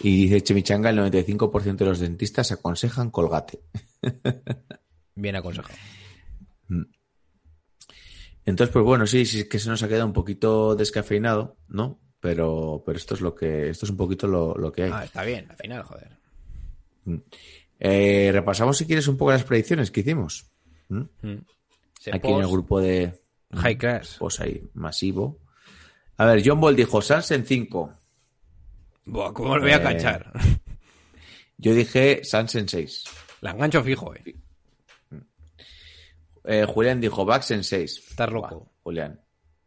Y 0.00 0.24
dice 0.24 0.42
Chemichanga, 0.42 0.90
el 0.90 0.98
95% 0.98 1.76
de 1.76 1.84
los 1.86 1.98
dentistas 1.98 2.52
aconsejan 2.52 3.10
colgate. 3.10 3.62
Bien 5.14 5.36
aconsejado. 5.36 5.74
Entonces, 8.44 8.74
pues 8.74 8.84
bueno, 8.84 9.06
sí, 9.06 9.24
sí 9.24 9.48
que 9.48 9.58
se 9.58 9.70
nos 9.70 9.82
ha 9.82 9.88
quedado 9.88 10.04
un 10.04 10.12
poquito 10.12 10.76
descafeinado, 10.76 11.56
¿no? 11.66 11.98
Pero, 12.20 12.82
pero 12.84 12.98
esto 12.98 13.14
es 13.14 13.20
lo 13.20 13.34
que, 13.34 13.68
esto 13.70 13.86
es 13.86 13.90
un 13.90 13.96
poquito 13.96 14.26
lo, 14.26 14.54
lo 14.54 14.72
que 14.72 14.84
hay. 14.84 14.90
Ah, 14.92 15.04
está 15.04 15.22
bien, 15.22 15.46
al 15.50 15.56
final, 15.56 15.82
joder. 15.82 16.10
Eh, 17.78 18.30
repasamos 18.32 18.78
si 18.78 18.86
quieres 18.86 19.06
un 19.08 19.16
poco 19.16 19.30
las 19.32 19.44
predicciones 19.44 19.90
que 19.90 20.00
hicimos. 20.00 20.50
¿Mm? 20.88 21.02
Se 22.00 22.14
Aquí 22.14 22.28
en 22.32 22.40
el 22.40 22.48
grupo 22.48 22.80
de 22.80 23.22
High 23.54 23.76
class. 23.78 24.16
pues 24.18 24.40
ahí, 24.40 24.62
masivo. 24.74 25.38
A 26.16 26.24
ver, 26.24 26.42
John 26.44 26.60
Ball 26.60 26.74
dijo 26.74 27.02
Sans 27.02 27.30
en 27.32 27.44
5. 27.44 27.92
Buah, 29.04 29.32
¿cómo 29.32 29.56
lo 29.56 29.62
voy 29.62 29.72
a 29.72 29.76
Eh, 29.76 29.82
canchar? 29.82 30.32
Yo 31.58 31.74
dije 31.74 32.22
Sans 32.24 32.54
en 32.54 32.68
6. 32.68 33.04
La 33.42 33.50
engancho 33.52 33.82
fijo, 33.84 34.14
eh. 34.14 34.34
Eh, 36.44 36.64
Julián 36.66 37.00
dijo 37.00 37.24
Bax 37.24 37.50
en 37.50 37.62
6. 37.64 38.04
Estás 38.10 38.30
loco. 38.32 38.72
Julián, 38.82 39.20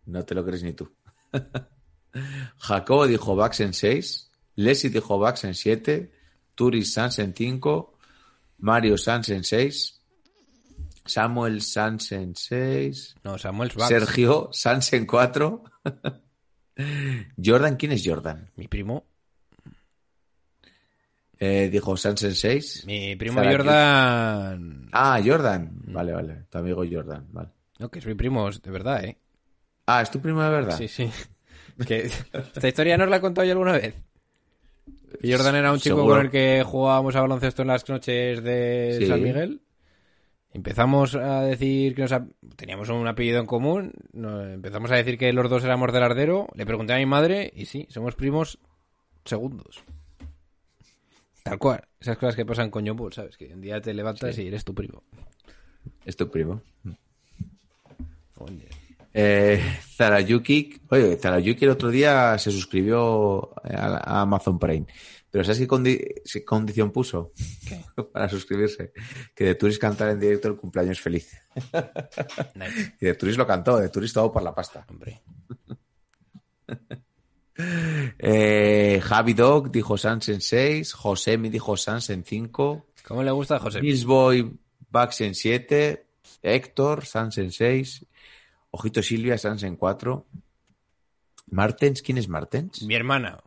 no 0.06 0.24
te 0.26 0.34
lo 0.34 0.44
crees 0.46 0.64
ni 0.64 0.74
tú. 0.74 0.92
Jacobo 2.58 3.08
dijo 3.08 3.36
Bax 3.36 3.60
en 3.62 3.74
6. 3.74 4.32
Leslie 4.56 4.92
dijo 4.92 5.20
Bax 5.20 5.44
en 5.44 5.54
7. 5.54 6.12
Turis 6.56 6.94
Sans 6.94 7.18
en 7.20 7.34
5. 7.34 7.94
Mario 8.60 8.98
Sans 8.98 9.30
en 9.30 9.44
6. 9.44 10.02
Samuel 11.06 11.62
Sans 11.62 12.12
en 12.12 12.36
6. 12.36 13.16
No, 13.24 13.38
Samuel 13.38 13.72
Bucks. 13.76 13.88
Sergio 13.88 14.50
Sans 14.52 14.94
en 14.94 15.06
4. 15.06 15.64
Jordan, 17.44 17.76
¿quién 17.76 17.92
es 17.92 18.04
Jordan? 18.06 18.52
Mi 18.56 18.68
primo. 18.68 19.06
Eh, 21.38 21.70
dijo 21.72 21.96
Sans 21.96 22.22
en 22.24 22.36
6. 22.36 22.86
Mi 22.86 23.16
primo 23.16 23.42
Jordan. 23.44 24.90
Ah, 24.92 25.22
Jordan. 25.24 25.72
Vale, 25.88 26.14
vale. 26.14 26.46
Tu 26.50 26.58
amigo 26.58 26.84
Jordan. 26.90 27.28
Vale. 27.32 27.50
No, 27.80 27.90
que 27.90 28.00
es 28.00 28.06
mi 28.06 28.14
primo, 28.14 28.50
de 28.52 28.72
verdad, 28.72 29.06
eh. 29.06 29.18
Ah, 29.86 30.02
¿es 30.02 30.12
tu 30.12 30.20
primo 30.20 30.44
de 30.44 30.50
verdad? 30.50 30.78
Sí, 30.78 30.88
sí. 30.88 31.10
Que 31.88 32.10
esta 32.34 32.68
historia 32.68 32.98
nos 32.98 33.10
la 33.10 33.18
he 33.18 33.22
contado 33.22 33.46
yo 33.46 33.54
alguna 33.54 33.74
vez. 33.74 33.96
Jordan 35.24 35.56
era 35.56 35.72
un 35.72 35.80
chico 35.80 35.98
Seguro. 35.98 36.16
con 36.16 36.26
el 36.26 36.32
que 36.32 36.64
jugábamos 36.66 37.16
a 37.16 37.22
baloncesto 37.22 37.62
en 37.64 37.68
las 37.70 37.88
noches 37.90 38.44
de 38.44 38.98
Sí. 39.00 39.08
San 39.08 39.22
Miguel. 39.22 39.62
Empezamos 40.54 41.16
a 41.16 41.42
decir 41.42 41.94
que 41.96 42.02
nos 42.04 42.12
ha- 42.12 42.28
teníamos 42.56 42.90
un 42.90 43.08
apellido 43.08 43.40
en 43.40 43.46
común. 43.46 43.94
no- 44.14 44.44
empezamos 44.44 44.92
a 44.92 44.96
decir 44.96 45.18
que 45.18 45.32
los 45.34 45.50
dos 45.50 45.64
éramos 45.64 45.92
del 45.94 46.04
Ardero. 46.04 46.48
Le 46.56 46.66
pregunté 46.66 46.94
a 46.94 46.98
mi 46.98 47.06
madre 47.06 47.52
y 47.56 47.66
sí, 47.66 47.86
somos 47.90 48.16
primos 48.16 48.60
segundos. 49.26 49.84
Tal 51.44 51.58
cual. 51.60 51.84
Esas 52.00 52.18
cosas 52.18 52.36
que 52.36 52.46
pasan 52.46 52.70
con 52.70 52.86
John 52.88 53.12
¿sabes? 53.14 53.38
Que 53.38 53.54
un 53.54 53.62
día 53.62 53.82
te 53.82 53.94
levantas 53.94 54.38
y 54.38 54.48
eres 54.48 54.64
tu 54.66 54.74
primo. 54.74 55.04
Es 56.06 56.16
tu 56.16 56.30
primo. 56.30 56.62
Oye. 58.38 58.68
Eh, 59.14 59.62
Zarayuki, 59.96 60.82
oye, 60.90 61.18
Zarayuki 61.18 61.66
el 61.66 61.72
otro 61.72 61.90
día 61.90 62.38
se 62.38 62.52
suscribió 62.52 63.52
a, 63.64 63.98
a 63.98 64.22
Amazon 64.22 64.60
Prime. 64.60 64.86
Pero 65.32 65.44
¿sabes 65.44 65.60
qué 65.60 65.68
condi- 65.68 66.22
qué 66.32 66.44
condición 66.44 66.92
puso 66.92 67.34
¿Qué? 67.68 67.82
para 68.14 68.28
suscribirse? 68.30 68.94
Que 69.36 69.44
de 69.46 69.56
Turis 69.56 69.78
cantara 69.78 70.12
en 70.12 70.20
directo 70.20 70.48
el 70.48 70.56
cumpleaños 70.56 71.00
feliz. 71.00 71.38
Nice. 72.56 72.94
Y 73.02 73.06
de 73.06 73.14
Turis 73.16 73.38
lo 73.38 73.46
cantó, 73.46 73.78
de 73.78 73.90
Turis 73.90 74.12
todo 74.14 74.32
por 74.32 74.42
la 74.44 74.54
pasta. 74.56 74.86
Hombre. 74.90 75.22
Eh, 78.18 79.02
Javi 79.04 79.34
Dog 79.34 79.70
dijo 79.70 79.98
Sans 79.98 80.30
en 80.30 80.40
6, 80.40 80.94
Josemi 80.94 81.50
dijo 81.50 81.76
Sans 81.76 82.10
en 82.10 82.24
5, 82.24 82.86
¿Cómo 83.06 83.22
le 83.22 83.32
gusta 83.32 83.58
a 83.58 83.60
José? 83.60 83.82
Boy 84.06 84.58
Bax 84.90 85.20
en 85.22 85.36
7, 85.36 86.06
Héctor 86.42 87.06
Sans 87.06 87.38
en 87.38 87.52
6, 87.52 88.06
Ojito 88.72 89.02
Silvia 89.02 89.38
Sans 89.38 89.62
en 89.64 89.76
4, 89.76 90.26
Martens, 91.48 92.02
¿quién 92.02 92.18
es 92.18 92.28
Martens? 92.28 92.84
Mi 92.84 92.96
hermana. 92.96 93.42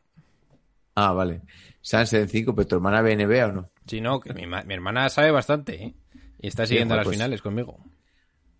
Ah, 0.94 1.12
vale. 1.12 1.42
Sans 1.80 2.12
en 2.12 2.28
5, 2.28 2.54
pero 2.54 2.66
tu 2.68 2.74
hermana 2.76 3.00
NBA 3.02 3.46
o 3.46 3.52
no? 3.52 3.70
Sí, 3.86 4.00
no, 4.00 4.20
que 4.20 4.32
mi, 4.34 4.46
ma- 4.46 4.64
mi 4.64 4.74
hermana 4.74 5.08
sabe 5.08 5.30
bastante, 5.30 5.82
¿eh? 5.84 5.94
Y 6.40 6.48
está 6.48 6.66
siguiendo 6.66 6.94
joder, 6.94 6.98
las 7.00 7.06
pues- 7.06 7.16
finales 7.16 7.42
conmigo. 7.42 7.78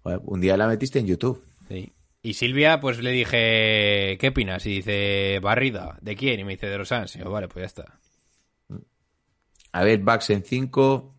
Joder, 0.02 0.20
un 0.24 0.40
día 0.40 0.56
la 0.56 0.66
metiste 0.68 0.98
en 0.98 1.06
YouTube. 1.06 1.44
Sí. 1.68 1.92
Y 2.22 2.34
Silvia, 2.34 2.80
pues 2.80 3.00
le 3.02 3.10
dije, 3.10 4.16
¿qué 4.20 4.28
opinas? 4.28 4.64
Y 4.66 4.76
dice, 4.76 5.40
barrida. 5.42 5.98
¿De 6.00 6.14
quién? 6.16 6.38
Y 6.40 6.44
me 6.44 6.52
dice, 6.52 6.68
de 6.68 6.78
los 6.78 6.88
Suns. 6.88 7.16
Y 7.16 7.18
yo, 7.18 7.30
vale, 7.30 7.48
pues 7.48 7.62
ya 7.62 7.66
está. 7.66 7.98
A 9.72 9.84
ver, 9.84 9.98
Bax 10.00 10.30
en 10.30 10.44
5. 10.44 11.14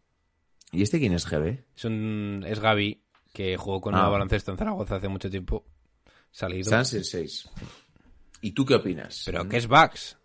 ¿Y 0.72 0.82
este 0.84 1.00
quién 1.00 1.14
es 1.14 1.26
GB? 1.30 1.60
Es, 1.76 1.86
un, 1.86 2.46
es 2.48 2.60
Gaby, 2.60 3.02
que 3.34 3.58
jugó 3.58 3.82
con 3.82 3.96
Ah. 3.96 4.06
el 4.06 4.12
baloncesto 4.12 4.52
en 4.52 4.58
Zaragoza 4.58 4.96
hace 4.96 5.08
mucho 5.10 5.30
tiempo. 5.30 5.66
Salido. 6.32 6.70
Sans 6.70 6.94
en 6.94 7.04
6. 7.04 7.50
¿Y 8.42 8.52
tú 8.52 8.66
qué 8.66 8.76
opinas? 8.76 9.24
Pero 9.26 9.48
¿qué 9.50 9.58
es 9.58 9.68
Bucks? 9.68 10.18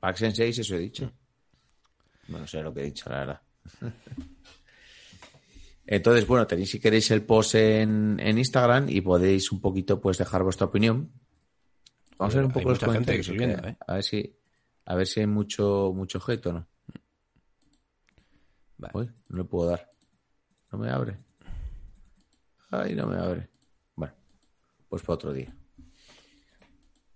Bax 0.00 0.22
en 0.22 0.34
6, 0.34 0.58
eso 0.58 0.74
he 0.74 0.78
dicho. 0.80 1.12
Bueno, 2.28 2.40
no 2.40 2.46
sé 2.48 2.60
lo 2.62 2.74
que 2.74 2.80
he 2.80 2.84
dicho, 2.84 3.08
la 3.08 3.18
verdad. 3.20 3.40
Entonces, 5.86 6.26
bueno, 6.26 6.46
tenéis 6.46 6.70
si 6.70 6.80
queréis 6.80 7.10
el 7.12 7.22
post 7.24 7.54
en, 7.54 8.18
en 8.18 8.38
Instagram 8.38 8.88
y 8.88 9.00
podéis 9.00 9.52
un 9.52 9.60
poquito 9.60 10.00
pues 10.00 10.18
dejar 10.18 10.42
vuestra 10.42 10.66
opinión. 10.66 11.12
Vamos 12.18 12.34
a 12.34 12.38
ver 12.38 12.46
un 12.46 12.50
Hay 12.50 12.54
poco 12.54 12.70
los 12.70 12.80
mucha 12.82 12.92
gente 12.92 13.20
escribiendo, 13.20 13.58
¿ok? 13.58 13.66
¿eh? 13.66 13.76
A 13.86 13.94
ver 13.94 14.02
si 14.02 14.36
a 14.86 14.94
ver 14.96 15.06
si 15.06 15.20
hay 15.20 15.26
mucho 15.26 15.92
mucho 15.94 16.18
objeto, 16.18 16.52
¿no? 16.52 16.66
Vale. 18.78 18.92
Uy, 18.94 19.10
no 19.28 19.38
le 19.38 19.44
puedo 19.44 19.70
dar. 19.70 19.92
No 20.72 20.78
me 20.78 20.90
abre. 20.90 21.18
Ay, 22.70 22.94
no 22.94 23.06
me 23.06 23.16
abre. 23.16 23.48
Bueno, 23.94 24.14
pues 24.88 25.02
para 25.02 25.14
otro 25.14 25.32
día. 25.32 25.54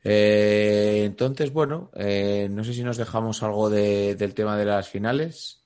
Eh, 0.02 1.02
entonces, 1.04 1.52
bueno, 1.52 1.90
eh, 1.94 2.48
no 2.50 2.64
sé 2.64 2.72
si 2.72 2.82
nos 2.82 2.96
dejamos 2.96 3.42
algo 3.42 3.68
de- 3.68 4.14
del 4.14 4.34
tema 4.34 4.56
de 4.56 4.64
las 4.64 4.88
finales. 4.88 5.62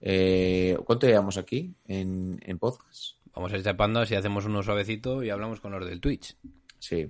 Eh, 0.00 0.76
¿Cuánto 0.84 1.06
llevamos 1.06 1.36
aquí 1.36 1.74
en, 1.86 2.40
en 2.44 2.58
podcast? 2.58 3.14
Vamos 3.34 3.52
a 3.52 3.56
ir 3.56 3.62
chapando 3.64 4.04
si 4.06 4.14
hacemos 4.14 4.44
uno 4.46 4.62
suavecito 4.62 5.22
y 5.22 5.30
hablamos 5.30 5.60
con 5.60 5.72
los 5.72 5.86
del 5.86 6.00
Twitch. 6.00 6.36
Sí. 6.78 7.06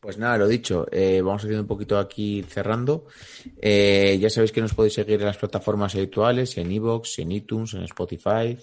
Pues 0.00 0.16
nada, 0.18 0.38
lo 0.38 0.46
dicho, 0.46 0.86
vamos 1.24 1.42
haciendo 1.42 1.62
un 1.62 1.66
poquito 1.68 1.98
aquí 1.98 2.44
cerrando. 2.48 3.06
Ya 3.60 4.30
sabéis 4.30 4.52
que 4.52 4.60
nos 4.60 4.74
podéis 4.74 4.94
seguir 4.94 5.18
en 5.20 5.26
las 5.26 5.36
plataformas 5.38 5.94
habituales, 5.96 6.56
en 6.56 6.70
iVoox, 6.70 7.18
en 7.18 7.32
iTunes, 7.32 7.74
en 7.74 7.82
Spotify. 7.82 8.56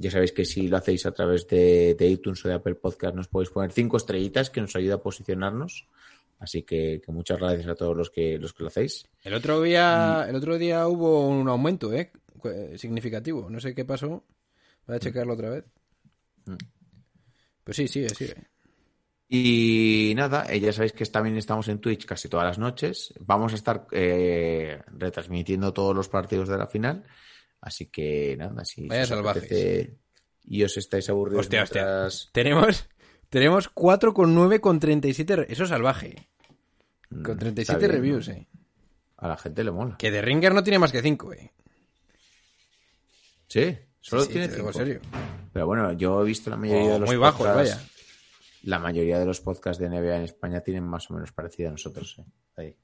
Ya 0.00 0.10
sabéis 0.10 0.32
que 0.32 0.46
si 0.46 0.66
lo 0.68 0.78
hacéis 0.78 1.04
a 1.04 1.12
través 1.12 1.46
de, 1.46 1.94
de 1.94 2.06
iTunes 2.08 2.42
o 2.44 2.48
de 2.48 2.54
Apple 2.54 2.74
Podcast 2.76 3.14
nos 3.14 3.28
podéis 3.28 3.50
poner 3.50 3.70
cinco 3.70 3.98
estrellitas 3.98 4.48
que 4.48 4.62
nos 4.62 4.74
ayuda 4.74 4.94
a 4.94 5.02
posicionarnos. 5.02 5.86
Así 6.38 6.62
que, 6.62 7.02
que 7.04 7.12
muchas 7.12 7.38
gracias 7.38 7.68
a 7.68 7.74
todos 7.74 7.94
los 7.94 8.08
que, 8.08 8.38
los 8.38 8.54
que 8.54 8.62
lo 8.62 8.68
hacéis. 8.68 9.06
El 9.22 9.34
otro 9.34 9.60
día, 9.60 10.24
el 10.26 10.34
otro 10.36 10.56
día 10.56 10.88
hubo 10.88 11.28
un 11.28 11.46
aumento, 11.50 11.92
¿eh? 11.92 12.12
Cu- 12.38 12.48
Significativo. 12.78 13.50
No 13.50 13.60
sé 13.60 13.74
qué 13.74 13.84
pasó. 13.84 14.24
Voy 14.86 14.96
a 14.96 15.00
checarlo 15.00 15.34
otra 15.34 15.50
vez. 15.50 15.64
Pues 17.62 17.76
sí, 17.76 17.86
sigue, 17.86 18.08
sigue. 18.08 18.34
Y 19.28 20.14
nada, 20.16 20.46
eh, 20.48 20.58
ya 20.60 20.72
sabéis 20.72 20.92
que 20.92 21.04
también 21.04 21.36
estamos 21.36 21.68
en 21.68 21.78
Twitch 21.78 22.06
casi 22.06 22.28
todas 22.30 22.46
las 22.46 22.58
noches. 22.58 23.12
Vamos 23.20 23.52
a 23.52 23.56
estar 23.56 23.86
eh, 23.92 24.80
retransmitiendo 24.96 25.74
todos 25.74 25.94
los 25.94 26.08
partidos 26.08 26.48
de 26.48 26.56
la 26.56 26.66
final. 26.66 27.04
Así 27.60 27.86
que 27.86 28.36
nada, 28.38 28.64
si, 28.64 28.86
Vaya 28.88 29.04
salvajes. 29.06 29.90
y 30.44 30.64
os 30.64 30.76
estáis 30.76 31.08
aburridos 31.10 31.40
Hostia, 31.46 31.62
hostia. 31.64 31.82
mientras- 31.82 32.30
Tenemos, 32.32 32.88
tenemos 33.28 33.68
4 33.68 34.14
con 34.14 34.34
9 34.34 34.60
con 34.60 34.80
37. 34.80 35.36
re- 35.36 35.46
Eso 35.50 35.64
es 35.64 35.68
salvaje. 35.68 36.28
Con 37.10 37.38
37 37.38 37.56
Mm, 37.56 37.60
está 37.60 37.78
bien, 37.78 37.90
reviews, 37.92 38.28
¿no? 38.28 38.34
eh. 38.34 38.48
A 39.18 39.28
la 39.28 39.36
gente 39.36 39.62
le 39.64 39.70
mola. 39.70 39.96
Que 39.98 40.10
de 40.10 40.22
Ringer 40.22 40.54
no 40.54 40.62
tiene 40.62 40.78
más 40.78 40.92
que 40.92 41.02
5, 41.02 41.32
eh. 41.34 41.52
Sí, 43.48 43.76
solo 44.00 44.22
Sí, 44.22 44.28
sí, 44.28 44.32
tiene 44.32 44.48
te 44.48 44.56
digo 44.56 44.72
cinco. 44.72 44.80
en 44.80 44.86
serio. 44.86 45.00
Pero 45.52 45.66
bueno, 45.66 45.92
yo 45.92 46.22
he 46.22 46.24
visto 46.24 46.48
la 46.50 46.56
mayoría 46.56 46.90
Oh, 46.90 46.92
de 46.94 46.98
los 47.00 47.08
muy 47.08 47.16
bajos, 47.16 47.46
podcasts- 47.46 47.74
vaya. 47.76 47.88
La 48.62 48.78
mayoría 48.78 49.18
de 49.18 49.26
los 49.26 49.40
podcasts 49.40 49.80
de 49.80 49.88
NBA 49.88 50.16
en 50.16 50.22
España 50.22 50.60
tienen 50.60 50.84
más 50.84 51.10
o 51.10 51.14
menos 51.14 51.32
parecido 51.32 51.68
a 51.68 51.72
nosotros. 51.72 52.16
¿eh? 52.18 52.24
Ahí. 52.56 52.76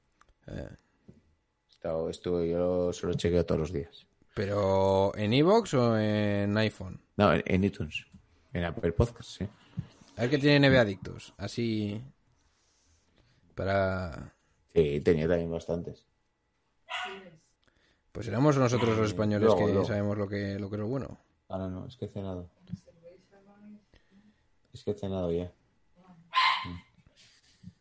estado, 1.71 2.09
estuve, 2.11 2.51
yo 2.51 2.93
solo 2.93 3.15
chequeo 3.15 3.45
todos 3.47 3.61
los 3.61 3.73
días. 3.73 4.06
¿Pero 4.37 5.17
en 5.17 5.33
Evox 5.33 5.73
o 5.73 5.99
en 5.99 6.55
iPhone? 6.59 7.01
No, 7.17 7.33
en, 7.33 7.43
en 7.47 7.65
iTunes. 7.65 8.05
En 8.53 8.65
Apple 8.65 8.93
Podcast, 8.93 9.31
sí. 9.31 9.49
A 10.15 10.21
ver 10.21 10.31
qué 10.31 10.37
tiene 10.37 10.61
Neve 10.61 10.79
Adictos. 10.79 11.33
Así. 11.39 12.03
Para. 13.55 14.35
Sí, 14.75 15.01
tenía 15.01 15.27
también 15.27 15.51
bastantes. 15.51 16.05
Pues 18.13 18.29
éramos 18.29 18.59
nosotros 18.59 18.99
los 18.99 19.09
españoles 19.09 19.47
Luego, 19.47 19.67
que 19.67 19.73
luego. 19.73 19.89
sabemos 19.89 20.19
lo 20.19 20.29
que, 20.29 20.59
lo 20.59 20.69
que 20.69 20.77
es 20.77 20.81
lo 20.81 20.87
bueno. 20.87 21.19
Ah, 21.49 21.57
no, 21.57 21.71
no, 21.71 21.87
es 21.87 21.97
que 21.97 22.05
he 22.05 22.09
cenado. 22.09 22.51
Es 24.75 24.85
que 24.85 24.91
he 24.91 24.95
cenado 24.95 25.33
ya. 25.33 25.51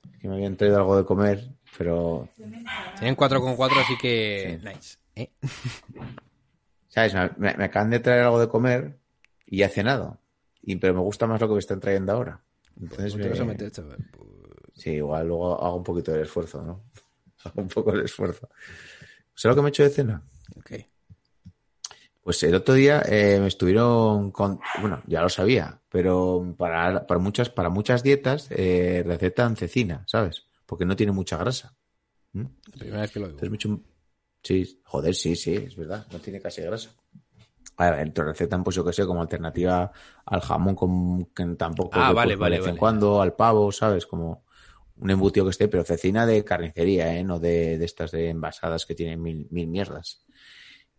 Es 0.10 0.20
que 0.22 0.30
me 0.30 0.36
habían 0.36 0.56
traído 0.56 0.78
algo 0.78 0.96
de 0.96 1.04
comer, 1.04 1.50
pero 1.78 2.30
Tienen 2.38 3.18
4,4, 3.18 3.84
así 3.84 3.98
que. 3.98 4.58
Nice. 4.64 5.00
¿eh? 5.16 5.32
¿Sabes? 6.96 7.14
Me, 7.38 7.54
me- 7.56 7.66
acaban 7.66 7.90
de 7.92 8.00
traer 8.00 8.24
algo 8.24 8.40
de 8.40 8.48
comer 8.50 8.98
y 9.46 9.58
ya 9.58 9.68
he 9.68 9.70
cenado. 9.70 10.20
Y, 10.62 10.78
pero 10.78 10.94
me 10.96 11.02
gusta 11.02 11.28
más 11.28 11.40
lo 11.40 11.48
que 11.48 11.54
me 11.54 11.60
están 11.60 11.80
trayendo 11.80 12.14
ahora. 12.14 12.42
Entonces 12.82 13.12
¿Cómo 13.12 13.24
te 13.24 13.30
vas 13.30 13.40
a 13.42 13.46
me-? 13.46 13.56
Pues, 13.56 14.30
Sí, 14.74 14.92
igual 14.94 15.28
luego 15.28 15.62
hago 15.64 15.76
un 15.76 15.84
poquito 15.84 16.12
del 16.12 16.24
esfuerzo, 16.24 16.62
¿no? 16.64 16.84
Hago 17.44 17.62
un 17.62 17.68
poco 17.68 17.92
el 17.94 18.02
esfuerzo. 18.06 18.50
¿Sabes 19.36 19.56
lo 19.56 19.56
que 19.56 19.62
me 19.62 19.68
he 19.68 19.70
hecho 19.70 19.84
de 19.84 19.90
cena? 19.90 20.24
Ok. 20.58 20.72
Pues 22.22 22.42
el 22.44 22.56
otro 22.56 22.74
día 22.74 23.04
eh, 23.08 23.38
me 23.40 23.48
estuvieron 23.48 24.32
con... 24.32 24.60
Bueno, 24.82 25.04
ya 25.06 25.22
lo 25.22 25.30
sabía, 25.30 25.80
pero 25.90 26.56
para, 26.58 27.06
para, 27.06 27.20
muchas, 27.20 27.50
para 27.52 27.70
muchas 27.70 28.02
dietas 28.02 28.48
eh, 28.50 29.04
recetan 29.06 29.56
cecina, 29.56 30.04
¿sabes? 30.08 30.48
Porque 30.66 30.86
no 30.86 30.96
tiene 30.96 31.12
mucha 31.12 31.38
grasa. 31.38 31.76
¿Mm? 32.34 32.46
La 32.72 32.78
primera 32.80 33.02
vez 33.02 33.12
que 33.12 33.20
lo 33.20 33.28
oigo. 33.28 33.38
Entonces 33.40 33.80
Sí, 34.46 34.80
joder, 34.84 35.16
sí, 35.16 35.36
sí, 35.36 35.56
es 35.56 35.76
verdad, 35.76 36.06
no 36.12 36.20
tiene 36.20 36.40
casi 36.40 36.62
grasa. 36.62 36.92
A 37.78 37.90
ver, 37.90 38.14
te 38.14 38.24
recetan, 38.24 38.64
pues 38.64 38.76
yo 38.76 38.86
que 38.86 38.94
sé, 38.94 39.04
como 39.06 39.22
alternativa 39.24 39.92
al 40.24 40.42
jamón, 40.42 40.76
con, 40.76 41.26
que 41.34 41.44
tampoco 41.58 41.90
Ah, 41.94 42.14
vale, 42.14 42.34
pues, 42.34 42.40
vale, 42.42 42.56
de 42.58 42.62
vez 42.62 42.70
en 42.70 42.78
cuando, 42.78 43.22
al 43.22 43.34
pavo, 43.34 43.72
¿sabes? 43.72 44.06
Como 44.06 44.46
un 44.98 45.10
embutido 45.10 45.46
que 45.48 45.50
esté, 45.50 45.68
pero 45.68 45.84
cecina 45.84 46.28
de 46.28 46.46
carnicería, 46.46 47.18
¿eh? 47.18 47.24
No 47.24 47.40
de, 47.40 47.80
de 47.80 47.86
estas 47.86 48.12
de 48.12 48.30
envasadas 48.30 48.86
que 48.86 48.94
tienen 48.94 49.20
mil, 49.20 49.48
mil 49.50 49.68
mierdas. 49.68 50.22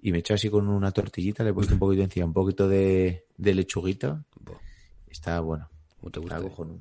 Y 0.03 0.11
me 0.11 0.19
he 0.19 0.21
hecho 0.21 0.35
así 0.35 0.51
con 0.51 0.69
una 0.69 0.91
tortillita, 0.91 1.45
le 1.45 1.51
he 1.51 1.55
puesto 1.55 1.75
un 1.75 1.79
poquito 1.79 2.03
encima, 2.03 2.27
un 2.27 2.35
poquito 2.35 2.69
de, 2.69 3.27
de 3.37 3.55
lechuguita. 3.55 4.25
Está 5.09 5.39
bueno. 5.41 5.71
¿Cómo 6.01 6.11
te 6.11 6.19
Está 6.19 6.39
gusta? 6.39 6.51
cojonudo. 6.51 6.81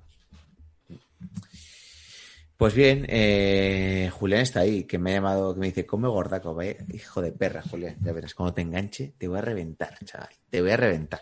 Pues 2.57 2.73
bien, 2.73 3.05
eh, 3.09 4.09
Julián 4.13 4.41
está 4.41 4.61
ahí, 4.61 4.85
que 4.85 4.97
me 4.97 5.11
ha 5.11 5.15
llamado, 5.15 5.53
que 5.53 5.59
me 5.59 5.65
dice, 5.67 5.85
come 5.85 6.07
gordaco, 6.07 6.53
vaya, 6.55 6.77
hijo 6.93 7.21
de 7.21 7.33
perra, 7.33 7.61
Julián, 7.61 7.97
ya 8.01 8.13
verás, 8.13 8.33
cuando 8.33 8.53
te 8.53 8.61
enganche, 8.61 9.13
te 9.17 9.27
voy 9.27 9.39
a 9.39 9.41
reventar, 9.41 9.97
chaval, 10.05 10.29
te 10.49 10.61
voy 10.61 10.71
a 10.71 10.77
reventar. 10.77 11.19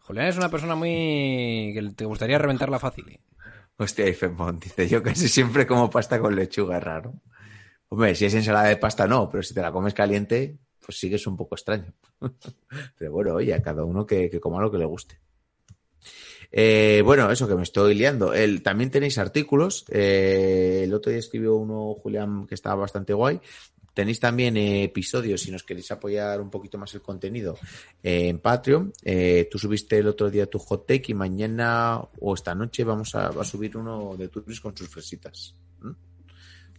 Julián 0.00 0.26
es 0.26 0.36
una 0.36 0.50
persona 0.50 0.74
muy. 0.74 1.72
que 1.74 1.92
te 1.94 2.04
gustaría 2.04 2.38
reventarla 2.38 2.78
fácil. 2.78 3.08
¿eh? 3.08 3.20
Hostia, 3.76 4.08
y 4.08 4.14
Femont 4.14 4.62
dice, 4.62 4.88
yo 4.88 5.02
casi 5.02 5.28
siempre 5.28 5.66
como 5.66 5.88
pasta 5.88 6.18
con 6.18 6.34
lechuga, 6.34 6.80
raro. 6.80 7.14
Hombre, 7.88 8.14
si 8.16 8.24
es 8.24 8.34
ensalada 8.34 8.68
de 8.68 8.76
pasta, 8.76 9.06
no, 9.06 9.30
pero 9.30 9.42
si 9.42 9.54
te 9.54 9.62
la 9.62 9.70
comes 9.70 9.94
caliente, 9.94 10.58
pues 10.84 10.98
sí 10.98 11.08
que 11.08 11.16
es 11.16 11.26
un 11.26 11.36
poco 11.36 11.54
extraño. 11.54 11.94
pero 12.98 13.12
bueno, 13.12 13.34
oye, 13.34 13.54
a 13.54 13.62
cada 13.62 13.84
uno 13.84 14.04
que, 14.04 14.28
que 14.28 14.40
coma 14.40 14.60
lo 14.60 14.70
que 14.70 14.78
le 14.78 14.84
guste. 14.84 15.20
Eh, 16.56 17.02
bueno, 17.04 17.28
eso 17.32 17.48
que 17.48 17.56
me 17.56 17.64
estoy 17.64 17.94
liando. 17.94 18.32
El, 18.32 18.62
también 18.62 18.88
tenéis 18.88 19.18
artículos. 19.18 19.84
eh, 19.88 20.82
el 20.84 20.94
otro 20.94 21.10
día 21.10 21.18
escribió 21.18 21.56
uno, 21.56 21.94
Julián, 21.94 22.46
que 22.46 22.54
estaba 22.54 22.76
bastante 22.76 23.12
guay. 23.12 23.40
Tenéis 23.92 24.20
también 24.20 24.56
eh, 24.56 24.84
episodios, 24.84 25.40
si 25.40 25.50
nos 25.50 25.64
queréis 25.64 25.90
apoyar 25.90 26.40
un 26.40 26.50
poquito 26.50 26.78
más 26.78 26.94
el 26.94 27.02
contenido, 27.02 27.58
eh, 28.04 28.28
en 28.28 28.38
Patreon. 28.38 28.92
Tú 29.50 29.58
subiste 29.58 29.98
el 29.98 30.06
otro 30.06 30.30
día 30.30 30.46
tu 30.46 30.60
hot 30.60 30.86
take 30.86 31.10
y 31.10 31.14
mañana 31.14 32.00
o 32.20 32.34
esta 32.34 32.54
noche 32.54 32.84
vamos 32.84 33.16
a, 33.16 33.30
va 33.30 33.42
a 33.42 33.44
subir 33.44 33.76
uno 33.76 34.16
de 34.16 34.28
Turis 34.28 34.60
con 34.60 34.76
sus 34.76 34.88
fresitas. 34.88 35.56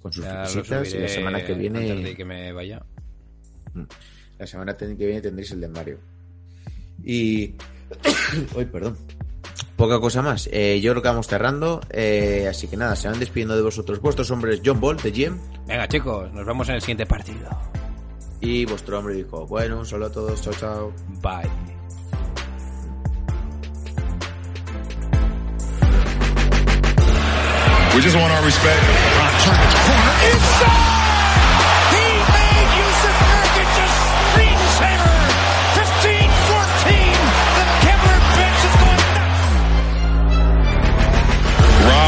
Con 0.01 0.13
sus 0.13 0.23
Ya 0.23 0.45
fresitas 0.45 0.93
y 0.93 0.99
la 0.99 1.09
semana 1.09 1.45
que 1.45 1.53
viene... 1.53 1.79
Antes 1.91 2.03
de 2.05 2.15
que 2.15 2.23
me 2.23 2.53
vaya. 2.53 2.81
La 4.37 4.47
semana 4.47 4.77
que 4.77 4.85
viene 4.85 5.19
tendréis 5.19 5.51
el 5.51 5.59
de 5.59 5.67
Mario. 5.67 5.99
Y. 7.03 7.55
Uy, 8.55 8.65
perdón. 8.65 8.97
Poca 9.75 9.99
cosa 9.99 10.21
más. 10.21 10.47
Eh, 10.53 10.79
yo 10.81 10.91
creo 10.91 11.01
que 11.01 11.09
vamos 11.09 11.27
cerrando. 11.27 11.81
eh, 11.89 12.47
así 12.49 12.67
que 12.67 12.77
nada, 12.77 12.95
se 12.95 13.09
van 13.09 13.19
despidiendo 13.19 13.55
de 13.55 13.61
vosotros 13.61 13.99
vuestros 13.99 14.31
hombres 14.31 14.61
John 14.65 14.79
Ball 14.79 14.97
de 14.97 15.11
GM 15.11 15.37
Venga, 15.67 15.87
chicos, 15.87 16.31
nos 16.33 16.45
vemos 16.45 16.69
en 16.69 16.75
el 16.75 16.81
siguiente 16.81 17.05
partido. 17.05 17.49
y 18.41 18.65
vuestro 18.65 18.99
hombre 18.99 19.15
dijo: 19.15 19.45
Bueno, 19.47 19.79
un 19.79 19.85
saludo 19.85 20.07
a 20.07 20.11
todos. 20.11 20.41
Chao, 20.41 20.53
chao. 20.53 20.93
Bye. 21.21 21.49
We 27.95 28.01
just 28.01 28.15
want 28.17 28.31
our 28.33 28.43
respect. 28.43 28.83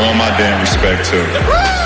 Want 0.00 0.16
my 0.16 0.30
damn 0.38 0.58
respect 0.62 1.04
too. 1.10 1.79